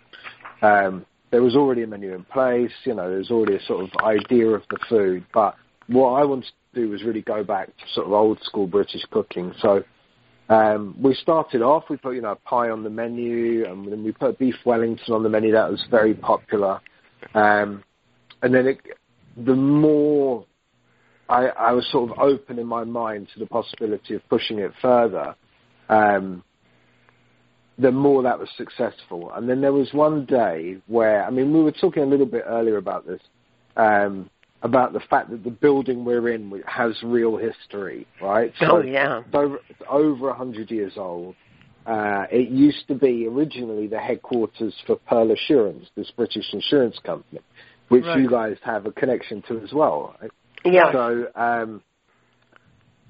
um, 0.63 1.07
there 1.31 1.43
was 1.43 1.57
already 1.57 1.83
a 1.83 1.87
menu 1.87 2.15
in 2.15 2.25
place. 2.25 2.73
You 2.85 2.95
know, 2.95 3.09
there 3.09 3.19
was 3.19 3.31
already 3.31 3.57
a 3.57 3.63
sort 3.63 3.85
of 3.85 3.91
idea 4.05 4.49
of 4.49 4.63
the 4.71 4.79
food. 4.89 5.25
But 5.33 5.55
what 5.87 6.21
I 6.21 6.25
wanted 6.25 6.51
to 6.75 6.81
do 6.81 6.89
was 6.91 7.03
really 7.03 7.23
go 7.23 7.45
back 7.45 7.69
to 7.69 7.85
sort 7.95 8.07
of 8.07 8.13
old 8.13 8.41
school 8.43 8.67
British 8.67 9.03
cooking. 9.11 9.53
So 9.61 9.85
um, 10.49 10.97
we 11.01 11.15
started 11.15 11.63
off, 11.63 11.85
we 11.89 11.97
put, 11.97 12.17
you 12.17 12.23
know, 12.23 12.37
pie 12.45 12.71
on 12.71 12.83
the 12.83 12.91
menu, 12.91 13.65
and 13.67 13.91
then 13.91 14.03
we 14.03 14.13
put 14.13 14.39
beef 14.39 14.57
Wellington 14.65 15.15
on 15.15 15.23
the 15.23 15.29
menu. 15.29 15.53
That 15.53 15.71
was 15.71 15.85
very 15.91 16.15
popular. 16.15 16.81
Um, 17.35 17.85
and 18.43 18.53
then 18.53 18.67
it, 18.67 18.81
the 19.37 19.55
more 19.55 20.45
I, 21.31 21.47
I 21.47 21.73
was 21.73 21.87
sort 21.91 22.11
of 22.11 22.19
open 22.19 22.59
in 22.59 22.67
my 22.67 22.85
mind 22.85 23.29
to 23.35 23.39
the 23.39 23.47
possibility 23.47 24.15
of 24.15 24.29
pushing 24.29 24.59
it 24.59 24.73
further, 24.83 25.35
um, 25.89 26.43
the 27.79 27.93
more 27.93 28.23
that 28.25 28.39
was 28.39 28.49
successful. 28.57 29.33
And 29.33 29.49
then 29.49 29.61
there 29.61 29.73
was 29.73 29.93
one 29.93 30.27
day 30.27 30.79
where, 30.87 31.25
I 31.25 31.31
mean, 31.31 31.53
we 31.53 31.63
were 31.63 31.73
talking 31.73 32.03
a 32.03 32.07
little 32.07 32.27
bit 32.27 32.45
earlier 32.47 32.77
about 32.77 33.07
this, 33.07 33.21
um, 33.77 34.29
about 34.63 34.93
the 34.93 35.01
fact 35.09 35.31
that 35.31 35.45
the 35.45 35.51
building 35.51 36.05
we're 36.05 36.29
in 36.31 36.63
has 36.67 37.01
real 37.03 37.37
history, 37.37 38.07
right? 38.21 38.53
So, 38.59 38.79
oh, 38.79 38.83
yeah. 38.83 39.21
It's 39.21 39.35
over, 39.35 39.61
it's 39.69 39.83
over 39.89 40.27
100 40.29 40.71
years 40.71 40.95
old. 40.97 41.37
Uh, 41.87 42.27
it 42.31 42.51
used 42.51 42.87
to 42.89 42.95
be 42.95 43.27
originally 43.27 43.87
the 43.87 43.99
headquarters 43.99 44.75
for 44.87 44.97
Pearl 44.97 45.31
Assurance, 45.31 45.87
this 45.97 46.11
British 46.11 46.53
insurance 46.53 46.99
company, 47.05 47.41
which 47.89 48.05
right. 48.05 48.21
you 48.21 48.29
guys 48.29 48.57
have 48.63 48.85
a 48.85 48.93
connection 48.93 49.43
to 49.49 49.61
as 49.61 49.73
well. 49.73 50.15
Right? 50.21 50.31
Yeah. 50.65 50.93
So, 50.93 51.27
um, 51.35 51.83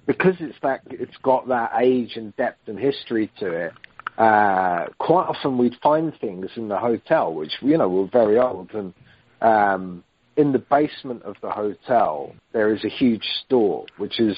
because 0.07 0.35
it's 0.41 0.57
that, 0.63 0.83
it's 0.91 1.17
got 1.23 1.49
that 1.49 1.73
age 1.81 2.17
and 2.17 2.35
depth 2.37 2.69
and 2.69 2.79
history 2.79 3.31
to 3.39 3.53
it. 3.53 3.73
Uh, 4.19 4.87
quite 4.99 5.27
often 5.29 5.57
we'd 5.57 5.77
find 5.83 6.13
things 6.21 6.51
in 6.57 6.69
the 6.69 6.77
hotel 6.77 7.33
which 7.33 7.53
you 7.63 7.79
know 7.79 7.89
were 7.89 8.07
very 8.07 8.39
old, 8.39 8.71
and 8.75 8.93
um, 9.41 10.05
in 10.37 10.53
the 10.53 10.59
basement 10.59 11.23
of 11.23 11.37
the 11.41 11.51
hotel 11.51 12.35
there 12.53 12.75
is 12.75 12.85
a 12.85 12.89
huge 12.89 13.25
store, 13.45 13.87
which 13.97 14.21
is 14.21 14.37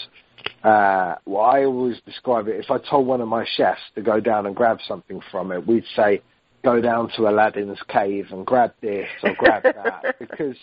uh, 0.63 1.17
well, 1.27 1.43
I 1.45 1.65
always 1.65 2.01
describe 2.05 2.49
it. 2.49 2.57
If 2.57 2.71
I 2.71 2.79
told 2.79 3.07
one 3.07 3.21
of 3.21 3.29
my 3.29 3.45
chefs 3.57 3.81
to 3.95 4.03
go 4.03 4.21
down 4.21 4.47
and 4.47 4.55
grab 4.55 4.79
something 4.87 5.21
from 5.31 5.53
it, 5.53 5.67
we'd 5.67 5.85
say, 5.97 6.23
"Go 6.63 6.81
down 6.81 7.11
to 7.17 7.29
Aladdin's 7.29 7.83
cave 7.89 8.27
and 8.31 8.47
grab 8.47 8.73
this 8.81 9.09
or 9.23 9.35
grab 9.37 9.63
that," 9.63 10.19
because 10.21 10.57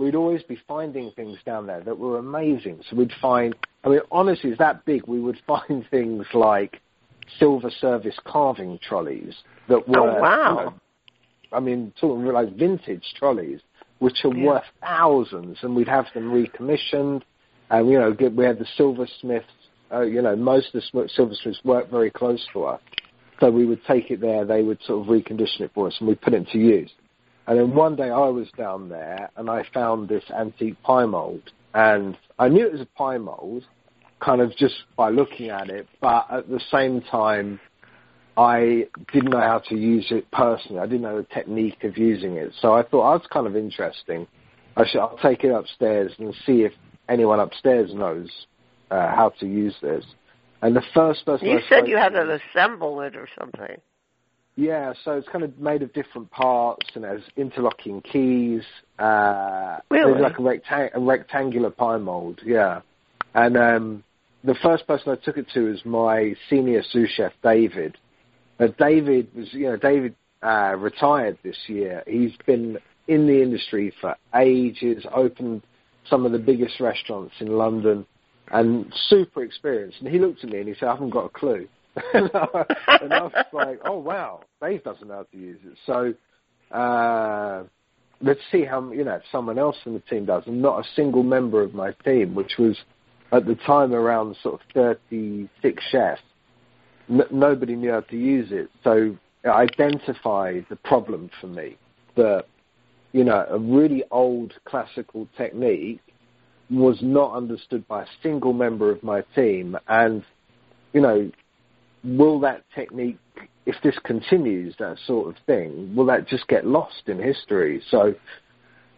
we'd 0.00 0.14
always 0.14 0.42
be 0.42 0.58
finding 0.66 1.10
things 1.12 1.38
down 1.44 1.66
there 1.66 1.82
that 1.82 1.98
were 1.98 2.18
amazing. 2.18 2.80
So 2.88 2.96
we'd 2.96 3.12
find, 3.20 3.54
I 3.84 3.90
mean, 3.90 4.00
honestly, 4.10 4.50
it's 4.50 4.58
that 4.58 4.84
big. 4.86 5.06
We 5.06 5.20
would 5.20 5.38
find 5.46 5.86
things 5.90 6.26
like 6.32 6.80
silver 7.38 7.70
service 7.70 8.18
carving 8.24 8.78
trolleys 8.82 9.34
that 9.68 9.86
were, 9.86 10.00
oh, 10.00 10.20
wow. 10.20 10.58
You 10.58 10.64
know, 10.64 10.74
I 11.52 11.60
mean, 11.60 11.92
talking 12.00 12.24
like 12.26 12.56
vintage 12.56 13.04
trolleys, 13.16 13.60
which 13.98 14.24
are 14.24 14.34
yeah. 14.34 14.46
worth 14.46 14.64
thousands, 14.80 15.58
and 15.62 15.76
we'd 15.76 15.88
have 15.88 16.06
them 16.14 16.32
recommissioned. 16.32 17.24
And 17.70 17.88
you 17.88 17.98
know, 17.98 18.16
we 18.34 18.44
had 18.44 18.58
the 18.58 18.66
silversmiths. 18.76 19.46
Uh, 19.92 20.02
you 20.02 20.22
know, 20.22 20.36
most 20.36 20.72
of 20.72 20.82
the 20.92 21.08
silversmiths 21.08 21.58
worked 21.64 21.90
very 21.90 22.10
close 22.10 22.46
to 22.52 22.62
us, 22.64 22.80
so 23.40 23.50
we 23.50 23.66
would 23.66 23.84
take 23.84 24.12
it 24.12 24.20
there. 24.20 24.44
They 24.44 24.62
would 24.62 24.78
sort 24.84 25.00
of 25.00 25.12
recondition 25.12 25.62
it 25.62 25.72
for 25.74 25.88
us, 25.88 25.96
and 25.98 26.08
we'd 26.08 26.20
put 26.20 26.32
it 26.32 26.36
into 26.36 26.58
use. 26.58 26.90
And 27.50 27.58
then 27.58 27.74
one 27.74 27.96
day 27.96 28.10
I 28.10 28.28
was 28.28 28.46
down 28.56 28.88
there 28.88 29.28
and 29.36 29.50
I 29.50 29.64
found 29.74 30.08
this 30.08 30.22
antique 30.30 30.80
pie 30.84 31.04
mold. 31.04 31.42
And 31.74 32.16
I 32.38 32.48
knew 32.48 32.64
it 32.64 32.70
was 32.70 32.80
a 32.80 32.86
pie 32.96 33.18
mold, 33.18 33.64
kind 34.20 34.40
of 34.40 34.56
just 34.56 34.76
by 34.96 35.10
looking 35.10 35.50
at 35.50 35.68
it, 35.68 35.88
but 36.00 36.28
at 36.30 36.48
the 36.48 36.60
same 36.70 37.00
time, 37.00 37.58
I 38.36 38.86
didn't 39.12 39.30
know 39.30 39.40
how 39.40 39.58
to 39.68 39.74
use 39.76 40.06
it 40.12 40.30
personally. 40.30 40.78
I 40.78 40.86
didn't 40.86 41.02
know 41.02 41.16
the 41.16 41.34
technique 41.34 41.82
of 41.82 41.98
using 41.98 42.36
it. 42.36 42.52
So 42.60 42.72
I 42.72 42.84
thought 42.84 43.12
oh, 43.12 43.18
that's 43.18 43.26
kind 43.32 43.48
of 43.48 43.56
interesting. 43.56 44.28
I 44.76 44.86
should, 44.86 45.00
I'll 45.00 45.18
take 45.20 45.42
it 45.42 45.50
upstairs 45.50 46.12
and 46.20 46.32
see 46.46 46.62
if 46.62 46.72
anyone 47.08 47.40
upstairs 47.40 47.92
knows 47.92 48.30
uh, 48.92 49.08
how 49.12 49.32
to 49.40 49.46
use 49.46 49.74
this. 49.82 50.04
And 50.62 50.76
the 50.76 50.84
first 50.94 51.26
person 51.26 51.48
you 51.48 51.58
I 51.58 51.62
said 51.68 51.88
you 51.88 51.96
had 51.96 52.10
to 52.10 52.38
assemble 52.54 53.00
it 53.00 53.16
or 53.16 53.26
something. 53.36 53.80
Yeah, 54.60 54.92
so 55.06 55.12
it's 55.12 55.26
kind 55.26 55.42
of 55.42 55.58
made 55.58 55.80
of 55.80 55.90
different 55.94 56.30
parts 56.30 56.86
and 56.94 57.02
has 57.02 57.22
interlocking 57.34 58.02
keys. 58.02 58.62
Uh, 58.98 59.78
really? 59.90 60.12
There's 60.12 60.22
like 60.22 60.38
a, 60.38 60.42
rectang- 60.42 60.90
a 60.92 61.00
rectangular 61.00 61.70
pie 61.70 61.96
mold, 61.96 62.42
yeah. 62.44 62.82
And 63.32 63.56
um, 63.56 64.04
the 64.44 64.54
first 64.62 64.86
person 64.86 65.12
I 65.12 65.24
took 65.24 65.38
it 65.38 65.46
to 65.54 65.72
is 65.72 65.82
my 65.86 66.34
senior 66.50 66.82
sous 66.92 67.08
chef, 67.08 67.32
David. 67.42 67.96
Uh, 68.58 68.66
David 68.78 69.34
was, 69.34 69.50
you 69.54 69.70
know, 69.70 69.78
David 69.78 70.14
uh, 70.42 70.74
retired 70.76 71.38
this 71.42 71.56
year. 71.66 72.02
He's 72.06 72.32
been 72.44 72.76
in 73.08 73.26
the 73.26 73.40
industry 73.40 73.94
for 73.98 74.14
ages, 74.36 75.06
opened 75.10 75.62
some 76.04 76.26
of 76.26 76.32
the 76.32 76.38
biggest 76.38 76.80
restaurants 76.80 77.32
in 77.40 77.46
London, 77.46 78.04
and 78.52 78.92
super 79.08 79.42
experienced. 79.42 80.00
And 80.00 80.08
he 80.10 80.18
looked 80.18 80.44
at 80.44 80.50
me 80.50 80.58
and 80.58 80.68
he 80.68 80.74
said, 80.74 80.88
I 80.88 80.92
haven't 80.92 81.10
got 81.10 81.24
a 81.24 81.30
clue. 81.30 81.66
and, 82.14 82.30
I, 82.32 83.22
was 83.22 83.44
like, 83.52 83.80
oh 83.84 83.98
wow, 83.98 84.42
Dave 84.62 84.84
doesn't 84.84 85.08
know 85.08 85.14
how 85.14 85.22
to 85.24 85.36
use 85.36 85.58
it. 85.64 85.76
So 85.86 86.76
uh, 86.76 87.64
let's 88.20 88.40
see 88.52 88.64
how 88.64 88.92
you 88.92 89.04
know 89.04 89.14
if 89.14 89.22
someone 89.32 89.58
else 89.58 89.76
in 89.86 89.94
the 89.94 90.00
team 90.00 90.24
does, 90.24 90.44
and 90.46 90.62
not 90.62 90.84
a 90.84 90.88
single 90.94 91.22
member 91.22 91.62
of 91.62 91.74
my 91.74 91.92
team, 92.04 92.34
which 92.34 92.52
was 92.58 92.76
at 93.32 93.46
the 93.46 93.56
time 93.66 93.92
around 93.92 94.36
sort 94.42 94.54
of 94.54 94.60
36 94.74 95.82
chefs. 95.90 96.20
N- 97.08 97.22
nobody 97.30 97.74
knew 97.74 97.90
how 97.90 98.00
to 98.00 98.16
use 98.16 98.48
it, 98.52 98.70
so 98.84 99.16
I 99.44 99.62
identified 99.62 100.66
the 100.68 100.76
problem 100.76 101.30
for 101.40 101.48
me 101.48 101.76
that 102.16 102.44
you 103.12 103.24
know 103.24 103.46
a 103.48 103.58
really 103.58 104.04
old 104.12 104.54
classical 104.64 105.26
technique 105.36 106.00
was 106.70 106.98
not 107.02 107.34
understood 107.34 107.86
by 107.88 108.04
a 108.04 108.06
single 108.22 108.52
member 108.52 108.90
of 108.92 109.02
my 109.02 109.22
team, 109.34 109.76
and 109.88 110.22
you 110.92 111.00
know 111.00 111.30
will 112.04 112.40
that 112.40 112.64
technique, 112.74 113.18
if 113.66 113.76
this 113.82 113.96
continues, 114.04 114.74
that 114.78 114.98
sort 115.06 115.28
of 115.28 115.42
thing, 115.44 115.94
will 115.94 116.06
that 116.06 116.26
just 116.26 116.46
get 116.48 116.66
lost 116.66 117.02
in 117.06 117.18
history? 117.18 117.82
So 117.90 118.14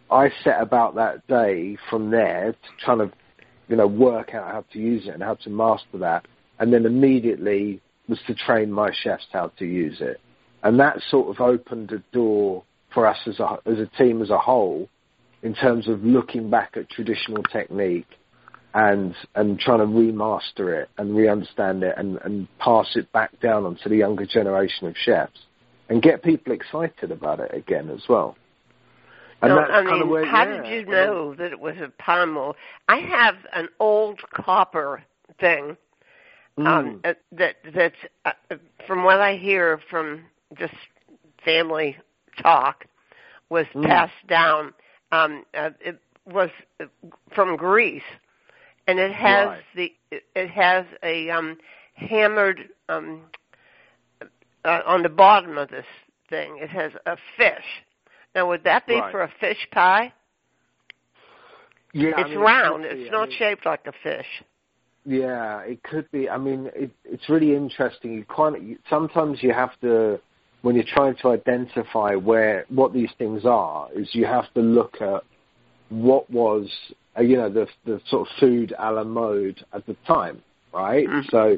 I 0.09 0.29
set 0.43 0.61
about 0.61 0.95
that 0.95 1.25
day 1.27 1.77
from 1.89 2.11
there 2.11 2.55
to 2.85 3.11
you 3.67 3.75
know, 3.75 3.87
work 3.87 4.33
out 4.33 4.51
how 4.51 4.65
to 4.73 4.79
use 4.79 5.07
it 5.07 5.13
and 5.13 5.23
how 5.23 5.35
to 5.35 5.49
master 5.49 5.97
that. 5.99 6.25
And 6.59 6.71
then 6.71 6.85
immediately 6.85 7.81
was 8.07 8.19
to 8.27 8.35
train 8.35 8.71
my 8.71 8.91
chefs 8.93 9.25
how 9.31 9.51
to 9.59 9.65
use 9.65 9.97
it. 9.99 10.19
And 10.63 10.79
that 10.79 11.01
sort 11.09 11.29
of 11.29 11.41
opened 11.41 11.91
a 11.91 11.99
door 12.13 12.63
for 12.93 13.07
us 13.07 13.17
as 13.25 13.39
a, 13.39 13.57
as 13.65 13.79
a 13.79 13.87
team 13.97 14.21
as 14.21 14.29
a 14.29 14.37
whole 14.37 14.87
in 15.41 15.53
terms 15.53 15.89
of 15.89 16.03
looking 16.03 16.49
back 16.49 16.77
at 16.77 16.89
traditional 16.89 17.43
technique 17.43 18.07
and 18.73 19.15
and 19.35 19.59
trying 19.59 19.79
to 19.79 19.85
remaster 19.85 20.81
it 20.81 20.89
and 20.97 21.15
re-understand 21.15 21.83
it 21.83 21.93
and, 21.97 22.17
and 22.23 22.47
pass 22.59 22.95
it 22.95 23.11
back 23.11 23.39
down 23.39 23.65
onto 23.65 23.89
the 23.89 23.97
younger 23.97 24.25
generation 24.25 24.87
of 24.87 24.95
chefs 24.97 25.39
and 25.89 26.01
get 26.01 26.23
people 26.23 26.53
excited 26.53 27.11
about 27.11 27.39
it 27.39 27.53
again 27.53 27.89
as 27.89 28.01
well. 28.09 28.35
And 29.41 29.53
no, 29.53 29.59
I 29.59 29.83
mean, 29.83 30.09
where, 30.09 30.25
how 30.25 30.43
yeah, 30.43 30.61
did 30.61 30.71
you 30.71 30.85
know 30.85 31.35
that 31.35 31.51
it 31.51 31.59
was 31.59 31.75
a 31.77 31.91
pommel? 31.99 32.55
I 32.87 32.97
have 32.97 33.35
an 33.51 33.67
old 33.79 34.21
copper 34.33 35.03
thing 35.39 35.75
um, 36.57 36.65
mm. 36.65 36.99
uh, 37.03 37.13
that 37.33 37.55
that's 37.75 37.95
uh, 38.25 38.31
from 38.87 39.03
what 39.03 39.19
I 39.19 39.35
hear 39.35 39.79
from 39.89 40.23
just 40.57 40.73
family 41.43 41.97
talk 42.41 42.85
was 43.49 43.65
mm. 43.75 43.85
passed 43.85 44.13
down. 44.27 44.73
Um, 45.11 45.43
uh, 45.53 45.71
it 45.81 45.99
was 46.25 46.49
from 47.35 47.57
Greece 47.57 48.01
and 48.87 48.99
it 48.99 49.11
has 49.11 49.47
right. 49.47 49.63
the 49.75 49.93
it 50.11 50.49
has 50.49 50.85
a 51.03 51.29
um, 51.29 51.57
hammered 51.95 52.69
um, 52.89 53.21
uh, 54.65 54.79
on 54.85 55.03
the 55.03 55.09
bottom 55.09 55.57
of 55.57 55.69
this 55.69 55.85
thing. 56.29 56.57
It 56.61 56.69
has 56.69 56.91
a 57.05 57.17
fish. 57.37 57.65
Now, 58.35 58.47
would 58.47 58.63
that 58.63 58.87
be 58.87 58.95
right. 58.95 59.11
for 59.11 59.21
a 59.21 59.31
fish 59.39 59.67
pie? 59.71 60.13
Yeah, 61.93 62.09
it's 62.17 62.25
I 62.25 62.29
mean, 62.29 62.39
round. 62.39 62.85
It 62.85 62.99
it's 62.99 63.11
not 63.11 63.23
I 63.23 63.27
mean, 63.27 63.37
shaped 63.37 63.65
like 63.65 63.85
a 63.85 63.93
fish. 64.01 64.25
Yeah, 65.05 65.59
it 65.59 65.83
could 65.83 66.09
be. 66.11 66.29
I 66.29 66.37
mean, 66.37 66.69
it, 66.73 66.91
it's 67.03 67.29
really 67.29 67.55
interesting. 67.55 68.13
You 68.13 68.25
kind 68.25 68.55
of, 68.55 68.61
sometimes 68.89 69.43
you 69.43 69.53
have 69.53 69.71
to, 69.81 70.19
when 70.61 70.75
you're 70.75 70.85
trying 70.87 71.15
to 71.21 71.29
identify 71.29 72.15
where 72.15 72.65
what 72.69 72.93
these 72.93 73.09
things 73.17 73.43
are, 73.45 73.89
is 73.93 74.09
you 74.13 74.25
have 74.25 74.51
to 74.53 74.61
look 74.61 75.01
at 75.01 75.23
what 76.01 76.29
was 76.29 76.69
uh, 77.17 77.21
you 77.21 77.37
know, 77.37 77.49
the 77.49 77.67
the 77.85 78.01
sort 78.07 78.27
of 78.27 78.35
food 78.39 78.73
a 78.77 78.91
la 78.91 79.03
mode 79.03 79.63
at 79.73 79.85
the 79.85 79.95
time, 80.07 80.41
right? 80.73 81.07
Mm-hmm. 81.07 81.29
So 81.29 81.57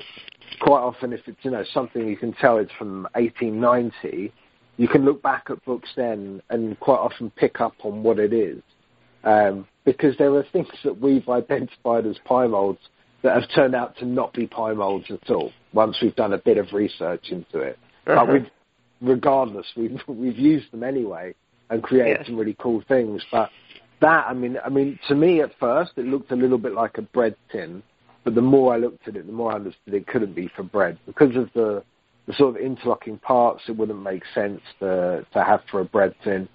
quite 0.59 0.81
often, 0.81 1.13
if 1.13 1.21
it's 1.27 1.37
you 1.43 1.51
know 1.51 1.63
something 1.73 2.07
you 2.07 2.17
can 2.17 2.33
tell 2.33 2.57
it's 2.57 2.71
from 2.77 3.03
1890, 3.13 4.33
you 4.77 4.87
can 4.87 5.05
look 5.05 5.21
back 5.21 5.45
at 5.49 5.63
books 5.65 5.89
then 5.95 6.41
and 6.49 6.79
quite 6.79 6.97
often 6.97 7.29
pick 7.31 7.61
up 7.61 7.73
on 7.83 8.03
what 8.03 8.19
it 8.19 8.33
is, 8.33 8.61
um, 9.23 9.67
because 9.85 10.17
there 10.17 10.33
are 10.35 10.45
things 10.51 10.67
that 10.83 10.99
we've 10.99 11.27
identified 11.29 12.05
as 12.05 12.17
pie 12.25 12.47
molds 12.47 12.79
that 13.23 13.39
have 13.39 13.49
turned 13.55 13.75
out 13.75 13.97
to 13.97 14.05
not 14.05 14.33
be 14.33 14.45
pie 14.45 14.73
molds 14.73 15.09
at 15.09 15.29
all. 15.31 15.51
Once 15.73 15.97
we've 16.01 16.15
done 16.15 16.33
a 16.33 16.37
bit 16.37 16.57
of 16.57 16.73
research 16.73 17.29
into 17.31 17.59
it, 17.59 17.79
uh-huh. 18.07 18.25
but 18.25 18.33
we've 18.33 18.49
regardless, 19.01 19.67
we've 19.77 19.99
we've 20.07 20.37
used 20.37 20.69
them 20.73 20.83
anyway 20.83 21.33
and 21.69 21.81
created 21.81 22.17
Yes. 22.19 22.27
some 22.27 22.37
really 22.37 22.55
cool 22.59 22.83
things. 22.87 23.23
But 23.31 23.49
that, 24.05 24.27
I 24.27 24.33
mean, 24.33 24.57
I 24.63 24.69
mean, 24.69 24.99
to 25.07 25.15
me 25.15 25.41
at 25.41 25.51
first, 25.59 25.93
it 25.97 26.05
looked 26.05 26.31
a 26.31 26.35
little 26.35 26.59
bit 26.59 26.73
like 26.73 26.97
a 26.97 27.01
bread 27.01 27.35
tin. 27.51 27.81
But 28.23 28.35
the 28.35 28.41
more 28.41 28.73
I 28.73 28.77
looked 28.77 29.07
at 29.07 29.15
it, 29.15 29.25
the 29.25 29.33
more 29.33 29.51
I 29.51 29.55
understood 29.55 29.93
it 29.93 30.07
couldn't 30.07 30.35
be 30.35 30.49
for 30.55 30.63
bread 30.63 30.97
because 31.05 31.35
of 31.35 31.49
the 31.53 31.83
the 32.27 32.33
sort 32.33 32.55
of 32.55 32.61
interlocking 32.61 33.19
parts. 33.19 33.63
It 33.67 33.77
wouldn't 33.77 34.01
make 34.01 34.23
sense 34.33 34.61
to 34.79 35.25
to 35.33 35.43
have 35.43 35.61
for 35.69 35.81
a 35.81 35.85
bread 35.85 36.13
tin. 36.23 36.47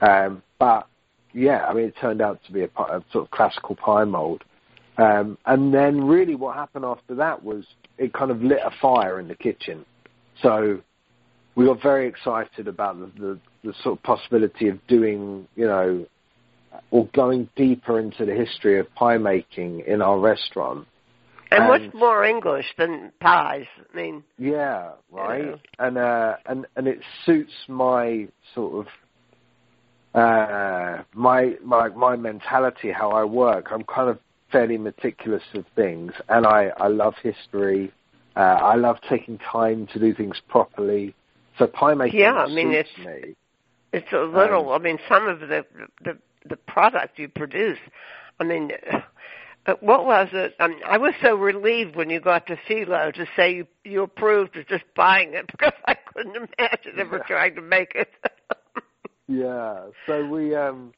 Um, 0.00 0.42
but 0.58 0.88
yeah, 1.32 1.66
I 1.66 1.74
mean, 1.74 1.84
it 1.84 1.94
turned 2.00 2.20
out 2.20 2.40
to 2.46 2.52
be 2.52 2.62
a, 2.62 2.70
a 2.76 3.04
sort 3.12 3.24
of 3.24 3.30
classical 3.30 3.76
pie 3.76 4.04
mold. 4.04 4.42
Um, 4.98 5.38
and 5.46 5.72
then 5.72 6.04
really 6.04 6.34
what 6.34 6.54
happened 6.54 6.84
after 6.84 7.14
that 7.14 7.42
was 7.42 7.64
it 7.98 8.12
kind 8.12 8.30
of 8.30 8.42
lit 8.42 8.60
a 8.64 8.70
fire 8.80 9.18
in 9.20 9.28
the 9.28 9.34
kitchen. 9.34 9.84
So 10.42 10.80
we 11.54 11.66
got 11.66 11.80
very 11.82 12.06
excited 12.08 12.68
about 12.68 12.98
the, 12.98 13.10
the, 13.20 13.38
the 13.64 13.74
sort 13.82 13.98
of 13.98 14.02
possibility 14.02 14.68
of 14.68 14.84
doing, 14.86 15.46
you 15.56 15.66
know, 15.66 16.06
or 16.90 17.06
going 17.14 17.48
deeper 17.56 17.98
into 17.98 18.24
the 18.24 18.34
history 18.34 18.78
of 18.78 18.92
pie 18.94 19.18
making 19.18 19.80
in 19.86 20.00
our 20.02 20.18
restaurant. 20.18 20.86
And 21.50 21.64
And- 21.64 21.68
what's 21.68 21.94
more 21.94 22.24
English 22.24 22.74
than 22.78 23.12
pies? 23.20 23.66
I 23.92 23.96
mean, 23.96 24.24
Yeah, 24.38 24.92
right. 25.10 25.44
Yeah. 25.46 25.56
And 25.86 25.98
uh, 25.98 26.36
and 26.46 26.66
and 26.76 26.86
it 26.88 27.00
suits 27.26 27.52
my 27.68 28.28
sort 28.54 28.86
of 28.86 28.92
uh, 30.14 31.02
my 31.14 31.56
my 31.62 31.88
my 31.88 32.16
mentality, 32.16 32.90
how 32.90 33.10
I 33.10 33.24
work. 33.24 33.68
I'm 33.70 33.84
kind 33.84 34.10
of 34.10 34.18
fairly 34.50 34.76
meticulous 34.78 35.42
of 35.54 35.64
things, 35.74 36.12
and 36.28 36.46
I 36.46 36.70
I 36.78 36.88
love 36.88 37.14
history. 37.22 37.92
Uh, 38.36 38.40
I 38.40 38.74
love 38.76 38.96
taking 39.08 39.38
time 39.38 39.86
to 39.88 39.98
do 39.98 40.14
things 40.14 40.40
properly. 40.48 41.14
So 41.58 41.66
pie 41.66 41.94
making 41.94 42.20
Yeah, 42.20 42.32
I 42.34 42.46
mean, 42.48 42.72
suits 42.72 42.90
it's- 42.98 43.06
me. 43.24 43.34
it's 43.92 44.12
a 44.12 44.20
little. 44.20 44.72
I 44.72 44.78
mean, 44.78 44.98
some 45.08 45.28
of 45.28 45.40
the 45.40 45.64
the 46.02 46.18
the 46.48 46.56
product 46.56 47.18
you 47.18 47.28
produce. 47.28 47.78
I 48.40 48.44
mean, 48.44 48.72
uh, 49.66 49.74
what 49.80 50.04
was 50.06 50.28
it? 50.32 50.54
I, 50.58 50.68
mean, 50.68 50.80
I 50.86 50.98
was 50.98 51.14
so 51.22 51.34
relieved 51.36 51.96
when 51.96 52.10
you 52.10 52.20
got 52.20 52.46
to 52.48 52.56
filo 52.68 53.12
to 53.12 53.26
say 53.36 53.54
you 53.54 53.66
you 53.84 54.02
approved 54.02 54.56
of 54.56 54.66
just 54.66 54.84
buying 54.96 55.34
it 55.34 55.46
because 55.52 55.72
I 55.86 55.94
couldn't 55.94 56.36
imagine 56.36 56.98
ever 56.98 57.20
trying 57.26 57.54
to 57.56 57.62
make 57.62 57.94
it. 57.94 58.10
Yeah. 59.28 59.86
So 60.06 60.26
we 60.26 60.54
um. 60.54 60.92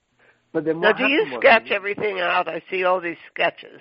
But 0.52 0.64
then 0.64 0.80
now, 0.80 0.88
what 0.88 0.96
do 0.96 1.06
you 1.06 1.18
happened 1.24 1.32
was- 1.32 1.40
sketch 1.40 1.70
everything 1.70 2.20
out? 2.20 2.48
I 2.48 2.62
see 2.70 2.82
all 2.84 3.00
these 3.00 3.18
sketches. 3.32 3.80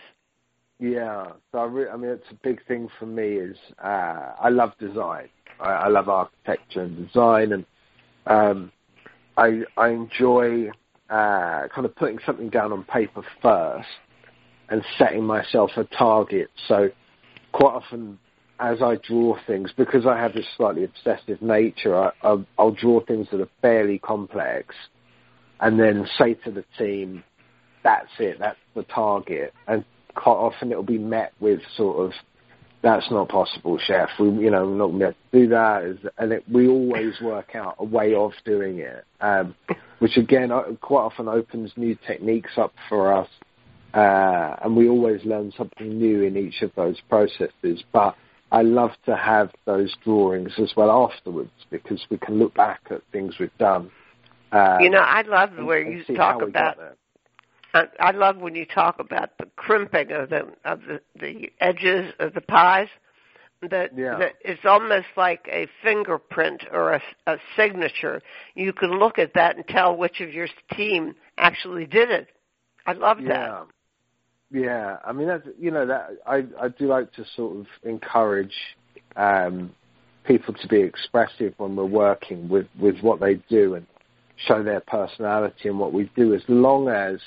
Yeah, 0.79 1.27
so 1.51 1.59
I, 1.59 1.65
re- 1.65 1.89
I 1.89 1.95
mean, 1.95 2.09
it's 2.11 2.29
a 2.29 2.35
big 2.43 2.65
thing 2.67 2.89
for 2.99 3.05
me. 3.05 3.35
Is 3.37 3.57
uh, 3.81 4.33
I 4.39 4.49
love 4.49 4.73
design. 4.79 5.29
I, 5.59 5.69
I 5.69 5.87
love 5.87 6.09
architecture 6.09 6.81
and 6.81 7.07
design, 7.07 7.53
and 7.53 7.65
um, 8.27 8.71
I 9.37 9.61
I 9.77 9.89
enjoy 9.89 10.71
uh, 11.09 11.67
kind 11.73 11.85
of 11.85 11.95
putting 11.95 12.19
something 12.25 12.49
down 12.49 12.71
on 12.71 12.83
paper 12.83 13.23
first 13.41 13.87
and 14.69 14.83
setting 14.97 15.23
myself 15.23 15.71
a 15.77 15.83
target. 15.83 16.49
So 16.67 16.89
quite 17.51 17.73
often, 17.73 18.17
as 18.59 18.81
I 18.81 18.95
draw 18.95 19.37
things, 19.45 19.71
because 19.75 20.05
I 20.05 20.17
have 20.17 20.33
this 20.33 20.45
slightly 20.57 20.83
obsessive 20.83 21.41
nature, 21.41 21.95
I, 21.97 22.11
I'll, 22.21 22.45
I'll 22.57 22.71
draw 22.71 23.03
things 23.05 23.27
that 23.31 23.41
are 23.41 23.49
fairly 23.61 23.99
complex, 23.99 24.75
and 25.59 25.79
then 25.79 26.07
say 26.17 26.33
to 26.45 26.51
the 26.51 26.63
team, 26.77 27.23
"That's 27.83 28.09
it. 28.19 28.37
That's 28.39 28.57
the 28.75 28.83
target." 28.83 29.53
And 29.67 29.85
quite 30.15 30.33
often 30.33 30.71
it'll 30.71 30.83
be 30.83 30.97
met 30.97 31.33
with 31.39 31.59
sort 31.75 32.05
of, 32.05 32.11
"That's 32.83 33.09
not 33.09 33.29
possible, 33.29 33.79
chef. 33.79 34.09
We, 34.19 34.27
you 34.27 34.51
know, 34.51 34.67
we're 34.67 34.75
not 34.77 34.87
going 34.87 34.99
to 34.99 34.99
be 34.99 35.03
able 35.05 35.13
to 35.13 35.39
do 35.39 35.47
that." 35.47 36.11
And 36.19 36.31
it, 36.33 36.43
we 36.51 36.67
always 36.67 37.19
work 37.21 37.55
out 37.55 37.77
a 37.79 37.85
way 37.85 38.13
of 38.13 38.33
doing 38.45 38.79
it, 38.79 39.05
um, 39.21 39.55
which 39.99 40.17
again 40.17 40.51
uh, 40.51 40.63
quite 40.81 41.01
often 41.01 41.27
opens 41.27 41.71
new 41.75 41.97
techniques 42.05 42.51
up 42.57 42.73
for 42.89 43.13
us. 43.13 43.29
Uh, 43.93 44.55
and 44.63 44.75
we 44.75 44.89
always 44.89 45.23
learn 45.23 45.53
something 45.55 45.97
new 45.97 46.23
in 46.23 46.35
each 46.35 46.61
of 46.61 46.71
those 46.75 46.99
processes. 47.09 47.83
But 47.91 48.15
I 48.51 48.61
love 48.61 48.91
to 49.05 49.15
have 49.15 49.51
those 49.65 49.95
drawings 50.03 50.51
as 50.57 50.73
well 50.75 50.91
afterwards 51.11 51.51
because 51.69 52.05
we 52.09 52.17
can 52.17 52.37
look 52.39 52.53
back 52.53 52.81
at 52.89 53.01
things 53.11 53.35
we've 53.39 53.57
done. 53.57 53.91
Uh, 54.51 54.77
You 54.79 54.89
know, 54.89 54.99
I 54.99 55.21
love 55.21 55.57
and- 55.57 55.65
where 55.67 55.81
you 55.81 56.03
talk 56.03 56.17
how 56.17 56.45
we 56.45 56.51
got 56.51 56.75
about. 56.75 56.97
I, 57.73 57.87
I 57.99 58.11
love 58.11 58.37
when 58.37 58.55
you 58.55 58.65
talk 58.65 58.99
about 58.99 59.37
the 59.37 59.47
crimping 59.55 60.11
of 60.11 60.29
the 60.29 60.47
of 60.65 60.81
the, 60.81 61.01
the 61.19 61.51
edges 61.59 62.13
of 62.19 62.33
the 62.33 62.41
pies. 62.41 62.87
That, 63.69 63.97
Yeah. 63.97 64.17
that 64.17 64.33
it's 64.41 64.65
almost 64.65 65.07
like 65.15 65.47
a 65.49 65.67
fingerprint 65.81 66.65
or 66.73 66.95
a, 66.95 67.01
a 67.27 67.37
signature. 67.55 68.21
You 68.55 68.73
can 68.73 68.99
look 68.99 69.17
at 69.17 69.33
that 69.35 69.55
and 69.55 69.65
tell 69.65 69.95
which 69.95 70.19
of 70.19 70.33
your 70.33 70.49
team 70.75 71.15
actually 71.37 71.85
did 71.85 72.11
it. 72.11 72.27
I 72.85 72.91
love 72.91 73.19
that. 73.19 73.29
Yeah, 73.31 73.63
yeah. 74.51 74.97
I 75.05 75.13
mean, 75.13 75.27
that's 75.27 75.47
you 75.57 75.71
know 75.71 75.85
that 75.85 76.09
I 76.27 76.43
I 76.59 76.67
do 76.67 76.87
like 76.87 77.13
to 77.13 77.23
sort 77.37 77.55
of 77.55 77.67
encourage 77.83 78.53
um, 79.15 79.73
people 80.25 80.53
to 80.53 80.67
be 80.67 80.81
expressive 80.81 81.53
when 81.57 81.75
we're 81.77 81.85
working 81.85 82.49
with 82.49 82.67
with 82.77 82.99
what 82.99 83.21
they 83.21 83.35
do 83.47 83.75
and 83.75 83.87
show 84.35 84.61
their 84.61 84.81
personality 84.81 85.69
and 85.69 85.79
what 85.79 85.93
we 85.93 86.11
do, 86.17 86.33
as 86.33 86.41
long 86.49 86.89
as 86.89 87.19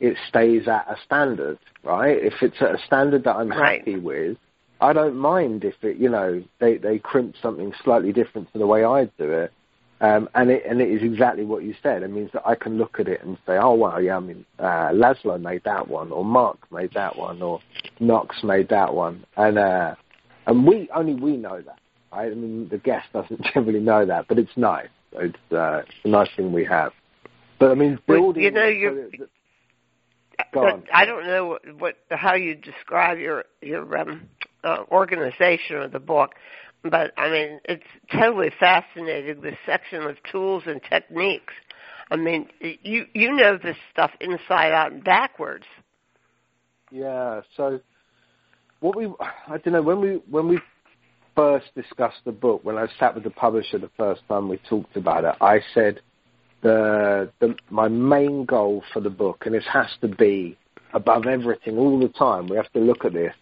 it 0.00 0.16
stays 0.28 0.66
at 0.66 0.86
a 0.88 0.96
standard, 1.04 1.58
right? 1.84 2.16
If 2.22 2.42
it's 2.42 2.60
at 2.60 2.74
a 2.74 2.78
standard 2.86 3.24
that 3.24 3.36
I'm 3.36 3.48
Right. 3.50 3.78
happy 3.80 3.96
with, 3.98 4.36
I 4.80 4.92
don't 4.94 5.16
mind 5.16 5.64
if 5.64 5.74
it, 5.84 5.98
you 5.98 6.08
know, 6.08 6.42
they 6.58 6.78
they 6.78 6.98
crimp 6.98 7.36
something 7.40 7.72
slightly 7.84 8.12
different 8.12 8.50
to 8.52 8.58
the 8.58 8.66
way 8.66 8.84
I 8.84 9.04
do 9.18 9.30
it. 9.30 9.52
Um, 10.02 10.30
and 10.34 10.50
it 10.50 10.64
and 10.66 10.80
it 10.80 10.90
is 10.90 11.02
exactly 11.02 11.44
what 11.44 11.62
you 11.62 11.74
said. 11.82 12.02
It 12.02 12.08
means 12.10 12.30
that 12.32 12.46
I 12.46 12.54
can 12.54 12.78
look 12.78 12.98
at 12.98 13.06
it 13.06 13.22
and 13.22 13.36
say, 13.46 13.58
oh 13.58 13.74
well, 13.74 14.00
yeah, 14.00 14.16
I 14.16 14.20
mean, 14.20 14.46
uh, 14.58 14.88
Laszlo 14.92 15.38
made 15.38 15.62
that 15.64 15.88
one, 15.88 16.10
or 16.10 16.24
Mark 16.24 16.56
made 16.72 16.92
that 16.94 17.16
one, 17.18 17.42
or 17.42 17.60
Knox 18.00 18.42
made 18.42 18.70
that 18.70 18.94
one, 18.94 19.24
and 19.36 19.58
uh, 19.58 19.94
and 20.46 20.66
we 20.66 20.88
only 20.94 21.12
we 21.14 21.36
know 21.36 21.60
that. 21.60 21.78
Right? 22.10 22.32
I 22.32 22.34
mean, 22.34 22.68
the 22.70 22.78
guest 22.78 23.08
doesn't 23.12 23.42
generally 23.52 23.80
know 23.80 24.06
that, 24.06 24.26
but 24.28 24.38
it's 24.38 24.56
nice. 24.56 24.88
It's, 25.12 25.36
uh, 25.52 25.82
it's 25.86 25.94
a 26.04 26.08
nice 26.08 26.30
thing 26.34 26.52
we 26.52 26.64
have. 26.64 26.92
But 27.58 27.70
I 27.70 27.74
mean, 27.74 27.98
Well, 28.08 28.18
building. 28.20 28.42
you 28.44 28.50
know, 28.52 28.66
you're- 28.66 29.10
that- 29.18 29.28
Go 30.52 30.62
But 30.62 30.72
on. 30.72 30.84
I 30.92 31.04
don't 31.04 31.26
know 31.26 31.46
what, 31.46 31.62
what 31.78 31.94
how 32.10 32.34
you 32.34 32.54
describe 32.54 33.18
your 33.18 33.44
your 33.62 33.96
um, 33.98 34.28
uh, 34.64 34.84
organization 34.90 35.76
of 35.76 35.92
the 35.92 36.00
book, 36.00 36.34
but 36.82 37.12
I 37.16 37.30
mean 37.30 37.60
it's 37.64 37.86
totally 38.12 38.50
fascinating. 38.58 39.40
This 39.40 39.56
section 39.66 40.02
of 40.02 40.16
tools 40.30 40.64
and 40.66 40.80
techniques. 40.82 41.54
I 42.10 42.16
mean, 42.16 42.48
you 42.60 43.06
you 43.14 43.32
know 43.34 43.58
this 43.62 43.76
stuff 43.92 44.10
inside 44.20 44.72
out 44.72 44.92
and 44.92 45.04
backwards. 45.04 45.66
Yeah. 46.90 47.42
So 47.56 47.80
what 48.80 48.96
we 48.96 49.06
I 49.20 49.58
don't 49.58 49.72
know 49.74 49.82
when 49.82 50.00
we 50.00 50.20
when 50.28 50.48
we 50.48 50.58
first 51.36 51.66
discussed 51.76 52.18
the 52.24 52.32
book 52.32 52.64
when 52.64 52.76
I 52.76 52.86
sat 52.98 53.14
with 53.14 53.24
the 53.24 53.30
publisher 53.30 53.78
the 53.78 53.90
first 53.96 54.22
time 54.28 54.48
we 54.48 54.58
talked 54.68 54.96
about 54.96 55.24
it, 55.24 55.36
I 55.40 55.60
said 55.72 56.00
the 56.62 57.30
the 57.40 57.54
my 57.70 57.88
main 57.88 58.44
goal 58.44 58.82
for 58.92 59.00
the 59.00 59.10
book, 59.10 59.44
and 59.46 59.54
this 59.54 59.64
has 59.72 59.86
to 60.00 60.08
be 60.08 60.56
above 60.92 61.26
everything 61.26 61.78
all 61.78 61.98
the 61.98 62.08
time. 62.08 62.48
We 62.48 62.56
have 62.56 62.72
to 62.72 62.80
look 62.80 63.04
at 63.04 63.12
this. 63.12 63.34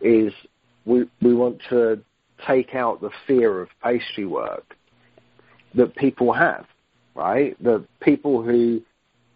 Is 0.00 0.32
we 0.84 1.08
we 1.20 1.34
want 1.34 1.60
to 1.70 2.02
take 2.46 2.74
out 2.74 3.00
the 3.00 3.10
fear 3.26 3.60
of 3.60 3.68
pastry 3.82 4.26
work 4.26 4.76
that 5.74 5.94
people 5.96 6.32
have, 6.32 6.66
right? 7.14 7.56
The 7.62 7.84
people 8.00 8.42
who 8.42 8.82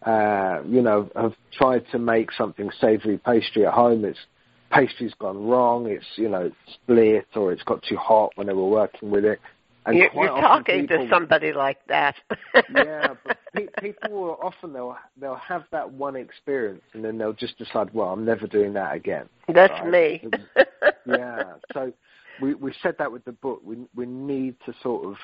uh, 0.06 0.62
you 0.68 0.82
know, 0.82 1.10
have 1.16 1.34
tried 1.52 1.84
to 1.90 1.98
make 1.98 2.30
something 2.32 2.70
savoury 2.80 3.18
pastry 3.18 3.66
at 3.66 3.74
home. 3.74 4.04
It's 4.04 4.18
pastry's 4.70 5.14
gone 5.18 5.46
wrong. 5.46 5.88
It's 5.88 6.04
you 6.14 6.28
know 6.28 6.52
split 6.74 7.26
or 7.34 7.52
it's 7.52 7.64
got 7.64 7.82
too 7.82 7.96
hot 7.96 8.30
when 8.36 8.46
they 8.46 8.52
were 8.52 8.68
working 8.68 9.10
with 9.10 9.24
it. 9.24 9.40
And 9.86 9.96
You're, 9.96 10.10
you're 10.14 10.40
talking 10.40 10.88
people, 10.88 11.04
to 11.04 11.08
somebody 11.08 11.52
like 11.52 11.78
that. 11.86 12.16
yeah, 12.74 13.14
but 13.24 13.38
pe- 13.54 13.68
people 13.80 14.10
will 14.10 14.38
often 14.42 14.72
they'll 14.72 14.96
they'll 15.16 15.36
have 15.36 15.64
that 15.70 15.92
one 15.92 16.16
experience 16.16 16.82
and 16.92 17.04
then 17.04 17.18
they'll 17.18 17.32
just 17.32 17.56
decide, 17.56 17.94
well, 17.94 18.08
I'm 18.08 18.24
never 18.24 18.48
doing 18.48 18.72
that 18.72 18.96
again. 18.96 19.28
That's 19.48 19.72
Right. 19.84 20.24
me. 20.24 20.30
yeah. 21.06 21.54
So 21.72 21.92
we 22.40 22.54
we 22.54 22.74
said 22.82 22.96
that 22.98 23.12
with 23.12 23.24
the 23.24 23.32
book. 23.32 23.60
We 23.64 23.76
we 23.94 24.06
need 24.06 24.56
to 24.66 24.74
sort 24.82 25.06
of 25.06 25.16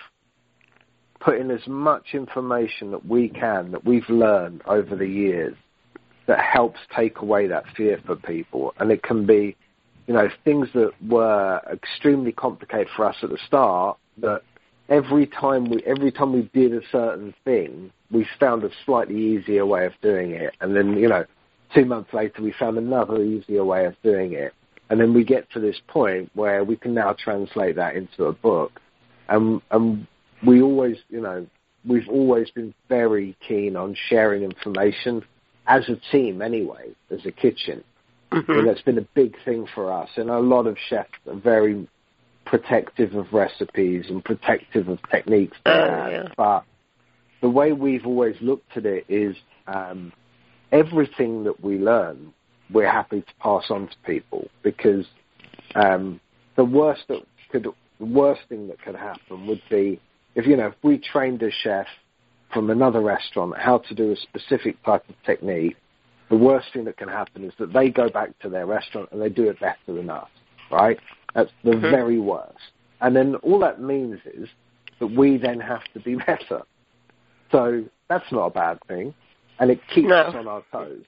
put 1.18 1.38
in 1.38 1.50
as 1.50 1.66
much 1.66 2.14
information 2.14 2.92
that 2.92 3.04
we 3.04 3.28
can 3.28 3.72
that 3.72 3.84
we've 3.84 4.08
learned 4.08 4.62
over 4.66 4.94
the 4.94 5.06
years 5.06 5.56
that 6.26 6.40
helps 6.40 6.78
take 6.96 7.18
away 7.18 7.48
that 7.48 7.64
fear 7.76 8.00
for 8.06 8.14
people. 8.16 8.74
And 8.78 8.90
it 8.92 9.02
can 9.02 9.26
be, 9.26 9.56
you 10.06 10.14
know, 10.14 10.28
things 10.44 10.68
that 10.74 10.92
were 11.08 11.60
extremely 11.72 12.30
complicated 12.32 12.88
for 12.94 13.04
us 13.06 13.16
at 13.22 13.30
the 13.30 13.38
start 13.46 13.98
that 14.18 14.42
every 14.92 15.26
time 15.26 15.64
we 15.70 15.82
every 15.84 16.12
time 16.12 16.32
we 16.32 16.42
did 16.52 16.74
a 16.74 16.86
certain 16.92 17.34
thing, 17.44 17.90
we 18.10 18.26
found 18.38 18.62
a 18.62 18.70
slightly 18.84 19.16
easier 19.16 19.64
way 19.64 19.86
of 19.86 19.92
doing 20.02 20.32
it. 20.32 20.54
And 20.60 20.76
then, 20.76 20.96
you 20.98 21.08
know, 21.08 21.24
two 21.74 21.86
months 21.86 22.12
later 22.12 22.42
we 22.42 22.52
found 22.52 22.76
another 22.76 23.22
easier 23.22 23.64
way 23.64 23.86
of 23.86 23.94
doing 24.02 24.34
it. 24.34 24.52
And 24.90 25.00
then 25.00 25.14
we 25.14 25.24
get 25.24 25.50
to 25.52 25.60
this 25.60 25.80
point 25.88 26.30
where 26.34 26.62
we 26.62 26.76
can 26.76 26.92
now 26.92 27.14
translate 27.14 27.76
that 27.76 27.96
into 27.96 28.26
a 28.26 28.32
book. 28.32 28.78
And, 29.28 29.62
and 29.70 30.06
we 30.46 30.60
always, 30.60 30.98
you 31.08 31.22
know, 31.22 31.46
we've 31.86 32.08
always 32.10 32.50
been 32.50 32.74
very 32.90 33.34
keen 33.48 33.74
on 33.74 33.96
sharing 34.10 34.42
information 34.42 35.24
as 35.66 35.88
a 35.88 35.96
team 36.10 36.42
anyway, 36.42 36.90
as 37.10 37.24
a 37.24 37.32
kitchen. 37.32 37.82
Mm-hmm. 38.30 38.52
And 38.52 38.68
that's 38.68 38.82
been 38.82 38.98
a 38.98 39.08
big 39.14 39.34
thing 39.46 39.66
for 39.74 39.90
us. 39.90 40.10
And 40.16 40.28
a 40.28 40.40
lot 40.40 40.66
of 40.66 40.76
chefs 40.90 41.10
are 41.26 41.36
very 41.36 41.88
protective 42.52 43.14
of 43.14 43.32
recipes 43.32 44.04
and 44.10 44.22
protective 44.22 44.86
of 44.86 44.98
techniques. 45.10 45.56
Oh, 45.64 45.70
yeah. 45.72 46.28
But 46.36 46.64
the 47.40 47.48
way 47.48 47.72
we've 47.72 48.04
always 48.04 48.36
looked 48.42 48.76
at 48.76 48.84
it 48.84 49.06
is 49.08 49.34
um, 49.66 50.12
everything 50.70 51.44
that 51.44 51.64
we 51.64 51.78
learn, 51.78 52.34
we're 52.70 52.92
happy 52.92 53.22
to 53.22 53.34
pass 53.40 53.64
on 53.70 53.88
to 53.88 53.94
people 54.04 54.50
because 54.62 55.06
um, 55.74 56.20
the 56.56 56.64
worst 56.64 57.04
that 57.08 57.22
could, 57.50 57.66
the 57.98 58.04
worst 58.04 58.42
thing 58.50 58.68
that 58.68 58.82
could 58.82 58.96
happen 58.96 59.46
would 59.46 59.62
be 59.70 59.98
if 60.34 60.46
you 60.46 60.54
know 60.54 60.66
if 60.66 60.74
we 60.82 60.98
trained 60.98 61.42
a 61.42 61.50
chef 61.50 61.86
from 62.52 62.68
another 62.68 63.00
restaurant 63.00 63.54
how 63.56 63.78
to 63.78 63.94
do 63.94 64.12
a 64.12 64.16
specific 64.16 64.82
type 64.84 65.08
of 65.08 65.14
technique. 65.24 65.76
The 66.28 66.36
worst 66.36 66.66
thing 66.74 66.84
that 66.84 66.98
can 66.98 67.08
happen 67.08 67.44
is 67.44 67.52
that 67.58 67.72
they 67.72 67.88
go 67.88 68.10
back 68.10 68.38
to 68.40 68.50
their 68.50 68.66
restaurant 68.66 69.08
and 69.10 69.22
they 69.22 69.30
do 69.30 69.48
it 69.48 69.58
better 69.58 69.76
than 69.86 70.10
us, 70.10 70.28
right? 70.70 70.98
That's 71.34 71.50
the 71.64 71.72
Mhm. 71.72 71.90
very 71.90 72.18
worst. 72.18 72.72
And 73.00 73.16
then 73.16 73.36
all 73.36 73.58
that 73.60 73.80
means 73.80 74.20
is 74.26 74.48
that 74.98 75.08
we 75.08 75.36
then 75.36 75.60
have 75.60 75.84
to 75.94 76.00
be 76.00 76.14
better. 76.26 76.62
So 77.50 77.84
that's 78.08 78.30
not 78.32 78.46
a 78.46 78.50
bad 78.50 78.78
thing, 78.86 79.14
and 79.58 79.70
it 79.70 79.80
keeps 79.88 80.08
No. 80.08 80.16
us 80.16 80.34
on 80.34 80.48
our 80.48 80.62
toes. 80.72 81.04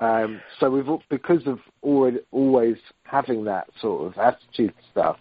Um, 0.00 0.40
so 0.58 0.70
we've 0.70 0.88
because 1.08 1.46
of 1.46 1.60
already, 1.82 2.20
always 2.32 2.76
having 3.04 3.44
that 3.44 3.68
sort 3.80 4.06
of 4.06 4.18
attitude 4.18 4.74
stuff. 4.90 5.18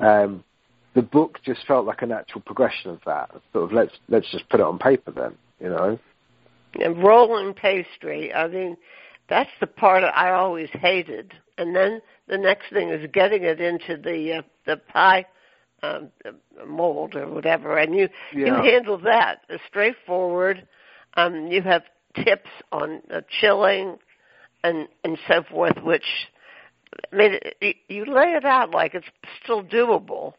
Um, 0.00 0.42
the 0.94 1.02
book 1.02 1.38
just 1.44 1.64
felt 1.66 1.86
like 1.86 2.02
a 2.02 2.06
natural 2.06 2.40
progression 2.40 2.90
of 2.90 3.00
that. 3.04 3.30
Sort 3.52 3.64
of 3.64 3.72
let's 3.72 3.92
let's 4.08 4.30
just 4.32 4.48
put 4.48 4.60
it 4.60 4.66
on 4.66 4.78
paper 4.78 5.12
then, 5.12 5.36
you 5.60 5.68
know. 5.68 5.98
And 6.80 7.02
rolling 7.02 7.54
pastry. 7.54 8.34
I 8.34 8.48
mean, 8.48 8.76
that's 9.28 9.50
the 9.60 9.66
part 9.66 10.02
I 10.04 10.30
always 10.32 10.70
hated. 10.70 11.32
And 11.58 11.74
then 11.74 12.00
the 12.28 12.38
next 12.38 12.70
thing 12.72 12.90
is 12.90 13.08
getting 13.12 13.44
it 13.44 13.60
into 13.60 13.96
the 13.96 14.38
uh, 14.38 14.42
the 14.66 14.76
pie 14.76 15.26
um, 15.82 16.10
mold 16.66 17.14
or 17.14 17.28
whatever, 17.28 17.76
and 17.76 17.94
you 17.94 18.08
you 18.32 18.54
handle 18.54 18.98
that 18.98 19.42
It's 19.48 19.62
straightforward. 19.68 20.66
Um, 21.14 21.48
you 21.48 21.62
have 21.62 21.82
tips 22.24 22.50
on 22.72 23.02
uh, 23.12 23.20
chilling 23.40 23.98
and 24.64 24.88
and 25.04 25.18
so 25.28 25.42
forth, 25.50 25.76
which 25.82 26.04
I 27.12 27.16
mean, 27.16 27.38
it, 27.60 27.76
you 27.88 28.04
lay 28.06 28.32
it 28.32 28.44
out 28.44 28.70
like 28.70 28.94
it's 28.94 29.06
still 29.42 29.62
doable. 29.62 30.34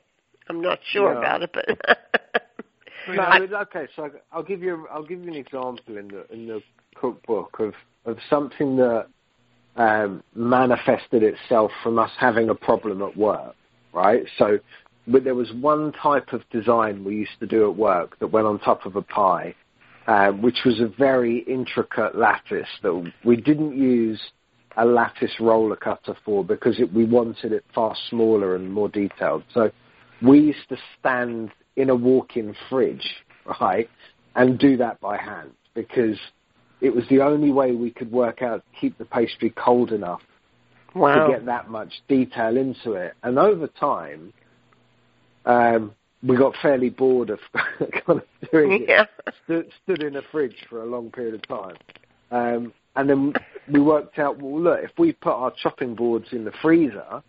I'm 0.50 0.62
not 0.62 0.80
sure 0.92 1.12
Yeah. 1.14 1.20
about 1.20 1.44
it, 1.44 1.52
but 1.56 3.20
I 3.20 3.40
mean, 3.40 3.54
okay, 3.54 3.88
so 3.96 4.10
I'll 4.32 4.44
give 4.44 4.62
you 4.62 4.88
I'll 4.92 5.04
give 5.04 5.22
you 5.24 5.30
an 5.30 5.36
example 5.36 5.98
in 5.98 6.08
the 6.08 6.26
in 6.32 6.48
the 6.48 6.62
cookbook 6.96 7.60
of 7.60 7.74
of 8.06 8.18
something 8.30 8.76
that 8.78 9.08
um, 9.78 10.24
manifested 10.36 11.24
itself 11.24 11.72
from 11.84 12.00
us 12.00 12.12
having 12.20 12.50
a 12.50 12.56
problem 12.56 13.02
at 13.02 13.16
work, 13.16 13.56
right? 13.94 14.24
So, 14.38 14.60
but 15.08 15.24
there 15.24 15.36
was 15.36 15.52
one 15.54 15.94
type 15.94 16.34
of 16.34 16.42
design 16.50 17.06
we 17.06 17.16
used 17.16 17.40
to 17.40 17.48
do 17.48 17.70
at 17.70 17.78
work 17.78 18.20
that 18.20 18.28
went 18.28 18.48
on 18.48 18.60
top 18.60 18.86
of 18.86 18.96
a 18.96 19.02
pie, 19.02 19.56
um, 20.08 20.42
which 20.42 20.60
was 20.66 20.80
a 20.80 20.88
very 20.88 21.40
intricate 21.40 22.18
lattice 22.18 22.68
that 22.82 23.12
we 23.24 23.36
didn't 23.36 23.78
use 23.78 24.20
a 24.78 24.86
lattice 24.86 25.34
roller 25.40 25.76
cutter 25.76 26.16
for 26.26 26.44
because 26.44 26.80
it, 26.80 26.92
we 26.94 27.06
wanted 27.06 27.52
it 27.52 27.64
far 27.74 27.96
smaller 28.10 28.56
and 28.56 28.72
more 28.72 28.90
detailed. 28.90 29.44
So 29.54 29.72
we 30.22 30.40
used 30.40 30.70
to 30.70 30.78
stand 31.00 31.52
in 31.76 31.90
a 31.90 31.96
walk-in 31.96 32.56
fridge, 32.70 33.08
right, 33.62 33.90
and 34.36 34.58
do 34.58 34.78
that 34.78 35.00
by 35.00 35.18
hand 35.18 35.52
because 35.74 36.18
it 36.82 36.94
was 36.94 37.04
the 37.10 37.22
only 37.22 37.52
way 37.52 37.72
we 37.72 37.92
could 37.92 38.12
work 38.12 38.42
out 38.42 38.64
keep 38.80 38.98
the 38.98 39.06
pastry 39.06 39.50
cold 39.52 39.92
enough 39.92 40.22
wow. 40.94 41.28
to 41.28 41.34
get 41.34 41.46
that 41.46 41.70
much 41.70 42.02
detail 42.08 42.58
into 42.58 42.94
it. 42.94 43.14
And 43.24 43.40
over 43.40 43.68
time, 43.68 44.34
um, 45.46 45.94
we 46.24 46.36
got 46.36 46.54
fairly 46.62 46.90
bored 46.90 47.30
of 47.30 47.40
kind 47.54 48.22
of 48.22 48.24
doing 48.52 48.84
it. 48.84 48.90
Yeah. 48.90 49.06
Stood, 49.44 49.72
stood 49.84 50.04
in 50.04 50.16
a 50.16 50.22
fridge 50.32 50.56
for 50.70 50.84
a 50.84 50.86
long 50.86 51.12
period 51.12 51.36
of 51.36 51.48
time. 51.48 51.76
Um, 52.32 52.74
and 52.96 53.10
then 53.10 53.34
we 53.72 53.80
worked 53.80 54.20
out, 54.20 54.42
well, 54.42 54.62
look, 54.62 54.80
if 54.84 54.92
we 54.98 55.14
put 55.14 55.34
our 55.34 55.54
chopping 55.62 55.96
boards 55.96 56.28
in 56.32 56.44
the 56.44 56.52
freezer, 56.62 57.22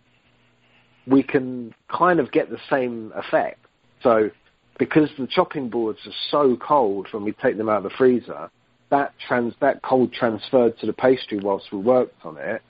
we 1.07 1.23
can 1.23 1.73
kind 1.95 2.19
of 2.19 2.31
get 2.31 2.49
the 2.49 2.57
same 2.69 3.11
effect. 3.15 3.59
So 4.01 4.29
because 4.77 5.09
the 5.17 5.27
chopping 5.27 5.69
boards 5.69 5.99
are 6.05 6.13
so 6.31 6.57
cold 6.57 7.07
when 7.11 7.23
we 7.23 7.33
take 7.33 7.57
them 7.57 7.69
out 7.69 7.77
of 7.77 7.83
the 7.83 7.97
freezer, 7.97 8.49
that 8.89 9.13
trans 9.27 9.53
that 9.61 9.81
cold 9.81 10.13
transferred 10.13 10.77
to 10.79 10.85
the 10.85 10.93
pastry 10.93 11.39
whilst 11.39 11.71
we 11.71 11.79
worked 11.79 12.25
on 12.25 12.37
it. 12.37 12.61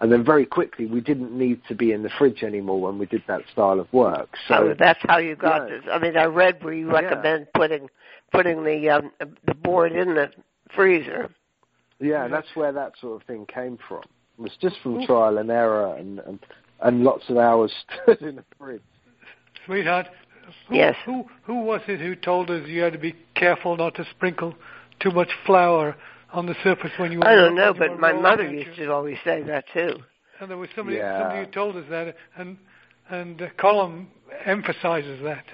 And 0.00 0.12
then 0.12 0.24
very 0.24 0.44
quickly, 0.44 0.84
we 0.84 1.00
didn't 1.00 1.32
need 1.32 1.60
to 1.68 1.74
be 1.74 1.92
in 1.92 2.02
the 2.02 2.10
fridge 2.18 2.42
anymore 2.42 2.80
when 2.82 2.98
we 2.98 3.06
did 3.06 3.22
that 3.28 3.40
style 3.52 3.80
of 3.80 3.90
work. 3.94 4.28
So 4.46 4.54
oh, 4.54 4.74
that's 4.78 5.00
how 5.08 5.16
you 5.18 5.36
got 5.36 5.68
Yeah. 5.68 5.76
this. 5.76 5.84
I 5.90 5.98
mean, 5.98 6.18
I 6.18 6.24
read 6.24 6.62
where 6.62 6.74
you 6.74 6.88
Yeah. 6.88 7.00
recommend 7.00 7.46
putting 7.54 7.88
putting 8.32 8.62
the 8.64 8.90
um, 8.90 9.12
the 9.18 9.54
board 9.54 9.92
in 9.92 10.14
the 10.14 10.30
freezer. 10.74 11.30
Yeah, 11.98 12.28
that's 12.28 12.54
where 12.54 12.72
that 12.72 12.92
sort 13.00 13.20
of 13.20 13.26
thing 13.26 13.46
came 13.46 13.78
from. 13.88 14.02
It 14.38 14.42
was 14.42 14.56
just 14.60 14.76
from 14.82 15.06
trial 15.06 15.38
and 15.38 15.50
error 15.50 15.94
and, 15.96 16.18
and, 16.20 16.38
and 16.82 17.02
lots 17.02 17.30
of 17.30 17.38
hours 17.38 17.72
stood 18.02 18.20
in 18.20 18.36
the 18.36 18.44
fridge. 18.58 18.82
Sweetheart, 19.64 20.08
who, 20.68 20.74
Yes. 20.76 20.94
who 21.06 21.24
who 21.42 21.60
was 21.60 21.80
it 21.88 22.00
who 22.00 22.14
told 22.14 22.50
us 22.50 22.66
you 22.68 22.82
had 22.82 22.92
to 22.92 22.98
be 22.98 23.14
careful 23.34 23.76
not 23.78 23.94
to 23.94 24.04
sprinkle 24.10 24.54
too 25.00 25.10
much 25.10 25.30
flour 25.44 25.96
on 26.32 26.46
the 26.46 26.54
surface 26.62 26.90
when 26.98 27.12
you 27.12 27.22
I 27.22 27.34
don't 27.34 27.54
know, 27.54 27.72
but 27.72 27.98
my 27.98 28.12
mother 28.12 28.48
used 28.48 28.76
to 28.78 28.92
always 28.92 29.18
say 29.24 29.42
that 29.42 29.64
too. 29.72 29.96
And 30.40 30.50
there 30.50 30.58
was 30.58 30.68
somebody 30.76 30.98
Yeah. 30.98 31.18
somebody 31.18 31.46
who 31.46 31.52
told 31.52 31.76
us 31.76 31.84
that, 31.88 32.14
and 32.36 32.58
and 33.08 33.40
uh, 33.40 33.48
Calum 33.58 34.08
emphasizes 34.44 35.22
that. 35.22 35.44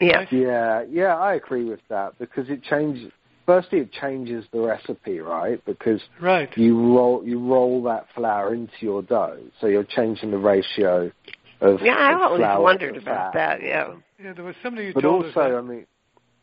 Yeah. 0.00 0.24
Yeah, 0.30 0.82
yeah, 0.90 1.16
I 1.16 1.34
agree 1.34 1.64
with 1.64 1.80
that 1.88 2.18
because 2.18 2.48
it 2.48 2.62
changes. 2.62 3.12
Firstly, 3.46 3.80
it 3.80 3.92
changes 3.92 4.44
the 4.52 4.60
recipe, 4.60 5.18
right? 5.20 5.62
Because 5.64 6.00
Right. 6.20 6.48
you 6.56 6.96
roll 6.96 7.22
you 7.24 7.38
roll 7.38 7.82
that 7.84 8.06
flour 8.14 8.54
into 8.54 8.72
your 8.80 9.02
dough, 9.02 9.38
so 9.60 9.66
you're 9.66 9.84
changing 9.84 10.30
the 10.30 10.38
ratio 10.38 11.12
of 11.60 11.82
Yeah, 11.82 11.96
I 11.96 12.14
of 12.14 12.22
always 12.22 12.40
flour 12.40 12.62
wondered 12.62 12.96
about 12.96 13.34
that. 13.34 13.62
Yeah. 13.62 13.94
Yeah, 14.22 14.32
there 14.32 14.44
was 14.44 14.54
somebody 14.62 14.88
who 14.88 14.92
But 14.94 15.02
told 15.02 15.26
also, 15.26 15.40
us 15.40 15.58
I 15.58 15.60
mean, 15.60 15.86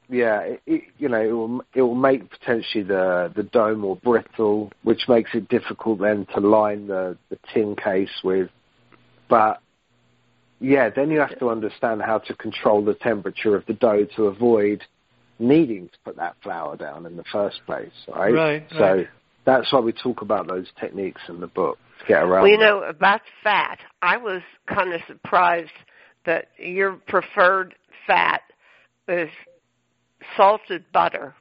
yeah, 0.10 0.40
it, 0.42 0.62
it, 0.66 0.84
you 0.98 1.10
know, 1.10 1.22
it 1.22 1.32
will 1.32 1.62
it 1.74 1.82
will 1.82 1.96
make 1.96 2.30
potentially 2.30 2.84
the 2.84 3.32
the 3.36 3.44
dough 3.44 3.76
more 3.76 3.98
brittle, 3.98 4.72
which 4.84 5.02
makes 5.08 5.32
it 5.34 5.50
difficult 5.50 6.00
then 6.00 6.26
to 6.34 6.40
line 6.40 6.88
the 6.88 7.18
the 7.30 7.38
tin 7.54 7.76
case 7.76 8.22
with. 8.24 8.50
But 9.30 9.62
yeah, 10.60 10.90
then 10.90 11.12
you 11.12 11.20
have 11.20 11.38
to 11.40 11.50
understand 11.50 12.02
how 12.02 12.20
to 12.20 12.34
control 12.34 12.84
the 12.84 12.94
temperature 12.96 13.56
of 13.56 13.66
the 13.66 13.74
dough 13.74 14.06
to 14.16 14.26
avoid 14.26 14.84
needing 15.40 15.90
to 15.90 15.98
put 16.04 16.16
that 16.16 16.36
flour 16.42 16.76
down 16.78 17.06
in 17.06 17.16
the 17.16 17.24
first 17.32 17.62
place, 17.66 17.92
right? 18.08 18.34
Right, 18.34 18.66
So 18.72 18.80
right. 18.80 19.08
that's 19.46 19.72
why 19.72 19.82
we 19.82 19.92
talk 19.92 20.22
about 20.22 20.48
those 20.48 20.68
techniques 20.80 21.22
in 21.30 21.40
the 21.40 21.48
book 21.48 21.78
to 22.00 22.06
get 22.08 22.24
around. 22.24 22.44
Well, 22.44 22.52
you 22.52 22.58
that. 22.58 22.64
know 22.64 22.84
about 22.84 23.22
fat. 23.44 23.80
I 24.02 24.18
was 24.18 24.42
kind 24.68 24.94
of 24.94 25.02
surprised 25.06 25.70
that 26.26 26.48
your 26.58 26.94
preferred 27.08 27.76
fat 28.08 28.42
is 29.08 29.30
salted 30.36 30.86
butter. 30.92 31.36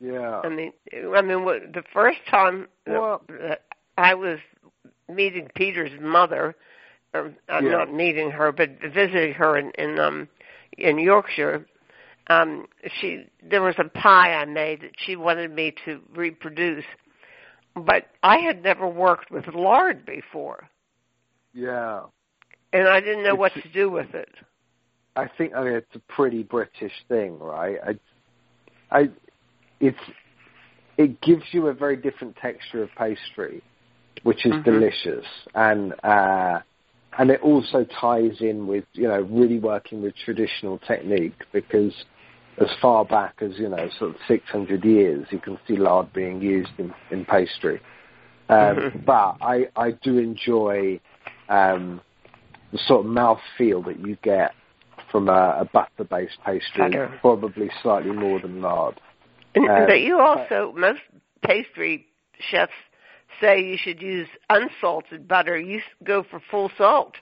yeah, 0.00 0.40
I 0.44 0.48
mean, 0.48 0.72
I 0.92 1.22
mean, 1.22 1.44
the 1.44 1.84
first 1.92 2.18
time 2.30 2.68
Well- 2.86 3.22
I 3.96 4.14
was 4.14 4.38
meeting 5.08 5.50
Peter's 5.54 5.98
mother, 6.00 6.56
or 7.12 7.32
I'm 7.48 7.66
Yeah. 7.66 7.72
not 7.72 7.92
meeting 7.92 8.30
her, 8.32 8.52
but 8.52 8.70
visiting 8.80 9.34
her 9.34 9.56
in 9.56 9.70
in 9.72 9.98
um 9.98 10.28
in 10.78 10.98
Yorkshire. 10.98 11.66
Um, 12.28 12.66
she 13.00 13.28
there 13.42 13.62
was 13.62 13.78
a 13.78 13.84
pie 13.84 14.34
I 14.34 14.44
made 14.46 14.80
that 14.80 14.98
she 14.98 15.14
wanted 15.14 15.50
me 15.52 15.72
to 15.84 16.00
reproduce, 16.14 16.86
but 17.76 18.08
I 18.22 18.38
had 18.38 18.62
never 18.62 18.86
worked 18.88 19.30
with 19.30 19.46
lard 19.48 20.04
before, 20.06 20.68
yeah. 21.52 22.00
and 22.72 22.88
I 22.88 23.00
didn't 23.00 23.24
know 23.24 23.34
what 23.34 23.52
to 23.54 23.68
do 23.68 23.90
with 23.90 24.14
it. 24.14 24.30
I 25.16 25.28
think 25.38 25.54
I 25.54 25.64
mean 25.64 25.72
it's 25.74 25.94
a 25.94 26.12
pretty 26.12 26.42
British 26.42 26.92
thing, 27.08 27.38
right? 27.38 27.78
I, 28.90 28.98
I, 28.98 29.10
it's 29.80 29.98
it 30.96 31.20
gives 31.20 31.44
you 31.52 31.68
a 31.68 31.74
very 31.74 31.96
different 31.96 32.36
texture 32.36 32.82
of 32.82 32.90
pastry, 32.96 33.62
which 34.22 34.44
is 34.46 34.54
Mhm. 34.54 34.64
delicious, 34.64 35.26
and 35.54 35.94
uh, 36.04 36.60
and 37.18 37.30
it 37.30 37.40
also 37.42 37.84
ties 37.84 38.40
in 38.40 38.66
with 38.66 38.84
you 38.92 39.08
know 39.08 39.20
really 39.22 39.58
working 39.58 40.02
with 40.02 40.14
traditional 40.24 40.78
technique 40.78 41.44
because 41.52 41.94
as 42.58 42.68
far 42.80 43.04
back 43.04 43.34
as 43.40 43.56
you 43.58 43.68
know 43.68 43.88
sort 43.98 44.10
of 44.10 44.16
600 44.26 44.84
years, 44.84 45.26
you 45.30 45.38
can 45.38 45.58
see 45.66 45.76
lard 45.76 46.12
being 46.12 46.40
used 46.40 46.70
in, 46.78 46.92
in 47.10 47.24
pastry. 47.24 47.80
Um, 48.48 48.76
Mhm. 48.76 49.04
But 49.06 49.36
I 49.40 49.68
I 49.76 49.92
do 49.92 50.18
enjoy 50.18 51.00
um, 51.48 52.00
the 52.72 52.78
sort 52.78 53.06
of 53.06 53.12
mouth 53.12 53.40
feel 53.56 53.80
that 53.82 54.00
you 54.00 54.16
get 54.22 54.54
from 55.14 55.28
a, 55.28 55.58
a 55.60 55.68
butter-based 55.72 56.38
pastry, 56.44 56.92
probably 57.20 57.70
slightly 57.80 58.10
more 58.10 58.40
than 58.40 58.60
lard. 58.60 59.00
And, 59.54 59.68
Uh, 59.70 59.86
but 59.86 60.00
you 60.00 60.18
also, 60.18 60.74
most 60.76 61.02
pastry 61.46 62.04
chefs 62.40 62.72
say 63.40 63.62
you 63.62 63.78
should 63.80 64.02
use 64.02 64.26
unsalted 64.50 65.28
butter. 65.28 65.56
You 65.56 65.80
go 66.02 66.24
for 66.28 66.42
full 66.50 66.68
salt. 66.76 67.14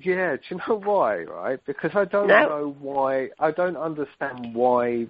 Yeah, 0.00 0.36
do 0.36 0.42
you 0.50 0.60
know 0.68 0.76
why? 0.78 1.22
Right? 1.24 1.58
Because 1.66 1.90
I 1.96 2.04
don't 2.04 2.28
No. 2.28 2.48
know 2.48 2.76
why. 2.78 3.30
I 3.40 3.50
don't 3.50 3.76
understand 3.76 4.54
why 4.54 5.08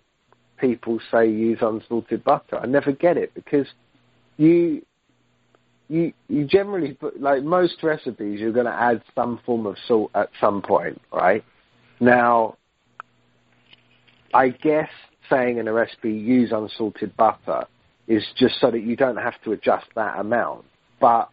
people 0.57 1.01
say 1.11 1.29
use 1.29 1.59
unsalted 1.61 2.25
butter. 2.25 2.57
I 2.57 2.65
never 2.65 2.93
get 2.93 3.19
it 3.19 3.35
because 3.35 3.67
you 4.39 4.81
you 5.91 6.15
you 6.29 6.47
generally 6.47 6.95
put 6.95 7.21
like 7.21 7.43
most 7.43 7.83
recipes 7.83 8.41
you're 8.41 8.53
going 8.53 8.65
to 8.65 8.73
add 8.73 9.03
some 9.15 9.39
form 9.45 9.67
of 9.67 9.77
salt 9.87 10.11
at 10.15 10.31
some 10.41 10.63
point, 10.63 10.99
right? 11.13 11.45
Now, 12.01 12.57
I 14.33 14.49
guess 14.49 14.89
saying 15.29 15.59
in 15.59 15.69
a 15.69 15.73
recipe 15.73 16.13
use 16.13 16.51
unsalted 16.53 17.17
butter 17.17 17.67
is 18.09 18.25
just 18.37 18.61
so 18.61 18.71
that 18.71 18.83
you 18.83 18.97
don't 18.97 19.17
have 19.17 19.41
to 19.45 19.53
adjust 19.53 19.87
that 19.95 20.19
amount, 20.19 20.65
but 21.01 21.31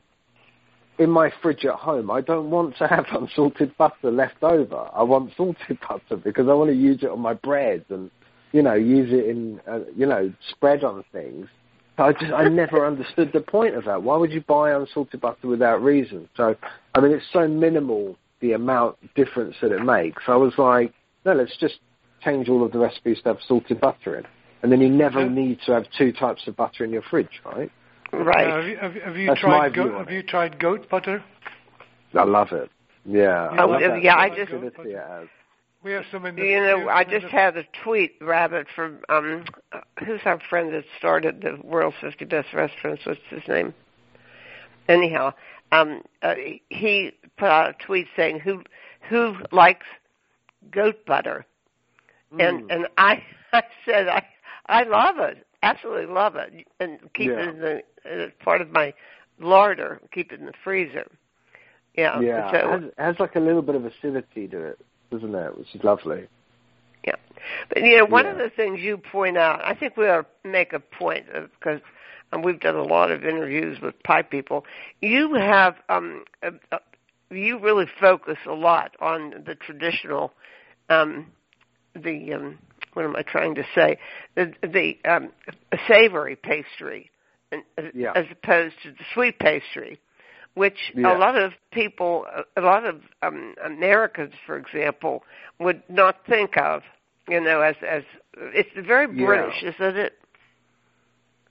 in 0.99 1.09
my 1.09 1.31
fridge 1.41 1.65
at 1.65 1.75
home, 1.75 2.11
I 2.11 2.21
don't 2.21 2.49
want 2.49 2.77
to 2.77 2.87
have 2.87 3.05
unsalted 3.11 3.75
butter 3.77 4.11
left 4.11 4.43
over. 4.43 4.89
I 4.93 5.03
want 5.03 5.31
salted 5.37 5.79
butter 5.87 6.17
because 6.17 6.47
I 6.47 6.53
want 6.53 6.69
to 6.69 6.75
use 6.75 6.99
it 7.01 7.09
on 7.09 7.19
my 7.19 7.33
bread 7.33 7.85
and, 7.89 8.11
you 8.51 8.61
know, 8.61 8.73
use 8.73 9.11
it 9.11 9.29
in, 9.29 9.59
uh, 9.67 9.79
you 9.95 10.05
know, 10.05 10.31
spread 10.49 10.83
on 10.83 11.03
things. 11.11 11.47
I 11.97 12.13
just, 12.13 12.31
I 12.31 12.47
never 12.47 12.85
understood 12.87 13.31
the 13.33 13.41
point 13.41 13.75
of 13.75 13.85
that. 13.85 14.03
Why 14.03 14.17
would 14.17 14.31
you 14.31 14.41
buy 14.41 14.71
unsalted 14.71 15.21
butter 15.21 15.47
without 15.47 15.81
reason? 15.81 16.29
So, 16.35 16.55
I 16.93 16.99
mean, 16.99 17.11
it's 17.11 17.25
so 17.31 17.47
minimal 17.47 18.17
the 18.39 18.53
amount 18.53 18.97
difference 19.15 19.55
that 19.61 19.71
it 19.71 19.83
makes. 19.83 20.23
I 20.27 20.35
was 20.35 20.53
like, 20.57 20.93
no, 21.25 21.33
let's 21.33 21.55
just 21.57 21.79
change 22.21 22.49
all 22.49 22.63
of 22.63 22.71
the 22.71 22.79
recipes 22.79 23.17
to 23.23 23.29
have 23.29 23.37
salted 23.47 23.79
butter 23.81 24.17
in. 24.17 24.25
And 24.63 24.71
then 24.71 24.81
you 24.81 24.89
never 24.89 25.21
Yeah. 25.21 25.29
need 25.29 25.59
to 25.65 25.73
have 25.73 25.85
two 25.97 26.11
types 26.11 26.47
of 26.47 26.55
butter 26.55 26.83
in 26.83 26.91
your 26.91 27.03
fridge, 27.03 27.41
right? 27.45 27.71
Right. 28.11 28.47
Uh, 28.47 28.55
have 28.55 28.65
you, 28.65 28.77
have, 28.77 28.95
you- 28.95 29.01
have 29.01 29.17
you 29.17 29.35
tried 29.35 29.73
view 29.73 29.83
goat, 29.83 29.97
have 29.97 30.11
you 30.11 30.23
tried 30.23 30.59
goat 30.59 30.89
butter? 30.89 31.23
I 32.15 32.23
love 32.23 32.51
it. 32.53 32.69
Yeah. 33.05 33.47
I 33.51 33.63
Oh, 33.63 33.67
love 33.67 33.81
yeah, 34.01 34.15
I 34.17 34.29
just- 34.29 34.51
acidity 34.51 34.91
it 34.91 34.97
has. 35.07 35.27
We 35.83 35.91
have 35.91 36.05
some 36.11 36.25
in 36.25 36.35
the. 36.35 36.41
You 36.45 36.59
know, 36.59 36.89
I 36.89 37.03
just 37.03 37.27
had 37.27 37.55
a 37.55 37.63
tweet, 37.83 38.15
Rabbit, 38.19 38.67
from 38.75 38.97
um, 39.09 39.45
uh, 39.71 39.79
who's 40.05 40.19
our 40.25 40.39
friend 40.49 40.73
that 40.73 40.83
started 40.97 41.41
the 41.41 41.59
world's 41.63 41.95
50 42.01 42.25
best 42.25 42.51
restaurants? 42.51 43.05
What's 43.05 43.19
his 43.29 43.47
name? 43.47 43.73
Anyhow, 44.89 45.33
um, 45.71 46.01
uh, 46.21 46.35
he 46.69 47.11
put 47.37 47.49
out 47.49 47.69
a 47.69 47.85
tweet 47.85 48.07
saying 48.15 48.39
who 48.39 48.63
who 49.09 49.35
likes 49.51 49.85
goat 50.71 51.05
butter, 51.05 51.45
and 52.39 52.61
Mm. 52.63 52.67
and 52.69 52.87
I 52.97 53.23
I 53.53 53.63
said 53.85 54.07
I 54.07 54.25
I 54.67 54.83
love 54.83 55.17
it, 55.19 55.45
absolutely 55.63 56.13
love 56.13 56.35
it, 56.35 56.67
and 56.79 56.99
keep 57.13 57.29
Yeah. 57.31 57.39
it 57.39 57.49
in 57.49 57.59
the 57.59 57.83
uh, 58.05 58.27
part 58.43 58.61
of 58.61 58.71
my 58.71 58.93
larder, 59.39 60.01
keep 60.11 60.31
it 60.31 60.39
in 60.39 60.45
the 60.45 60.53
freezer. 60.63 61.07
Yeah. 61.95 62.19
Yeah, 62.21 62.51
So 62.51 62.57
it 62.57 62.71
has, 62.71 62.83
it 62.83 62.93
has 62.97 63.19
like 63.19 63.35
a 63.35 63.39
little 63.39 63.61
bit 63.61 63.75
of 63.75 63.85
acidity 63.85 64.47
to 64.49 64.61
it, 64.65 64.79
doesn't 65.11 65.33
it? 65.33 65.57
Which 65.57 65.73
is 65.73 65.83
lovely. 65.83 66.27
Yeah, 67.05 67.15
but 67.69 67.81
you 67.81 67.97
know, 67.97 68.05
one 68.05 68.25
of 68.25 68.37
the 68.37 68.49
things 68.49 68.79
you 68.81 68.97
point 68.97 69.37
out, 69.37 69.63
I 69.63 69.73
think 69.73 69.95
we 69.97 70.07
ought 70.07 70.27
to 70.43 70.49
make 70.49 70.73
a 70.73 70.79
point 70.79 71.29
of, 71.29 71.49
because 71.57 71.79
um, 72.31 72.41
we've 72.41 72.59
done 72.59 72.75
a 72.75 72.83
lot 72.83 73.11
of 73.11 73.23
interviews 73.23 73.79
with 73.81 74.01
pie 74.03 74.21
people. 74.21 74.65
You 75.01 75.33
have, 75.35 75.75
um, 75.89 76.25
uh, 76.43 76.51
uh, 76.71 76.77
you 77.29 77.59
really 77.59 77.85
focus 77.99 78.37
a 78.47 78.53
lot 78.53 78.95
on 78.99 79.43
the 79.45 79.55
traditional, 79.55 80.33
um, 80.89 81.27
the 81.95 82.33
um, 82.33 82.57
what 82.93 83.05
am 83.05 83.15
I 83.15 83.21
trying 83.21 83.55
to 83.55 83.63
say? 83.75 83.97
The 84.35 84.53
the 84.61 84.97
um, 85.09 85.29
savory 85.87 86.35
pastry, 86.35 87.11
and, 87.51 87.63
uh, 87.77 87.83
Yeah. 87.93 88.13
as 88.15 88.25
opposed 88.31 88.75
to 88.83 88.91
the 88.91 89.03
sweet 89.13 89.39
pastry. 89.39 89.99
Which 90.53 90.91
Yeah. 90.95 91.15
a 91.15 91.19
lot 91.19 91.37
of 91.37 91.53
people, 91.71 92.25
a 92.55 92.61
lot 92.61 92.83
of 92.83 93.01
um, 93.21 93.53
Americans, 93.63 94.33
for 94.43 94.57
example, 94.57 95.23
would 95.59 95.83
not 95.87 96.25
think 96.25 96.57
of, 96.57 96.81
you 97.29 97.39
know, 97.39 97.61
as 97.61 97.75
as 97.87 98.01
it's 98.35 98.69
very 98.87 99.05
Yeah. 99.05 99.25
British, 99.25 99.61
isn't 99.61 99.97
it? 99.97 100.13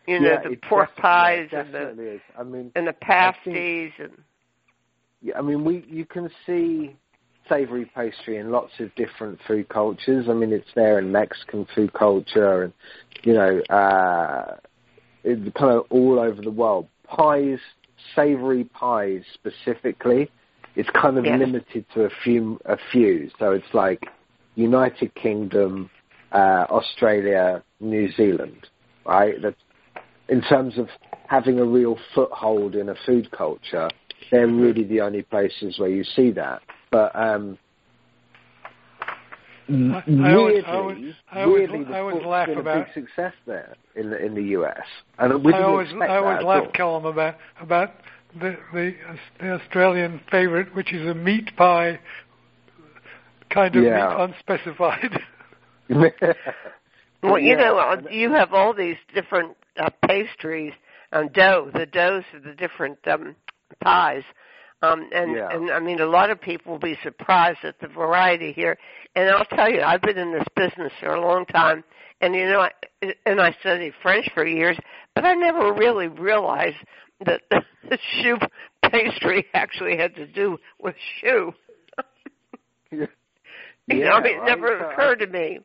You 0.06 0.20
know, 0.20 0.28
yeah, 0.42 0.48
the 0.48 0.56
pork 0.56 0.94
pies 0.96 1.48
and 1.52 1.72
the 1.74 2.14
is. 2.14 2.20
I 2.38 2.42
mean, 2.44 2.70
and 2.74 2.86
the 2.86 2.90
I 2.90 2.92
think- 2.92 3.02
pasties 3.02 3.92
and 3.98 4.12
yeah, 5.22 5.38
I 5.38 5.42
mean, 5.42 5.64
we 5.64 5.84
you 5.88 6.04
can 6.04 6.30
see 6.46 6.94
savory 7.48 7.86
pastry 7.94 8.36
in 8.38 8.50
lots 8.50 8.72
of 8.80 8.94
different 8.96 9.38
food 9.46 9.68
cultures. 9.68 10.28
I 10.28 10.32
mean, 10.34 10.52
it's 10.52 10.68
there 10.74 10.98
in 10.98 11.10
Mexican 11.10 11.66
food 11.74 11.92
culture, 11.92 12.62
and 12.64 12.72
you 13.24 13.32
know, 13.32 13.60
uh, 13.70 14.56
it's 15.24 15.40
kind 15.56 15.72
of 15.72 15.86
all 15.90 16.18
over 16.20 16.40
the 16.42 16.50
world. 16.50 16.86
Pies, 17.08 17.58
savory 18.14 18.64
pies 18.64 19.22
specifically, 19.34 20.30
it's 20.76 20.90
kind 20.90 21.18
of 21.18 21.24
Yes. 21.24 21.38
limited 21.38 21.86
to 21.94 22.04
a 22.04 22.10
few, 22.22 22.60
a 22.66 22.76
few. 22.92 23.30
So 23.38 23.52
it's 23.52 23.72
like 23.72 24.04
United 24.56 25.14
Kingdom, 25.14 25.88
uh, 26.32 26.66
Australia, 26.68 27.62
New 27.80 28.10
Zealand, 28.12 28.68
right? 29.04 29.40
That's 29.40 29.60
in 30.28 30.40
terms 30.42 30.78
of 30.78 30.88
having 31.28 31.58
a 31.58 31.64
real 31.64 31.98
foothold 32.14 32.74
in 32.74 32.88
a 32.88 32.94
food 33.06 33.30
culture, 33.30 33.88
they're 34.30 34.46
really 34.48 34.84
the 34.84 35.00
only 35.00 35.22
places 35.22 35.78
where 35.78 35.88
you 35.88 36.04
see 36.04 36.30
that. 36.32 36.62
But 36.90 37.14
um, 37.14 37.58
I- 39.68 39.72
I 39.72 39.74
always- 39.74 40.04
I 40.16 40.36
weirdly, 40.36 40.64
I 40.64 40.72
always- 40.76 41.14
weirdly, 41.34 41.84
the 41.84 41.94
I 41.96 42.00
always 42.00 42.14
book's 42.16 42.26
laugh 42.26 42.46
been 42.48 42.58
a 42.58 42.62
big 42.62 42.92
success 42.94 43.32
there 43.46 43.74
in 43.96 44.10
the 44.10 44.24
in 44.24 44.34
the 44.34 44.42
US, 44.58 44.86
and 45.18 45.44
we 45.44 45.52
I 45.52 45.56
didn't 45.56 45.70
always, 45.70 45.88
expect 45.90 46.10
I 46.10 46.16
always 46.16 46.34
that 46.36 46.40
at 46.42 46.46
laugh, 46.46 46.62
all. 46.66 46.70
Calum, 46.72 47.04
about 47.06 47.36
about 47.60 47.90
the, 48.40 48.56
the 48.72 48.94
the 49.40 49.50
Australian 49.52 50.20
favourite, 50.30 50.72
which 50.74 50.92
is 50.92 51.06
a 51.08 51.14
meat 51.14 51.54
pie, 51.56 51.98
kind 53.50 53.74
of 53.76 53.82
Yeah. 53.82 54.08
meat 54.08 54.34
unspecified. 54.48 55.20
well, 57.22 57.38
you 57.38 57.56
know, 57.56 57.78
uh, 57.78 58.00
you 58.10 58.30
have 58.32 58.52
all 58.52 58.72
these 58.72 58.96
different 59.14 59.56
uh, 59.78 59.90
pastries 60.06 60.72
and 61.12 61.32
dough. 61.32 61.70
The 61.72 61.86
doughs 61.86 62.24
of 62.34 62.42
the 62.42 62.54
different 62.54 62.98
um, 63.06 63.36
pies. 63.82 64.22
Um, 64.82 65.08
and, 65.12 65.34
Yeah. 65.34 65.48
and 65.50 65.70
I 65.70 65.80
mean, 65.80 66.00
a 66.00 66.06
lot 66.06 66.30
of 66.30 66.40
people 66.40 66.72
will 66.72 66.78
be 66.78 66.98
surprised 67.02 67.60
at 67.64 67.78
the 67.80 67.88
variety 67.88 68.52
here. 68.52 68.76
And 69.14 69.30
I'll 69.30 69.44
tell 69.46 69.70
you, 69.70 69.80
I've 69.80 70.02
been 70.02 70.18
in 70.18 70.32
this 70.32 70.46
business 70.54 70.92
for 71.00 71.14
a 71.14 71.20
long 71.20 71.46
time, 71.46 71.82
and 72.20 72.34
you 72.34 72.44
know, 72.46 72.60
I, 72.60 72.70
and 73.24 73.40
I 73.40 73.56
studied 73.60 73.94
French 74.02 74.28
for 74.34 74.46
years, 74.46 74.78
but 75.14 75.24
I 75.24 75.34
never 75.34 75.72
really 75.72 76.08
realized 76.08 76.76
that 77.24 77.42
the 77.50 77.98
choux 78.22 78.36
pastry 78.90 79.46
actually 79.54 79.96
had 79.96 80.14
to 80.16 80.26
do 80.26 80.58
with 80.78 80.94
shoe. 81.20 81.52
you 82.90 82.98
know, 83.00 83.06
Yeah, 83.88 84.12
I 84.12 84.22
mean, 84.22 84.34
it 84.34 84.38
right. 84.40 84.46
never 84.46 84.90
occurred 84.90 85.20
to 85.20 85.26
me. 85.26 85.60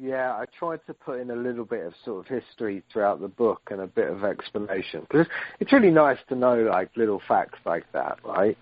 Yeah, 0.00 0.32
I 0.32 0.44
tried 0.58 0.80
to 0.86 0.94
put 0.94 1.20
in 1.20 1.30
a 1.30 1.36
little 1.36 1.64
bit 1.64 1.84
of 1.84 1.92
sort 2.04 2.20
of 2.20 2.42
history 2.42 2.84
throughout 2.92 3.20
the 3.20 3.28
book 3.28 3.62
and 3.70 3.80
a 3.80 3.86
bit 3.86 4.08
of 4.08 4.22
explanation 4.22 5.00
because 5.00 5.26
it's 5.58 5.72
really 5.72 5.90
nice 5.90 6.18
to 6.28 6.36
know 6.36 6.56
like 6.62 6.90
little 6.96 7.20
facts 7.26 7.58
like 7.66 7.84
that, 7.92 8.18
right? 8.24 8.56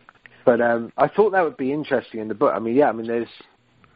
But 0.47 0.63
um, 0.63 0.93
I 0.97 1.09
thought 1.09 1.33
that 1.33 1.43
would 1.43 1.59
be 1.59 1.73
interesting 1.73 2.21
in 2.21 2.29
the 2.29 2.35
book. 2.35 2.53
I 2.55 2.59
mean, 2.59 2.75
yeah, 2.75 2.89
I 2.89 2.93
mean, 2.93 3.07
there's 3.07 3.29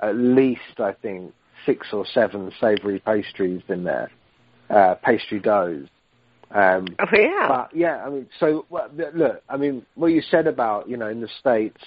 at 0.02 0.16
least 0.16 0.78
I 0.78 0.92
think 0.92 1.32
six 1.64 1.88
or 1.92 2.04
seven 2.04 2.52
savoury 2.60 2.98
pastries 3.00 3.62
in 3.68 3.84
there, 3.84 4.10
uh, 4.68 4.96
pastry 4.96 5.40
doughs. 5.40 5.86
Um, 6.50 6.88
Oh 6.98 7.06
yeah. 7.16 7.46
but 7.48 7.74
yeah, 7.74 8.04
I 8.04 8.10
mean, 8.10 8.26
so 8.38 8.66
well, 8.68 8.90
look, 9.14 9.42
I 9.48 9.56
mean, 9.56 9.86
what 9.94 10.08
you 10.08 10.20
said 10.20 10.46
about 10.46 10.90
you 10.90 10.96
know 10.98 11.08
in 11.08 11.20
the 11.20 11.28
states, 11.38 11.80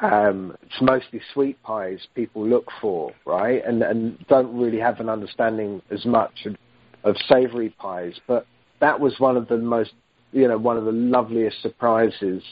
um, 0.00 0.56
it's 0.62 0.80
mostly 0.80 1.20
sweet 1.32 1.62
pies 1.62 2.00
people 2.14 2.46
look 2.46 2.68
for, 2.80 3.12
right, 3.24 3.64
and 3.64 3.82
and 3.82 4.18
don't 4.28 4.56
really 4.56 4.78
have 4.78 5.00
an 5.00 5.08
understanding 5.08 5.80
as 5.90 6.04
much 6.04 6.44
of, 6.44 6.56
of 7.04 7.16
savoury 7.28 7.70
pies. 7.70 8.14
But 8.26 8.46
that 8.80 9.00
was 9.00 9.18
one 9.18 9.36
of 9.36 9.48
the 9.48 9.56
most, 9.56 9.92
you 10.32 10.48
know, 10.48 10.58
one 10.58 10.76
of 10.76 10.84
the 10.84 10.92
loveliest 10.92 11.62
surprises 11.62 12.42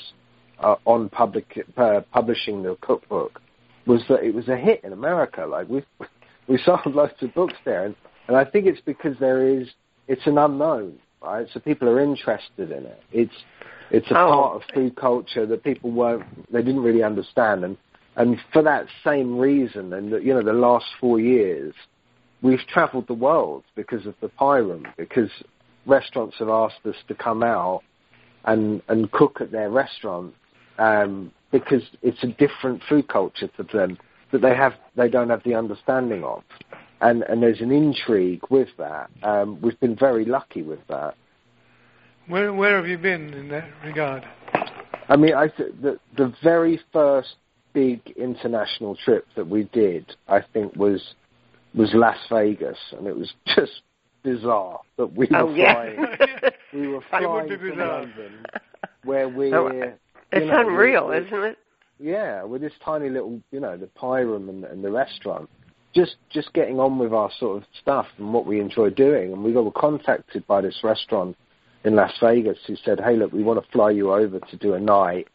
uh, 0.61 0.76
on 0.86 1.09
public 1.11 1.66
uh, 1.76 2.01
publishing 2.12 2.62
the 2.62 2.76
cookbook 2.80 3.40
was 3.86 4.03
that 4.09 4.22
it 4.22 4.34
was 4.34 4.49
a 4.49 4.57
hit 4.57 4.82
in 4.82 4.92
America. 4.92 5.45
Like 5.47 5.68
we 5.68 5.82
we 6.49 6.59
sold 6.59 6.86
loads 6.86 7.12
of 7.20 7.34
books 7.34 7.55
there, 7.64 7.84
and, 7.84 7.95
and 8.28 8.36
I 8.36 8.45
think 8.45 8.66
it's 8.66 8.80
because 8.80 9.16
there 9.18 9.47
is 9.47 9.68
it's 10.09 10.26
an 10.26 10.38
unknown, 10.38 10.99
right? 11.25 11.47
So 11.53 11.61
people 11.61 11.89
are 11.89 12.01
interested 12.01 12.70
in 12.70 12.85
it. 12.87 13.03
It's 13.12 13.35
it's 13.91 14.11
a 14.11 14.18
Oh. 14.18 14.29
part 14.29 14.57
of 14.57 14.62
food 14.75 14.97
culture 14.97 15.47
that 15.47 15.62
people 15.62 15.91
weren't 15.91 16.25
they 16.53 16.62
didn't 16.62 16.83
really 16.83 17.03
understand, 17.03 17.64
and 17.64 17.77
and 18.16 18.41
for 18.53 18.62
that 18.62 18.87
same 19.03 19.39
reason, 19.39 19.93
and 19.93 20.12
the, 20.12 20.18
you 20.18 20.33
know 20.35 20.43
the 20.43 20.53
last 20.53 20.87
four 21.01 21.20
years, 21.20 21.75
we've 22.43 22.66
travelled 22.68 23.07
the 23.09 23.14
world 23.14 23.64
because 23.75 24.07
of 24.07 24.14
the 24.20 24.29
pie 24.29 24.59
room, 24.59 24.87
because 24.97 25.31
restaurants 25.87 26.37
have 26.39 26.49
asked 26.49 26.85
us 26.87 26.97
to 27.09 27.14
come 27.14 27.43
out 27.43 27.83
and 28.45 28.83
and 28.89 29.11
cook 29.12 29.41
at 29.41 29.51
their 29.51 29.70
restaurant 29.70 30.35
um, 30.79 31.33
because 31.51 31.83
it's 32.03 32.22
a 32.22 32.29
different 32.29 32.83
food 32.89 33.09
culture 33.09 33.49
to 33.57 33.62
them 33.72 33.99
that 34.33 34.41
they 34.41 34.55
have 34.55 34.75
they 34.97 35.09
don't 35.09 35.31
have 35.31 35.43
the 35.45 35.55
understanding 35.55 36.25
of, 36.25 36.43
and 37.01 37.22
and 37.22 37.42
there's 37.42 37.61
an 37.61 37.70
intrigue 37.72 38.42
with 38.51 38.68
that. 38.78 39.11
Um, 39.22 39.61
we've 39.61 39.78
been 39.80 39.97
very 39.97 40.24
lucky 40.24 40.62
with 40.62 40.80
that. 40.88 41.14
Where 42.28 42.53
where 42.53 42.76
have 42.76 42.86
you 42.88 42.99
been 42.99 43.34
in 43.34 43.49
that 43.49 43.68
regard? 43.84 44.24
I 45.09 45.16
mean, 45.16 45.34
I 45.34 45.49
th- 45.49 45.72
the 45.82 45.99
the 46.16 46.32
very 46.42 46.80
first 46.92 47.36
big 47.72 48.01
international 48.16 48.97
trip 49.05 49.26
that 49.36 49.47
we 49.49 49.64
did, 49.72 50.14
I 50.28 50.40
think 50.53 50.74
was 50.76 51.14
was 51.74 51.90
Las 51.92 52.18
Vegas, 52.30 52.78
and 52.97 53.07
it 53.07 53.16
was 53.16 53.32
just 53.55 53.82
bizarre 54.22 54.80
that 54.97 55.12
we 55.14 55.28
Oh, 55.34 55.47
were 55.47 55.57
yeah. 55.57 55.72
flying. 55.74 56.07
we 56.72 56.88
were 56.88 57.01
flying 57.11 57.49
be 57.49 57.57
from. 57.57 57.78
London, 57.78 58.47
where 59.05 59.28
we're. 59.28 59.55
Oh, 59.55 59.92
It's 60.32 60.47
know, 60.47 60.61
unreal, 60.61 61.09
we're- 61.09 61.26
isn't 61.26 61.42
it? 61.45 61.59
yeah, 62.01 62.42
with 62.42 62.61
this 62.62 62.72
tiny 62.84 63.09
little, 63.11 63.40
you 63.53 63.61
know, 63.61 63.76
the 63.76 63.86
pie 63.88 64.20
room 64.20 64.49
and, 64.49 64.64
and 64.64 64.82
the 64.82 64.90
restaurant, 64.90 65.49
just 65.95 66.16
just 66.30 66.53
getting 66.53 66.80
on 66.80 66.99
with 66.99 67.12
our 67.12 67.30
sort 67.38 67.59
of 67.59 67.64
stuff 67.80 68.07
and 68.18 68.32
what 68.32 68.47
we 68.47 68.61
enjoy 68.61 68.90
doing. 68.90 69.32
And 69.32 69.45
we 69.45 69.53
got 69.53 69.72
contacted 69.74 70.47
by 70.47 70.61
this 70.61 70.80
restaurant 70.82 71.36
in 71.84 71.95
Las 71.95 72.12
Vegas 72.20 72.59
who 72.66 72.76
said, 72.76 73.01
"Hey, 73.01 73.16
look, 73.16 73.32
we 73.32 73.42
want 73.42 73.62
to 73.62 73.70
fly 73.70 73.90
you 73.90 74.12
over 74.12 74.40
to 74.40 74.57
do 74.57 74.74
a 74.74 74.80
night, 74.80 75.28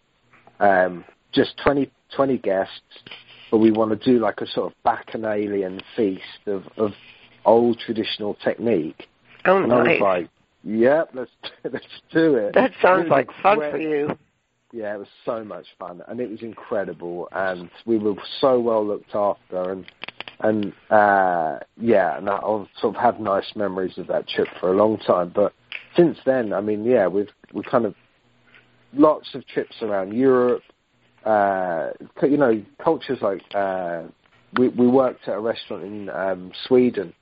um, 0.60 1.06
just 1.32 1.58
20, 1.64 1.90
20 2.16 2.38
guests, 2.40 2.82
but 3.52 3.60
we 3.60 3.72
want 3.72 3.92
to 3.92 4.12
do 4.12 4.20
like 4.20 4.42
a 4.42 4.48
sort 4.48 4.72
of 4.72 4.84
bacchanalian 4.84 5.82
feast 5.96 6.48
of, 6.48 6.64
of 6.78 6.92
old 7.46 7.80
traditional 7.80 8.36
technique." 8.36 9.08
Oh, 9.46 9.64
And 9.64 9.72
I 9.72 9.84
was 9.84 10.02
like, 10.02 10.30
"Yep, 10.64 11.12
let's 11.14 11.32
let's 11.64 11.86
do 12.12 12.36
it." 12.36 12.54
that 12.54 12.72
sounds 12.82 13.08
like 13.10 13.30
fun 13.42 13.60
for 13.60 13.78
you. 13.78 14.18
Yeah, 14.72 14.94
it 14.94 15.00
was 15.00 15.08
so 15.26 15.44
much 15.44 15.66
fun, 15.80 16.04
and 16.08 16.20
it 16.20 16.30
was 16.30 16.44
incredible, 16.44 17.28
and 17.32 17.72
we 17.88 17.98
were 17.98 18.14
so 18.40 18.60
well 18.60 18.86
looked 18.86 19.16
after, 19.16 19.72
and 19.72 19.86
and 20.42 20.74
uh, 20.90 21.60
yeah, 21.78 22.18
and 22.18 22.30
I'll 22.30 22.68
sort 22.80 22.96
of 22.96 23.02
have 23.02 23.20
nice 23.20 23.52
memories 23.56 23.98
of 23.98 24.08
that 24.08 24.28
trip 24.28 24.48
for 24.60 24.72
a 24.72 24.76
long 24.76 24.98
time. 24.98 25.32
But 25.34 25.54
since 25.96 26.18
then, 26.26 26.54
I 26.54 26.62
mean, 26.62 26.84
yeah, 26.86 27.08
we've 27.08 27.30
we 27.54 27.64
kind 27.64 27.86
of 27.86 27.96
lots 28.94 29.36
of 29.36 29.46
trips 29.48 29.76
around 29.82 30.14
Europe. 30.14 30.64
Uh, 31.26 31.90
you 32.24 32.38
know, 32.38 32.64
cultures 32.82 33.20
like 33.22 33.42
uh, 33.54 34.04
we 34.58 34.70
we 34.70 34.88
worked 34.88 35.28
at 35.28 35.36
a 35.36 35.40
restaurant 35.40 35.84
in 35.84 36.10
um, 36.10 36.52
Sweden, 36.68 37.14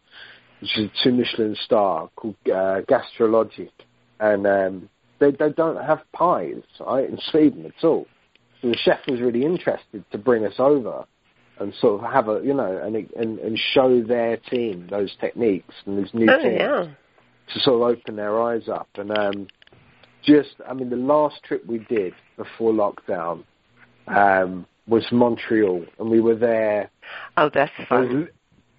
which 0.61 0.77
is 0.77 0.85
a 0.85 1.03
two 1.03 1.11
Michelin 1.11 1.55
star 1.65 2.09
called 2.15 2.35
uh, 2.45 2.81
Gastrologik, 2.87 3.71
and 4.19 4.45
um, 4.45 4.89
they 5.19 5.31
they 5.31 5.49
don't 5.49 5.83
have 5.83 6.01
pies 6.13 6.61
right 6.79 7.09
in 7.09 7.17
Sweden 7.31 7.65
at 7.65 7.83
all. 7.83 8.05
So 8.61 8.69
the 8.69 8.77
chef 8.77 8.99
was 9.07 9.21
really 9.21 9.43
interested 9.43 10.03
to 10.11 10.17
bring 10.17 10.45
us 10.45 10.55
over 10.59 11.05
and 11.59 11.73
sort 11.79 12.03
of 12.03 12.11
have 12.11 12.27
a 12.29 12.41
you 12.43 12.53
know 12.53 12.79
and 12.83 12.95
and, 13.15 13.39
and 13.39 13.59
show 13.73 14.01
their 14.01 14.37
team 14.37 14.87
those 14.89 15.15
techniques 15.19 15.73
and 15.85 15.97
these 15.97 16.13
new 16.13 16.27
Oh, 16.29 16.41
teams 16.41 16.57
yeah. 16.59 16.87
to 17.53 17.59
sort 17.61 17.75
of 17.81 17.97
open 17.97 18.15
their 18.15 18.41
eyes 18.41 18.67
up. 18.67 18.89
And 18.95 19.17
um, 19.17 19.47
just, 20.23 20.55
I 20.67 20.73
mean, 20.73 20.89
the 20.89 20.95
last 20.97 21.41
trip 21.43 21.65
we 21.65 21.79
did 21.79 22.13
before 22.35 22.73
lockdown 22.73 23.43
um, 24.07 24.65
was 24.87 25.05
Montreal, 25.11 25.85
and 25.99 26.09
we 26.09 26.19
were 26.19 26.35
there. 26.35 26.89
Oh, 27.37 27.49
that's 27.53 27.71
fun. 27.87 28.27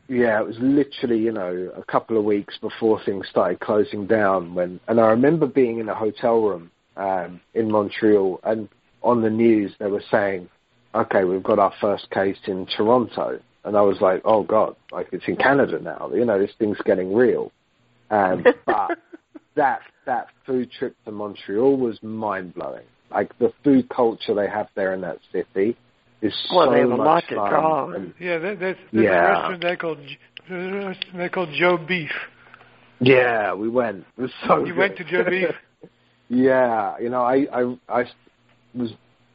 yeah, 0.09 0.41
it 0.41 0.47
was 0.47 0.57
literally, 0.61 1.19
you 1.19 1.33
know, 1.33 1.71
a 1.77 1.83
couple 1.85 2.19
of 2.19 2.25
weeks 2.25 2.59
before 2.61 3.01
things 3.05 3.27
started 3.29 3.61
closing 3.61 4.07
down. 4.07 4.55
When, 4.55 4.81
and 4.89 5.01
I 5.01 5.07
remember 5.09 5.47
being 5.47 5.79
in 5.79 5.89
a 5.89 5.95
hotel 5.95 6.41
room 6.43 6.71
um, 6.97 7.41
in 7.55 7.71
Montreal, 7.71 8.41
and 8.45 8.69
on 9.03 9.23
the 9.23 9.31
news 9.31 9.73
they 9.79 9.87
were 9.87 10.05
saying, 10.11 10.49
"Okay, 10.95 11.25
we've 11.25 11.43
got 11.43 11.59
our 11.59 11.73
first 11.81 12.11
case 12.11 12.39
in 12.47 12.67
Toronto," 12.77 13.39
and 13.65 13.77
I 13.77 13.83
was 13.83 14.01
like, 14.01 14.23
"Oh 14.25 14.43
God, 14.43 14.77
like 14.93 15.09
it's 15.13 15.25
in 15.29 15.37
Canada 15.37 15.79
now. 15.81 16.11
You 16.15 16.25
know, 16.25 16.39
this 16.39 16.53
thing's 16.59 16.79
getting 16.85 17.15
real." 17.15 17.53
Um, 18.11 18.45
but 18.67 18.99
that 19.55 19.81
that 20.07 20.29
food 20.47 20.71
trip 20.79 20.95
to 21.05 21.11
Montreal 21.13 21.77
was 21.77 22.03
mind 22.03 22.55
blowing. 22.55 22.85
Like 23.11 23.37
the 23.39 23.53
food 23.65 23.89
culture 23.89 24.35
they 24.35 24.49
have 24.49 24.69
there 24.75 24.93
in 24.95 25.01
that 25.03 25.19
city 25.33 25.77
is 26.21 26.35
Well, 26.53 26.67
so 26.69 26.73
they 26.73 26.81
have 26.81 26.91
a 26.91 26.97
much 26.97 27.07
lot 27.07 27.25
to 27.29 27.35
fun. 27.37 27.51
draw 27.51 27.85
on. 27.85 27.95
And- 27.95 28.15
Yeah, 28.19 28.39
there, 28.39 28.57
there's, 28.57 28.77
there's 28.93 29.05
Yeah. 29.05 29.11
a 29.11 29.33
restaurant 29.33 29.63
there 29.63 29.77
called 29.77 29.99
J- 30.07 30.19
there's 30.49 30.85
a 30.85 30.87
restaurant 30.89 31.17
there 31.17 31.29
called 31.29 31.49
Joe 31.59 31.77
Beef. 31.79 32.11
yeah, 33.01 33.55
we 33.55 33.69
went. 33.69 34.05
It 34.17 34.23
was 34.23 34.31
so. 34.47 34.59
You 34.61 34.67
good. 34.73 34.77
went 34.77 34.97
to 34.97 35.05
Joe 35.05 35.25
Beef. 35.29 35.51
yeah, 36.29 36.99
you 36.99 37.09
know, 37.11 37.23
I, 37.23 37.47
I 37.53 37.77
I 37.89 38.05
was 38.75 38.93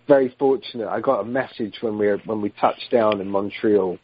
very 0.08 0.34
fortunate. 0.40 0.88
I 0.88 1.00
got 1.00 1.22
a 1.22 1.26
message 1.26 1.76
when 1.82 1.98
we 1.98 2.08
were, 2.08 2.18
when 2.26 2.42
we 2.42 2.50
touched 2.50 2.90
down 2.92 3.22
in 3.22 3.30
Montreal, 3.30 3.98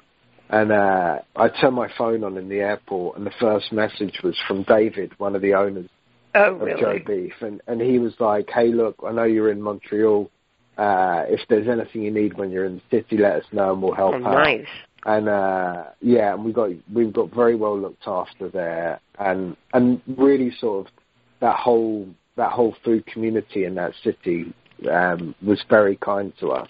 and 0.50 0.72
uh, 0.72 1.20
I 1.36 1.50
turned 1.50 1.76
my 1.76 1.89
phone 1.97 2.24
on 2.24 2.38
in 2.38 2.50
the 2.50 2.60
airport, 2.60 3.18
and 3.18 3.26
the 3.26 3.34
first 3.39 3.72
message 3.72 4.20
was 4.24 4.36
from 4.47 4.64
David, 4.64 5.12
one 5.20 5.36
of 5.36 5.41
the 5.41 5.54
owners 5.54 5.88
Oh, 6.36 6.56
of 6.56 6.62
really? 6.62 6.80
Joe 6.80 7.00
Beef, 7.06 7.34
and 7.41 7.60
and 7.68 7.82
he 7.82 7.97
was 7.97 8.14
like, 8.20 8.50
"Hey, 8.54 8.68
look, 8.68 8.95
I 9.06 9.12
know 9.12 9.24
you're 9.24 9.52
in 9.52 9.62
Montreal. 9.62 10.30
Uh, 10.78 11.24
if 11.28 11.41
there's 11.50 11.68
anything 11.68 12.04
you 12.04 12.12
need 12.12 12.38
when 12.38 12.52
you're 12.52 12.66
in 12.66 12.76
the 12.91 12.97
city, 12.97 13.18
let 13.18 13.38
us 13.38 13.45
know, 13.52 13.74
and 13.74 13.82
we'll 13.82 13.95
help 13.95 14.14
Oh, 14.14 14.26
out." 14.28 14.43
nice. 14.45 14.68
and 15.06 15.30
uh 15.30 15.86
yeah 16.02 16.34
and 16.34 16.43
we 16.43 16.52
got 16.52 16.70
we've 16.93 17.14
got 17.14 17.34
very 17.34 17.56
well 17.56 17.80
looked 17.80 18.04
after 18.06 18.50
there 18.50 19.00
and 19.18 19.56
and 19.74 20.02
really 20.18 20.52
sort 20.60 20.86
of 20.86 20.91
that 21.39 21.56
whole 21.56 22.06
that 22.36 22.52
whole 22.52 22.76
food 22.84 23.06
community 23.06 23.64
in 23.64 23.76
that 23.76 23.93
city 24.04 24.54
um 24.91 25.36
was 25.41 25.63
very 25.69 25.95
kind 25.97 26.34
to 26.39 26.49
us 26.51 26.69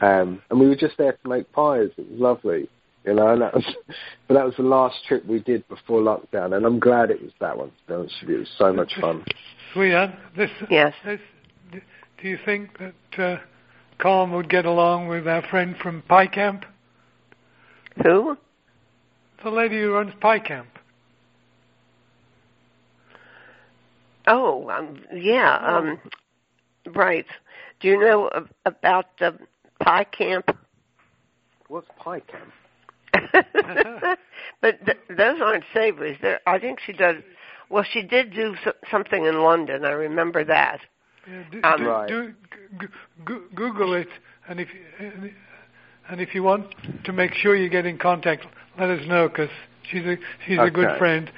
um 0.00 0.42
and 0.50 0.60
we 0.60 0.68
were 0.68 0.76
just 0.76 0.96
there 0.98 1.12
to 1.12 1.28
make 1.28 1.50
pies 1.52 1.90
it 1.96 2.10
was 2.10 2.20
lovely 2.20 2.68
you 3.04 3.14
know 3.14 3.28
and 3.28 3.42
that 3.42 3.54
was 3.54 3.64
but 4.28 4.34
that 4.34 4.44
was 4.44 4.54
the 4.56 4.62
last 4.62 4.96
trip 5.06 5.24
we 5.26 5.40
did 5.40 5.66
before 5.68 6.00
lockdown 6.00 6.56
and 6.56 6.66
i'm 6.66 6.78
glad 6.78 7.10
it 7.10 7.22
was 7.22 7.32
that 7.40 7.56
one 7.56 7.68
to 7.68 7.74
be 7.86 7.94
honest 7.94 8.14
with 8.20 8.30
you 8.30 8.36
it 8.36 8.40
was 8.40 8.50
so 8.58 8.72
much 8.72 8.92
fun 9.00 9.24
Sweetheart, 9.72 10.10
this, 10.36 10.50
Yes. 10.68 10.94
this, 11.04 11.20
do 11.70 12.28
you 12.28 12.38
think 12.44 12.70
that 12.78 13.22
uh, 13.22 13.38
Colin 13.98 14.32
would 14.32 14.50
get 14.50 14.64
along 14.64 15.08
with 15.08 15.28
our 15.28 15.42
friend 15.42 15.76
from 15.80 16.02
Pie 16.02 16.26
Camp? 16.26 16.64
Who? 18.02 18.36
The 19.44 19.50
lady 19.50 19.80
who 19.80 19.92
runs 19.92 20.12
Pie 20.20 20.40
Camp. 20.40 20.68
Oh, 24.26 24.68
um, 24.70 25.00
yeah. 25.14 25.56
Um, 25.56 26.00
right. 26.94 27.26
Do 27.80 27.88
you 27.88 27.98
know 27.98 28.28
a- 28.32 28.44
about 28.66 29.06
the 29.18 29.38
pie 29.82 30.04
camp? 30.04 30.56
what's 31.68 31.86
pie 31.98 32.20
camp 32.20 32.52
but 34.60 34.84
th- 34.84 34.98
those 35.08 35.40
aren't 35.40 35.64
savories. 35.74 36.18
They're, 36.20 36.40
I 36.46 36.58
think 36.58 36.80
she 36.84 36.92
does. 36.92 37.16
Well, 37.68 37.84
she 37.88 38.02
did 38.02 38.32
do 38.34 38.56
so- 38.64 38.72
something 38.90 39.24
in 39.24 39.40
London. 39.40 39.84
I 39.84 39.90
remember 39.90 40.44
that. 40.44 40.80
Yeah, 41.28 41.42
do, 41.50 41.60
Um, 41.62 41.76
do, 41.78 41.88
Right. 41.88 42.08
do, 42.08 42.34
g- 42.80 42.86
g- 43.28 43.34
Google 43.54 43.94
it, 43.94 44.08
and 44.48 44.58
if 44.60 44.68
and 46.08 46.20
if 46.20 46.34
you 46.34 46.42
want 46.42 46.74
to 47.04 47.12
make 47.12 47.34
sure 47.34 47.54
you 47.54 47.68
get 47.68 47.86
in 47.86 47.98
contact, 47.98 48.46
let 48.78 48.90
us 48.90 49.06
know 49.06 49.28
because 49.28 49.50
she's 49.90 50.04
a 50.04 50.16
she's 50.46 50.58
a 50.58 50.70
good 50.70 50.98
friend, 50.98 51.30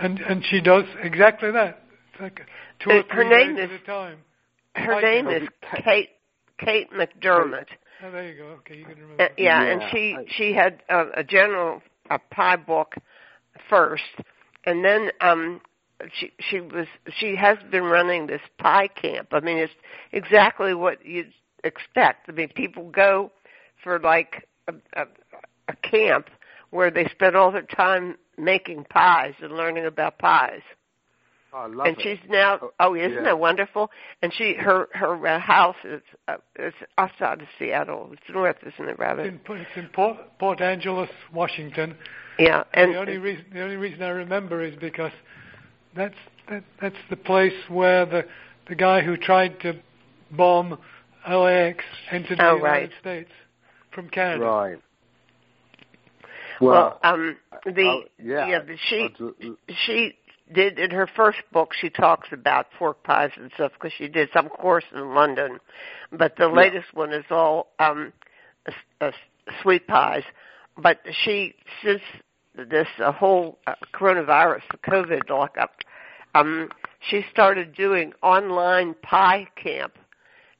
and 0.00 0.18
and 0.20 0.44
she 0.44 0.60
does 0.60 0.84
exactly 1.02 1.50
that. 1.52 1.82
It's 2.12 2.20
like 2.20 2.40
two 2.80 2.90
or 2.90 2.98
Uh, 2.98 3.02
her 3.10 3.24
name 3.24 3.56
is- 3.56 3.70
at 3.70 3.80
a 3.80 3.84
time. 3.84 4.18
Her 4.78 5.00
name 5.00 5.28
is 5.28 5.48
Kate 5.84 6.10
Kate 6.58 6.90
McDermott. 6.92 7.66
Oh, 8.04 8.10
there 8.10 8.28
you 8.28 8.36
go. 8.36 8.44
Okay, 8.60 8.76
you 8.76 8.84
can 8.84 8.94
remember. 8.94 9.24
Uh, 9.24 9.28
yeah, 9.36 9.64
Yeah, 9.64 9.72
and 9.72 9.82
she 9.90 10.14
I- 10.16 10.24
she 10.28 10.52
had 10.52 10.82
a, 10.88 11.20
a 11.20 11.24
general 11.24 11.82
a 12.10 12.18
pie 12.18 12.56
book 12.56 12.94
first, 13.68 14.02
and 14.64 14.84
then 14.84 15.10
um 15.20 15.60
she 16.12 16.32
she 16.38 16.60
was 16.60 16.86
she 17.18 17.36
has 17.36 17.58
been 17.70 17.84
running 17.84 18.26
this 18.26 18.40
pie 18.58 18.88
camp. 18.88 19.28
I 19.32 19.40
mean, 19.40 19.58
it's 19.58 19.72
exactly 20.12 20.74
what 20.74 21.04
you'd 21.04 21.32
expect. 21.64 22.28
I 22.28 22.32
mean, 22.32 22.48
people 22.54 22.90
go 22.90 23.32
for 23.82 23.98
like 23.98 24.48
a, 24.68 24.74
a, 24.94 25.06
a 25.68 25.76
camp 25.76 26.28
where 26.70 26.90
they 26.90 27.06
spend 27.06 27.34
all 27.36 27.50
their 27.50 27.62
time 27.62 28.16
making 28.36 28.84
pies 28.84 29.34
and 29.40 29.52
learning 29.52 29.86
about 29.86 30.18
pies. 30.18 30.60
Oh, 31.52 31.56
I 31.58 31.66
love 31.66 31.86
and 31.86 31.96
it. 31.98 32.02
she's 32.02 32.18
now 32.30 32.58
Oh, 32.62 32.70
oh 32.80 32.94
isn't 32.94 33.12
yeah. 33.12 33.22
that 33.22 33.38
wonderful 33.38 33.90
and 34.22 34.32
she 34.34 34.54
her 34.54 34.88
her 34.92 35.26
uh, 35.26 35.38
house 35.38 35.76
is 35.84 36.02
uh, 36.28 36.36
is 36.58 36.74
outside 36.98 37.40
of 37.40 37.48
Seattle 37.58 38.10
it's 38.12 38.22
north 38.32 38.56
isn't 38.66 38.88
it 38.88 38.98
rather 38.98 39.22
It's 39.22 39.36
in, 39.48 39.56
it's 39.56 39.70
in 39.76 39.88
Port, 39.88 40.16
Port 40.38 40.60
Angeles, 40.60 41.10
Washington. 41.32 41.96
yeah 42.38 42.64
and 42.74 42.94
the 42.94 42.98
only 42.98 43.18
reason 43.18 43.44
the 43.52 43.62
only 43.62 43.76
reason 43.76 44.02
I 44.02 44.08
remember 44.10 44.62
is 44.62 44.74
because 44.80 45.12
that's 45.96 46.14
that, 46.48 46.64
that's 46.80 46.96
the 47.10 47.16
place 47.16 47.54
where 47.68 48.04
the 48.06 48.24
the 48.68 48.74
guy 48.74 49.00
who 49.02 49.16
tried 49.16 49.60
to 49.60 49.74
bomb 50.30 50.78
LAX 51.28 51.84
entered 52.10 52.38
the 52.38 52.44
Oh, 52.50 52.56
United 52.56 52.62
right. 52.62 52.90
States 53.00 53.30
from 53.92 54.08
Canada. 54.10 54.44
right 54.44 54.78
well, 56.60 56.98
um 57.04 57.36
the 57.64 57.82
I'll- 57.86 58.02
yeah, 58.18 58.58
but 58.66 58.76
she 58.88 59.04
I'd- 59.04 59.56
she 59.86 60.17
did 60.52 60.78
in 60.78 60.90
her 60.90 61.06
first 61.06 61.38
book 61.52 61.72
she 61.78 61.90
talks 61.90 62.28
about 62.32 62.66
pork 62.78 63.02
pies 63.04 63.30
and 63.36 63.50
stuff 63.54 63.72
because 63.74 63.92
she 63.96 64.08
did 64.08 64.28
some 64.32 64.48
course 64.48 64.84
in 64.94 65.14
London 65.14 65.58
but 66.12 66.36
the 66.36 66.48
Yeah. 66.48 66.54
latest 66.54 66.94
one 66.94 67.12
is 67.12 67.24
all 67.30 67.68
um 67.78 68.12
uh, 69.00 69.10
sweet 69.62 69.86
pies. 69.86 70.22
But 70.76 71.00
she 71.24 71.54
since 71.82 72.02
this 72.54 72.88
uh, 73.02 73.12
whole 73.12 73.58
uh, 73.66 73.74
coronavirus, 73.94 74.62
the 74.70 74.78
COVID 74.78 75.28
lockup, 75.28 75.76
um, 76.34 76.68
she 77.00 77.24
started 77.30 77.74
doing 77.74 78.12
online 78.22 78.94
pie 79.02 79.48
camp 79.56 79.94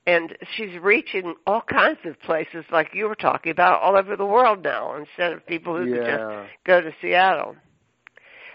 and 0.06 0.36
she's 0.56 0.78
reaching 0.80 1.34
all 1.46 1.60
kinds 1.60 1.98
of 2.04 2.18
places 2.20 2.64
like 2.72 2.88
you 2.94 3.06
were 3.06 3.14
talking 3.14 3.52
about 3.52 3.80
all 3.82 3.96
over 3.96 4.16
the 4.16 4.24
world 4.24 4.62
now 4.62 4.96
instead 4.96 5.32
of 5.32 5.46
people 5.46 5.76
who 5.76 5.84
yeah. 5.84 5.96
could 5.96 6.06
just 6.06 6.48
go 6.64 6.80
to 6.80 6.92
Seattle. 7.00 7.56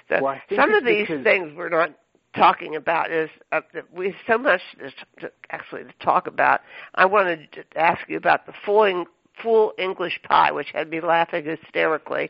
Well, 0.09 0.39
some 0.55 0.73
of 0.73 0.85
these 0.85 1.07
things 1.07 1.51
we're 1.55 1.69
not 1.69 1.91
talking 2.35 2.75
about 2.75 3.11
is 3.11 3.29
uh, 3.51 3.61
we 3.95 4.07
have 4.07 4.15
so 4.27 4.37
much 4.37 4.61
to, 4.79 5.21
to 5.21 5.31
actually 5.51 5.83
to 5.83 5.93
talk 6.03 6.27
about. 6.27 6.61
I 6.95 7.05
wanted 7.05 7.51
to 7.53 7.63
ask 7.75 8.01
you 8.07 8.17
about 8.17 8.45
the 8.45 8.53
full 8.65 9.05
full 9.41 9.73
English 9.77 10.19
pie, 10.23 10.51
which 10.51 10.67
had 10.73 10.89
me 10.89 11.01
laughing 11.01 11.45
hysterically, 11.45 12.29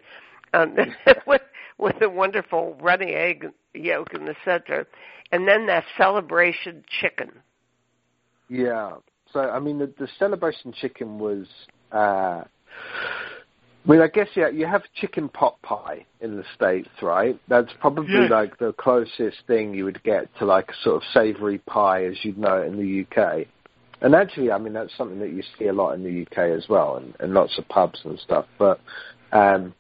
um, 0.53 0.75
with 1.27 1.41
with 1.77 1.95
the 1.99 2.09
wonderful 2.09 2.77
runny 2.81 3.13
egg 3.13 3.47
yolk 3.73 4.13
in 4.13 4.25
the 4.25 4.35
center, 4.45 4.87
and 5.31 5.47
then 5.47 5.67
that 5.67 5.83
celebration 5.97 6.83
chicken. 7.01 7.31
Yeah, 8.49 8.97
so 9.31 9.39
I 9.39 9.59
mean, 9.59 9.79
the, 9.79 9.91
the 9.97 10.07
celebration 10.19 10.73
chicken 10.73 11.19
was. 11.19 11.47
Uh, 11.91 12.43
I 13.85 13.91
mean, 13.91 14.01
I 14.01 14.07
guess 14.07 14.29
yeah, 14.35 14.47
you 14.47 14.65
have 14.65 14.83
chicken 14.95 15.27
pot 15.27 15.61
pie 15.61 16.05
in 16.21 16.37
the 16.37 16.43
states, 16.55 16.89
right? 17.01 17.37
That's 17.49 17.71
probably 17.81 18.13
yes. 18.13 18.31
like 18.31 18.57
the 18.57 18.73
closest 18.73 19.37
thing 19.45 19.73
you 19.73 19.83
would 19.83 20.01
get 20.03 20.29
to 20.39 20.45
like 20.45 20.69
a 20.69 20.83
sort 20.83 20.97
of 20.97 21.03
savoury 21.13 21.57
pie 21.57 22.05
as 22.05 22.15
you'd 22.23 22.37
know 22.37 22.61
it 22.61 22.67
in 22.67 22.77
the 22.77 23.21
UK. 23.21 23.47
And 24.01 24.15
actually, 24.15 24.51
I 24.51 24.57
mean, 24.57 24.73
that's 24.73 24.95
something 24.97 25.19
that 25.19 25.31
you 25.31 25.43
see 25.57 25.67
a 25.67 25.73
lot 25.73 25.93
in 25.93 26.03
the 26.03 26.21
UK 26.21 26.57
as 26.57 26.67
well, 26.69 26.97
and, 26.97 27.13
and 27.19 27.33
lots 27.33 27.57
of 27.57 27.67
pubs 27.67 27.99
and 28.05 28.17
stuff. 28.19 28.45
But 28.57 28.79
um, 29.31 29.73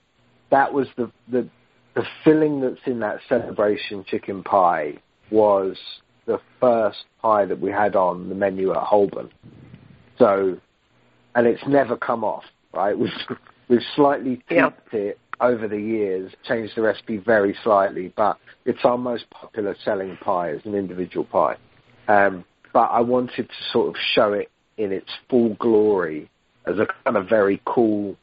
that 0.51 0.73
was 0.73 0.87
the, 0.97 1.11
the 1.29 1.47
the 1.95 2.03
filling 2.23 2.61
that's 2.61 2.81
in 2.85 2.99
that 3.01 3.19
celebration 3.29 4.03
chicken 4.07 4.43
pie 4.43 4.95
was 5.29 5.77
the 6.25 6.39
first 6.59 7.05
pie 7.21 7.45
that 7.45 7.59
we 7.59 7.71
had 7.71 7.95
on 7.95 8.29
the 8.29 8.35
menu 8.35 8.71
at 8.71 8.77
Holborn. 8.77 9.29
So, 10.17 10.57
and 11.35 11.47
it's 11.47 11.61
never 11.67 11.97
come 11.97 12.23
off, 12.23 12.43
right? 12.73 12.97
We've, 12.99 13.11
we've 13.73 13.81
slightly 13.95 14.41
tweaked 14.47 14.93
it 14.93 15.19
over 15.41 15.67
the 15.67 15.79
years, 15.79 16.31
changed 16.47 16.75
the 16.75 16.81
recipe 16.81 17.17
very 17.17 17.57
slightly, 17.63 18.13
but 18.15 18.37
it's 18.65 18.85
our 18.85 18.97
most 18.97 19.27
popular 19.31 19.75
selling 19.83 20.15
pie 20.17 20.51
as 20.51 20.61
an 20.65 20.75
individual 20.75 21.25
pie. 21.25 21.57
Um, 22.07 22.45
but 22.71 22.91
I 22.91 23.01
wanted 23.01 23.49
to 23.49 23.71
sort 23.71 23.89
of 23.89 23.95
show 24.13 24.33
it 24.33 24.51
in 24.77 24.91
its 24.91 25.09
full 25.29 25.55
glory 25.55 26.29
as 26.67 26.77
a 26.77 26.87
kind 27.03 27.17
of 27.17 27.27
very 27.27 27.61
cool 27.65 28.15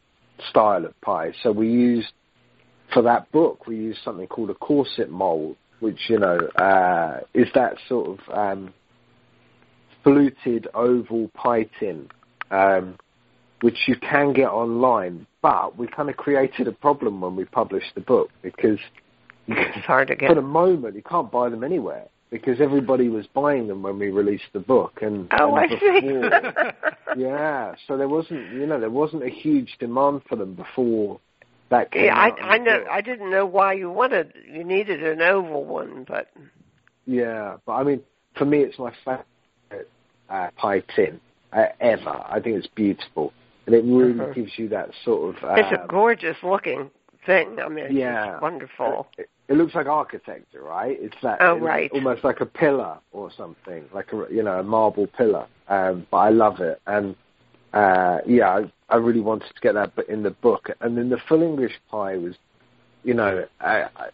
style 0.49 0.85
of 0.85 0.99
pie. 1.01 1.33
So 1.43 1.51
we 1.51 1.69
used, 1.69 2.13
for 2.95 3.03
that 3.03 3.31
book, 3.33 3.67
we 3.67 3.77
used 3.77 3.99
something 4.05 4.29
called 4.29 4.51
a 4.51 4.55
corset 4.55 5.11
mold, 5.11 5.57
which 5.81 6.09
you 6.09 6.19
know 6.19 6.39
uh, 6.57 7.21
is 7.35 7.49
that 7.55 7.77
sort 7.89 8.19
of 8.21 8.37
um, 8.37 8.75
fluted 10.05 10.69
oval 10.75 11.29
pie 11.35 11.69
tin, 11.79 12.09
um, 12.51 12.97
which 13.63 13.79
you 13.87 13.97
can 13.97 14.33
get 14.33 14.49
online. 14.49 15.27
But 15.43 15.77
we 15.79 15.87
kind 15.87 16.11
of 16.11 16.17
created 16.17 16.69
a 16.69 16.73
problem 16.73 17.21
when 17.21 17.37
we 17.37 17.45
published 17.45 17.95
the 17.95 18.01
book 18.01 18.31
because 18.43 18.79
it's 19.49 19.87
hard 19.87 20.09
to 20.09 20.17
get. 20.17 20.29
For 20.29 20.35
the 20.35 20.43
moment, 20.43 20.95
you 20.97 21.03
can't 21.03 21.31
buy 21.31 21.49
them 21.49 21.65
anywhere 21.65 22.07
because 22.31 22.61
everybody 22.61 23.09
was 23.09 23.27
buying 23.35 23.67
them 23.67 23.83
when 23.83 23.99
we 23.99 24.11
released 24.11 24.45
the 24.53 24.61
book. 24.61 25.01
And 25.03 25.29
oh, 25.39 25.57
and 25.57 25.59
I 25.59 25.67
before, 25.67 26.73
see. 27.17 27.21
yeah, 27.23 27.75
so 27.87 27.97
there 27.97 28.09
wasn't, 28.09 28.53
you 28.53 28.67
know, 28.67 28.79
there 28.79 28.91
wasn't 28.91 29.25
a 29.25 29.31
huge 29.31 29.77
demand 29.79 30.23
for 30.29 30.37
them 30.37 30.55
before 30.55 31.21
that 31.71 31.93
came 31.93 32.07
yeah, 32.07 32.17
I. 32.17 32.55
I 32.55 32.59
know. 32.59 32.85
I 32.91 33.01
didn't 33.01 33.31
know 33.31 33.47
why 33.47 33.73
you 33.75 33.91
wanted 33.91 34.35
you 34.53 34.65
needed 34.65 35.03
an 35.03 35.23
oval 35.23 35.65
one, 35.65 36.05
but 36.07 36.29
yeah, 37.07 37.57
but 37.65 37.73
I 37.73 37.85
mean, 37.85 38.01
for 38.37 38.45
me, 38.45 38.59
it's 38.59 38.79
my 38.79 38.93
favorite 39.05 39.89
uh, 40.29 40.49
pie 40.57 40.83
tin 40.95 41.21
uh, 41.53 41.67
ever. 41.81 42.25
I 42.29 42.41
think 42.41 42.57
it's 42.57 42.67
beautiful, 42.75 43.33
and 43.73 43.75
it 43.75 43.93
really 43.93 44.19
Uh-huh. 44.19 44.33
gives 44.33 44.59
you 44.59 44.69
that 44.69 44.91
sort 45.05 45.37
of. 45.37 45.45
Uh, 45.45 45.55
it's 45.55 45.73
a 45.73 45.87
gorgeous 45.87 46.37
looking 46.43 46.91
thing. 47.27 47.59
I 47.61 47.69
mean, 47.69 47.87
yeah, 47.91 48.39
wonderful. 48.41 49.07
It, 49.19 49.29
it 49.49 49.55
looks 49.55 49.75
like 49.75 49.87
architecture, 49.87 50.63
right? 50.63 50.97
It's 51.01 51.17
that. 51.23 51.39
Oh, 51.41 51.57
it's 51.57 51.63
right. 51.63 51.91
Almost 51.93 52.25
like 52.25 52.41
a 52.41 52.47
pillar 52.47 52.99
or 53.13 53.31
something, 53.37 53.85
like 53.93 54.13
a 54.13 54.27
you 54.31 54.43
know 54.43 54.59
a 54.61 54.63
marble 54.63 55.07
pillar. 55.07 55.47
Um, 55.69 56.07
but 56.11 56.17
I 56.19 56.31
love 56.31 56.61
it, 56.61 56.81
and 56.87 57.15
uh, 57.73 58.19
yeah, 58.27 58.49
I, 58.51 58.73
I 58.89 58.97
really 58.97 59.21
wanted 59.21 59.49
to 59.55 59.61
get 59.61 59.75
that 59.75 59.93
in 60.09 60.23
the 60.23 60.31
book. 60.31 60.71
And 60.81 60.97
then 60.97 61.09
the 61.09 61.19
full 61.29 61.43
English 61.43 61.75
pie 61.91 62.17
was, 62.17 62.35
you 63.05 63.15
know, 63.15 63.47
I, 63.61 63.83
I, 63.95 64.09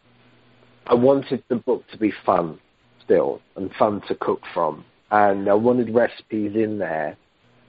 I 0.86 0.94
wanted 0.94 1.42
the 1.48 1.56
book 1.56 1.84
to 1.92 1.96
be 1.96 2.12
fun 2.24 2.58
still 3.02 3.40
and 3.56 3.72
fun 3.78 4.02
to 4.08 4.14
cook 4.16 4.42
from, 4.52 4.84
and 5.10 5.48
I 5.48 5.54
wanted 5.54 5.94
recipes 5.94 6.54
in 6.54 6.78
there 6.78 7.16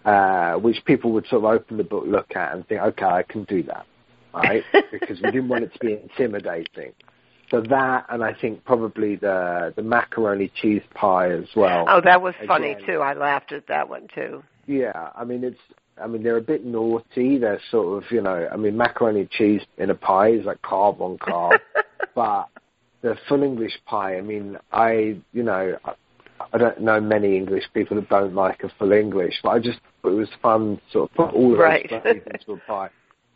uh, 0.05 0.53
which 0.55 0.77
people 0.85 1.11
would 1.11 1.27
sort 1.27 1.43
of 1.43 1.51
open 1.51 1.77
the 1.77 1.83
book, 1.83 2.03
look 2.07 2.35
at, 2.35 2.53
and 2.53 2.67
think, 2.67 2.81
okay, 2.81 3.05
I 3.05 3.23
can 3.23 3.43
do 3.45 3.63
that, 3.63 3.85
right? 4.33 4.63
because 4.91 5.19
we 5.21 5.31
didn't 5.31 5.49
want 5.49 5.63
it 5.63 5.73
to 5.73 5.79
be 5.79 5.93
intimidating. 5.93 6.93
So 7.49 7.61
that, 7.69 8.05
and 8.09 8.23
I 8.23 8.33
think 8.33 8.65
probably 8.65 9.15
the 9.15 9.73
the 9.75 9.81
macaroni 9.81 10.51
cheese 10.61 10.81
pie 10.93 11.31
as 11.31 11.45
well. 11.55 11.85
Oh, 11.87 12.01
that 12.03 12.21
was 12.21 12.33
funny 12.45 12.75
too. 12.85 12.99
I 12.99 13.13
laughed 13.13 13.53
at 13.53 13.67
that 13.67 13.87
one 13.87 14.07
too. 14.13 14.43
Yeah, 14.65 15.11
I 15.15 15.23
mean 15.23 15.43
it's. 15.43 15.59
I 16.01 16.07
mean 16.07 16.23
they're 16.23 16.37
a 16.37 16.41
bit 16.41 16.65
naughty. 16.65 17.37
They're 17.37 17.61
sort 17.71 18.03
of 18.03 18.11
you 18.11 18.21
know. 18.21 18.49
I 18.51 18.57
mean 18.57 18.75
macaroni 18.75 19.27
cheese 19.31 19.61
in 19.77 19.89
a 19.89 19.95
pie 19.95 20.31
is 20.31 20.45
like 20.45 20.61
carb 20.61 20.99
on 20.99 21.17
carb, 21.19 21.57
but 22.15 22.47
the 23.01 23.15
full 23.29 23.43
English 23.43 23.79
pie. 23.85 24.17
I 24.17 24.21
mean 24.21 24.57
I 24.73 25.17
you 25.31 25.43
know 25.43 25.77
I, 25.85 25.93
I 26.51 26.57
don't 26.57 26.81
know 26.81 26.99
many 26.99 27.37
English 27.37 27.63
people 27.73 27.95
that 27.95 28.09
don't 28.09 28.35
like 28.35 28.63
a 28.63 28.69
full 28.77 28.91
English, 28.91 29.35
but 29.41 29.49
I 29.51 29.59
just 29.59 29.79
thought 30.07 30.13
it 30.13 30.19
was 30.19 30.29
fun 30.41 30.77
to 30.77 30.91
sort 30.91 31.09
of 31.09 31.15
put 31.15 31.33
all 31.33 31.53
of 31.53 31.59
Right. 31.59 31.89
those 31.89 32.21
into 32.25 32.53
a 32.53 32.57
pie. 32.57 32.89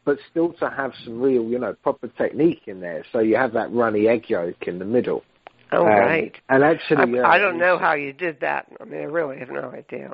But 0.03 0.18
still 0.30 0.53
to 0.53 0.69
have 0.69 0.93
some 1.03 1.22
real, 1.22 1.43
you 1.43 1.60
know, 1.60 1.73
proper 1.73 2.07
technique 2.07 2.64
in 2.65 2.80
there. 2.80 3.03
So 3.11 3.19
you 3.19 3.35
have 3.35 3.53
that 3.53 3.72
runny 3.72 4.07
egg 4.07 4.30
yolk 4.30 4.68
in 4.68 4.80
the 4.80 4.85
middle. 4.85 5.23
Oh, 5.72 5.84
Um, 5.84 5.89
right. 5.89 6.35
And 6.49 6.64
actually, 6.64 6.98
I, 6.98 7.22
yeah, 7.22 7.27
I 7.27 7.38
don't 7.38 7.57
know 7.57 7.77
how 7.77 7.93
you 7.93 8.11
did 8.11 8.39
that. 8.41 8.68
I 8.80 8.85
mean, 8.85 9.02
I 9.02 9.06
really 9.06 9.38
have 9.38 9.49
no 9.49 9.72
idea. 9.72 10.14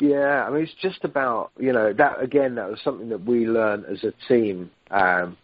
Yeah, 0.00 0.44
I 0.46 0.50
mean, 0.50 0.62
it's 0.62 0.74
just 0.74 1.04
about 1.04 1.52
you 1.58 1.72
know 1.72 1.92
that 1.92 2.20
again. 2.20 2.56
That 2.56 2.70
was 2.70 2.80
something 2.82 3.08
that 3.10 3.24
we 3.24 3.46
learned 3.46 3.86
as 3.86 4.04
a 4.04 4.12
team 4.28 4.70
um, 4.90 5.36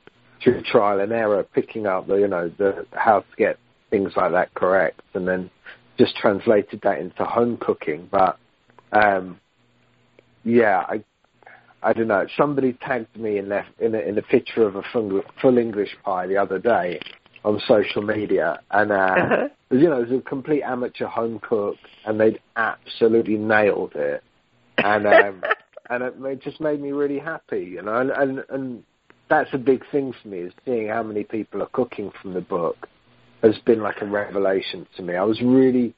through 0.42 0.62
trial 0.62 1.00
and 1.00 1.12
error, 1.12 1.42
picking 1.54 1.86
up 1.86 2.06
the 2.06 2.16
you 2.16 2.28
know 2.28 2.50
the 2.58 2.86
how 2.92 3.20
to 3.20 3.36
get 3.36 3.58
things 3.90 4.12
like 4.16 4.32
that 4.32 4.52
correct, 4.54 5.00
and 5.14 5.26
then 5.28 5.50
just 5.96 6.16
translated 6.16 6.80
that 6.82 6.98
into 6.98 7.24
home 7.24 7.56
cooking. 7.56 8.08
But 8.10 8.38
um, 8.92 9.38
yeah, 10.44 10.84
I 10.88 11.02
I 11.82 11.92
don't 11.92 12.08
know. 12.08 12.26
Somebody 12.36 12.74
tagged 12.74 13.16
me 13.16 13.38
in 13.38 13.48
their 13.48 13.66
in 13.80 13.94
a, 13.94 13.98
in 13.98 14.16
a 14.18 14.22
picture 14.22 14.62
of 14.66 14.76
a 14.76 14.82
full, 14.92 15.22
full 15.40 15.58
English 15.58 15.96
pie 16.04 16.26
the 16.26 16.36
other 16.36 16.58
day 16.58 17.00
on 17.44 17.60
social 17.66 18.02
media, 18.02 18.60
and 18.70 18.92
uh, 18.92 18.94
Uh-huh. 18.94 19.48
you 19.70 19.88
know, 19.88 20.00
it 20.00 20.08
was 20.10 20.18
a 20.20 20.22
complete 20.22 20.62
amateur 20.62 21.06
home 21.06 21.40
cook, 21.40 21.76
and 22.06 22.20
they'd 22.20 22.38
absolutely 22.56 23.36
nailed 23.36 23.92
it, 23.96 24.22
and 24.78 25.06
um, 25.06 25.42
and 25.90 26.02
it, 26.04 26.14
it 26.24 26.40
just 26.42 26.60
made 26.60 26.80
me 26.80 26.92
really 26.92 27.18
happy, 27.18 27.64
you 27.64 27.82
know, 27.82 27.96
and, 27.98 28.10
and 28.10 28.44
and 28.48 28.84
that's 29.28 29.50
a 29.52 29.58
big 29.58 29.82
thing 29.90 30.12
for 30.22 30.28
me 30.28 30.38
is 30.38 30.52
seeing 30.64 30.88
how 30.88 31.02
many 31.02 31.24
people 31.24 31.62
are 31.62 31.68
cooking 31.72 32.12
from 32.20 32.34
the 32.34 32.40
book 32.40 32.88
has 33.42 33.58
been 33.64 33.80
like 33.80 34.00
a 34.02 34.06
revelation 34.06 34.86
to 34.96 35.02
me. 35.02 35.16
I 35.16 35.24
was 35.24 35.40
really. 35.42 35.94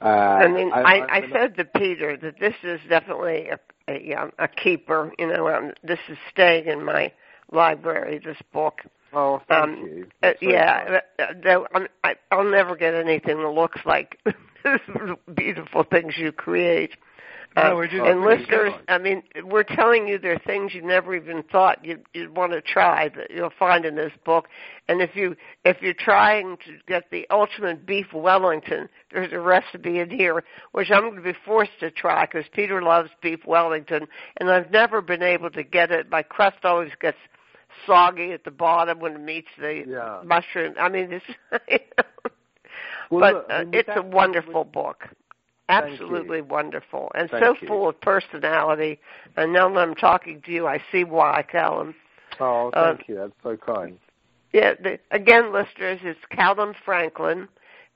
Uh, 0.00 0.04
I 0.04 0.48
mean, 0.48 0.72
I, 0.72 0.80
I, 0.80 1.16
I 1.16 1.22
said 1.32 1.56
to 1.56 1.64
Peter 1.64 2.16
that 2.16 2.38
this 2.38 2.54
is 2.62 2.80
definitely 2.88 3.48
a, 3.48 3.58
a, 3.88 4.14
um, 4.14 4.32
a 4.38 4.48
keeper. 4.48 5.12
You 5.18 5.28
know, 5.28 5.48
um, 5.48 5.72
this 5.82 5.98
is 6.08 6.18
staying 6.30 6.66
in 6.66 6.84
my 6.84 7.12
library. 7.50 8.20
This 8.24 8.36
book. 8.52 8.80
Oh, 9.12 9.40
thank 9.48 9.64
Um, 9.64 9.84
you. 9.84 10.06
Uh, 10.22 10.32
yeah, 10.40 10.84
kind. 10.84 11.02
uh, 11.18 11.24
though 11.42 11.66
I'm, 11.74 11.88
I, 12.04 12.14
I'll 12.30 12.44
never 12.48 12.76
get 12.76 12.94
anything 12.94 13.38
that 13.38 13.48
looks 13.48 13.80
like 13.84 14.18
the 14.64 15.16
beautiful 15.34 15.84
things 15.84 16.14
you 16.16 16.30
create. 16.32 16.92
No, 17.56 17.80
Uh, 17.80 17.86
just- 17.86 18.06
and 18.06 18.20
listeners, 18.22 18.72
I 18.88 18.98
mean, 18.98 19.22
we're 19.42 19.64
telling 19.64 20.06
you 20.06 20.18
there 20.18 20.34
are 20.34 20.38
things 20.38 20.74
you 20.74 20.82
never 20.82 21.14
even 21.14 21.42
thought 21.42 21.84
you'd, 21.84 22.04
you'd 22.12 22.36
want 22.36 22.52
to 22.52 22.60
try 22.60 23.08
that 23.08 23.30
you'll 23.32 23.50
find 23.58 23.84
in 23.84 23.96
this 23.96 24.12
book. 24.24 24.48
And 24.86 25.00
if 25.02 25.16
you 25.16 25.34
if 25.64 25.82
you're 25.82 25.92
trying 25.94 26.56
to 26.58 26.76
get 26.86 27.10
the 27.10 27.26
ultimate 27.30 27.84
beef 27.84 28.12
Wellington, 28.12 28.88
there's 29.12 29.32
a 29.32 29.40
recipe 29.40 29.98
in 29.98 30.08
here 30.10 30.44
which 30.72 30.90
I'm 30.90 31.02
going 31.02 31.16
to 31.16 31.22
be 31.22 31.32
forced 31.44 31.78
to 31.80 31.90
try 31.90 32.26
because 32.26 32.46
Peter 32.52 32.80
loves 32.80 33.10
beef 33.22 33.44
Wellington, 33.44 34.06
and 34.36 34.50
I've 34.50 34.70
never 34.70 35.00
been 35.02 35.22
able 35.22 35.50
to 35.50 35.62
get 35.64 35.90
it. 35.90 36.08
My 36.10 36.22
crust 36.22 36.64
always 36.64 36.92
gets 37.00 37.18
soggy 37.86 38.32
at 38.32 38.44
the 38.44 38.50
bottom 38.52 39.00
when 39.00 39.14
it 39.14 39.20
meets 39.20 39.48
the 39.58 39.84
Yeah. 39.86 40.20
mushroom. 40.24 40.74
I 40.78 40.88
mean, 40.88 41.12
it's. 41.12 41.82
Well, 43.10 43.20
but 43.20 43.34
look, 43.34 43.46
uh, 43.50 43.64
it's 43.72 43.88
a 43.88 43.94
that- 43.94 44.04
wonderful 44.04 44.64
book. 44.64 45.08
Absolutely 45.68 46.40
wonderful. 46.40 47.12
And 47.14 47.30
Thank 47.30 47.44
so 47.44 47.54
you. 47.60 47.68
full 47.68 47.88
of 47.88 48.00
personality. 48.00 48.98
And 49.36 49.52
now 49.52 49.68
that 49.68 49.78
I'm 49.78 49.94
talking 49.94 50.40
to 50.46 50.52
you, 50.52 50.66
I 50.66 50.82
see 50.90 51.04
why, 51.04 51.44
Calum. 51.50 51.94
Oh, 52.40 52.70
thank 52.72 53.00
uh, 53.00 53.02
you. 53.06 53.14
That's 53.16 53.32
so 53.42 53.56
kind. 53.56 53.98
Yeah. 54.52 54.74
The, 54.82 54.98
again, 55.10 55.52
listeners, 55.52 56.00
it's 56.02 56.20
Calum 56.30 56.72
Franklin 56.84 57.48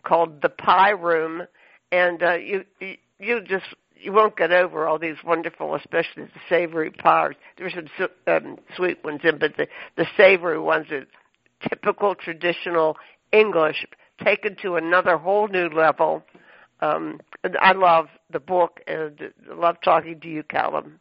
called 0.04 0.42
The 0.42 0.48
Pie 0.48 0.90
Room, 0.90 1.42
and 1.90 2.22
uh, 2.22 2.34
you, 2.34 2.64
you 2.80 2.96
you 3.18 3.40
just 3.40 3.66
you 3.96 4.12
won't 4.12 4.36
get 4.36 4.52
over 4.52 4.86
all 4.86 4.98
these 4.98 5.16
wonderful, 5.24 5.74
especially 5.76 6.24
the 6.24 6.40
savory 6.48 6.90
pies. 6.90 7.34
There's 7.56 7.74
some 7.96 8.08
um, 8.26 8.58
sweet 8.76 9.02
ones 9.04 9.20
in, 9.22 9.38
but 9.38 9.56
the 9.56 9.68
the 9.96 10.06
savory 10.16 10.58
ones 10.58 10.86
are 10.90 11.06
typical 11.68 12.14
traditional 12.14 12.96
English 13.32 13.86
taken 14.22 14.56
to 14.62 14.74
another 14.74 15.16
whole 15.16 15.48
new 15.48 15.68
level. 15.68 16.24
Um, 16.82 17.20
I 17.60 17.72
love 17.72 18.08
the 18.32 18.40
book 18.40 18.80
and 18.88 19.18
love 19.48 19.76
talking 19.84 20.20
to 20.20 20.28
you, 20.28 20.42
Calum. 20.42 20.98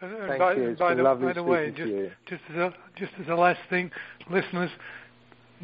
And, 0.00 0.12
and 0.12 0.38
by, 0.38 0.54
you. 0.54 0.76
by, 0.76 0.94
the, 0.94 1.02
by 1.02 1.32
the 1.32 1.42
way, 1.42 1.70
just, 1.70 1.92
just 2.26 2.42
as 2.50 2.56
a 2.56 2.74
just 2.96 3.12
as 3.20 3.28
a 3.28 3.34
last 3.34 3.60
thing, 3.70 3.92
listeners, 4.28 4.70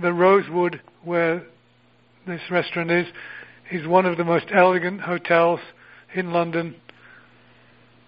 the 0.01 0.13
Rosewood 0.13 0.81
where 1.03 1.45
this 2.27 2.41
restaurant 2.51 2.93
is 2.93 3.07
is 3.73 3.87
one 3.89 4.07
of 4.07 4.17
the 4.17 4.25
most 4.25 4.47
elegant 4.55 5.01
hotels 5.01 5.59
in 6.15 6.33
London, 6.33 6.77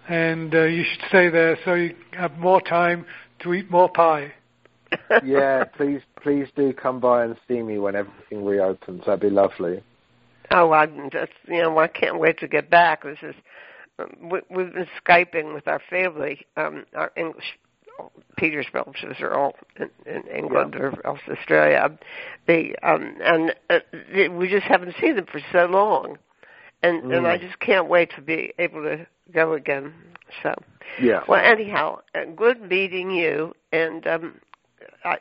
and 0.08 0.54
uh, 0.54 0.62
you 0.62 0.84
should 0.84 1.08
stay 1.08 1.28
there 1.28 1.58
so 1.64 1.74
you 1.74 1.96
have 2.12 2.38
more 2.38 2.60
time 2.60 3.04
to 3.40 3.52
eat 3.52 3.68
more 3.68 3.88
pie. 3.88 4.32
yeah, 5.24 5.64
please, 5.64 6.00
please 6.22 6.46
do 6.56 6.72
come 6.72 7.00
by 7.00 7.24
and 7.24 7.36
see 7.48 7.62
me 7.62 7.78
when 7.78 7.96
everything 7.96 8.44
reopens. 8.44 9.02
That'd 9.06 9.20
be 9.20 9.30
lovely. 9.30 9.82
Oh, 10.50 10.72
I'm 10.72 11.10
just 11.10 11.32
you 11.46 11.62
know 11.62 11.78
I 11.78 11.88
can't 11.88 12.18
wait 12.18 12.38
to 12.40 12.48
get 12.48 12.70
back. 12.70 13.04
This 13.04 13.18
is 13.22 13.34
um, 13.98 14.30
we, 14.30 14.40
we've 14.50 14.72
been 14.72 14.88
skyping 15.04 15.54
with 15.54 15.66
our 15.66 15.80
family, 15.90 16.46
um, 16.56 16.84
our 16.94 17.12
English 17.16 17.58
Peter's 18.36 18.66
relatives 18.72 19.20
are 19.20 19.34
all 19.34 19.56
in, 19.76 19.90
in 20.06 20.22
England 20.28 20.74
yeah. 20.76 20.84
or 20.84 21.06
else 21.06 21.20
Australia. 21.28 21.98
They 22.46 22.74
um, 22.82 23.16
and 23.22 23.54
uh, 23.68 23.80
they, 24.14 24.28
we 24.28 24.48
just 24.48 24.64
haven't 24.64 24.94
seen 25.00 25.16
them 25.16 25.26
for 25.26 25.40
so 25.52 25.66
long, 25.66 26.18
and 26.82 27.02
mm. 27.02 27.16
and 27.16 27.26
I 27.26 27.38
mm. 27.38 27.40
just 27.40 27.58
can't 27.58 27.88
wait 27.88 28.10
to 28.16 28.22
be 28.22 28.52
able 28.58 28.82
to 28.82 29.06
go 29.32 29.54
again. 29.54 29.92
So 30.42 30.54
yeah. 31.00 31.22
Well, 31.26 31.44
anyhow, 31.44 32.00
uh, 32.14 32.26
good 32.36 32.62
meeting 32.62 33.10
you, 33.10 33.54
and 33.72 34.06
um, 34.06 34.40
I 35.04 35.18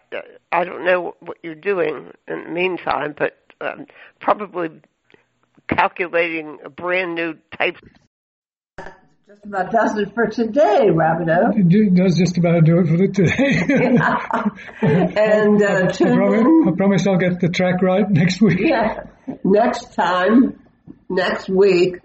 I 0.51 0.63
don't 0.63 0.85
know 0.85 1.15
what 1.19 1.37
you're 1.41 1.55
doing 1.55 2.11
in 2.27 2.43
the 2.43 2.49
meantime, 2.49 3.15
but 3.17 3.37
um, 3.61 3.87
probably 4.19 4.69
calculating 5.67 6.59
a 6.63 6.69
brand 6.69 7.15
new 7.15 7.35
type. 7.57 7.77
Just 9.27 9.43
about 9.45 9.71
does 9.71 9.97
it 9.97 10.13
for 10.13 10.27
today, 10.27 10.87
Rabideau. 10.89 11.51
It 11.53 11.95
does 11.95 12.17
just 12.17 12.37
about 12.37 12.63
do 12.63 12.79
it 12.79 12.87
for 12.87 12.97
the 12.97 13.07
today. 13.09 13.97
and 15.21 15.61
uh, 15.61 15.67
I, 15.67 15.87
I, 15.87 16.15
promise, 16.15 16.67
I 16.67 16.71
promise 16.77 17.07
I'll 17.07 17.17
get 17.17 17.39
the 17.41 17.49
track 17.49 17.81
right 17.81 18.09
next 18.09 18.41
week. 18.41 18.59
Yeah, 18.61 19.03
next 19.43 19.93
time, 19.95 20.59
next 21.09 21.49
week. 21.49 21.97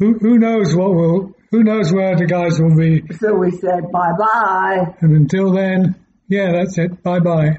Who, 0.00 0.18
who 0.18 0.38
knows 0.38 0.74
what 0.74 0.92
will? 0.94 1.34
Who 1.52 1.62
knows 1.62 1.92
where 1.92 2.16
the 2.16 2.26
guys 2.26 2.60
will 2.60 2.76
be? 2.76 3.04
So 3.14 3.34
we 3.34 3.52
said 3.52 3.92
bye 3.92 4.12
bye. 4.18 4.96
And 5.00 5.16
until 5.16 5.52
then. 5.52 5.94
Yeah, 6.28 6.52
that's 6.52 6.78
it. 6.78 7.02
Bye 7.02 7.20
bye. 7.20 7.58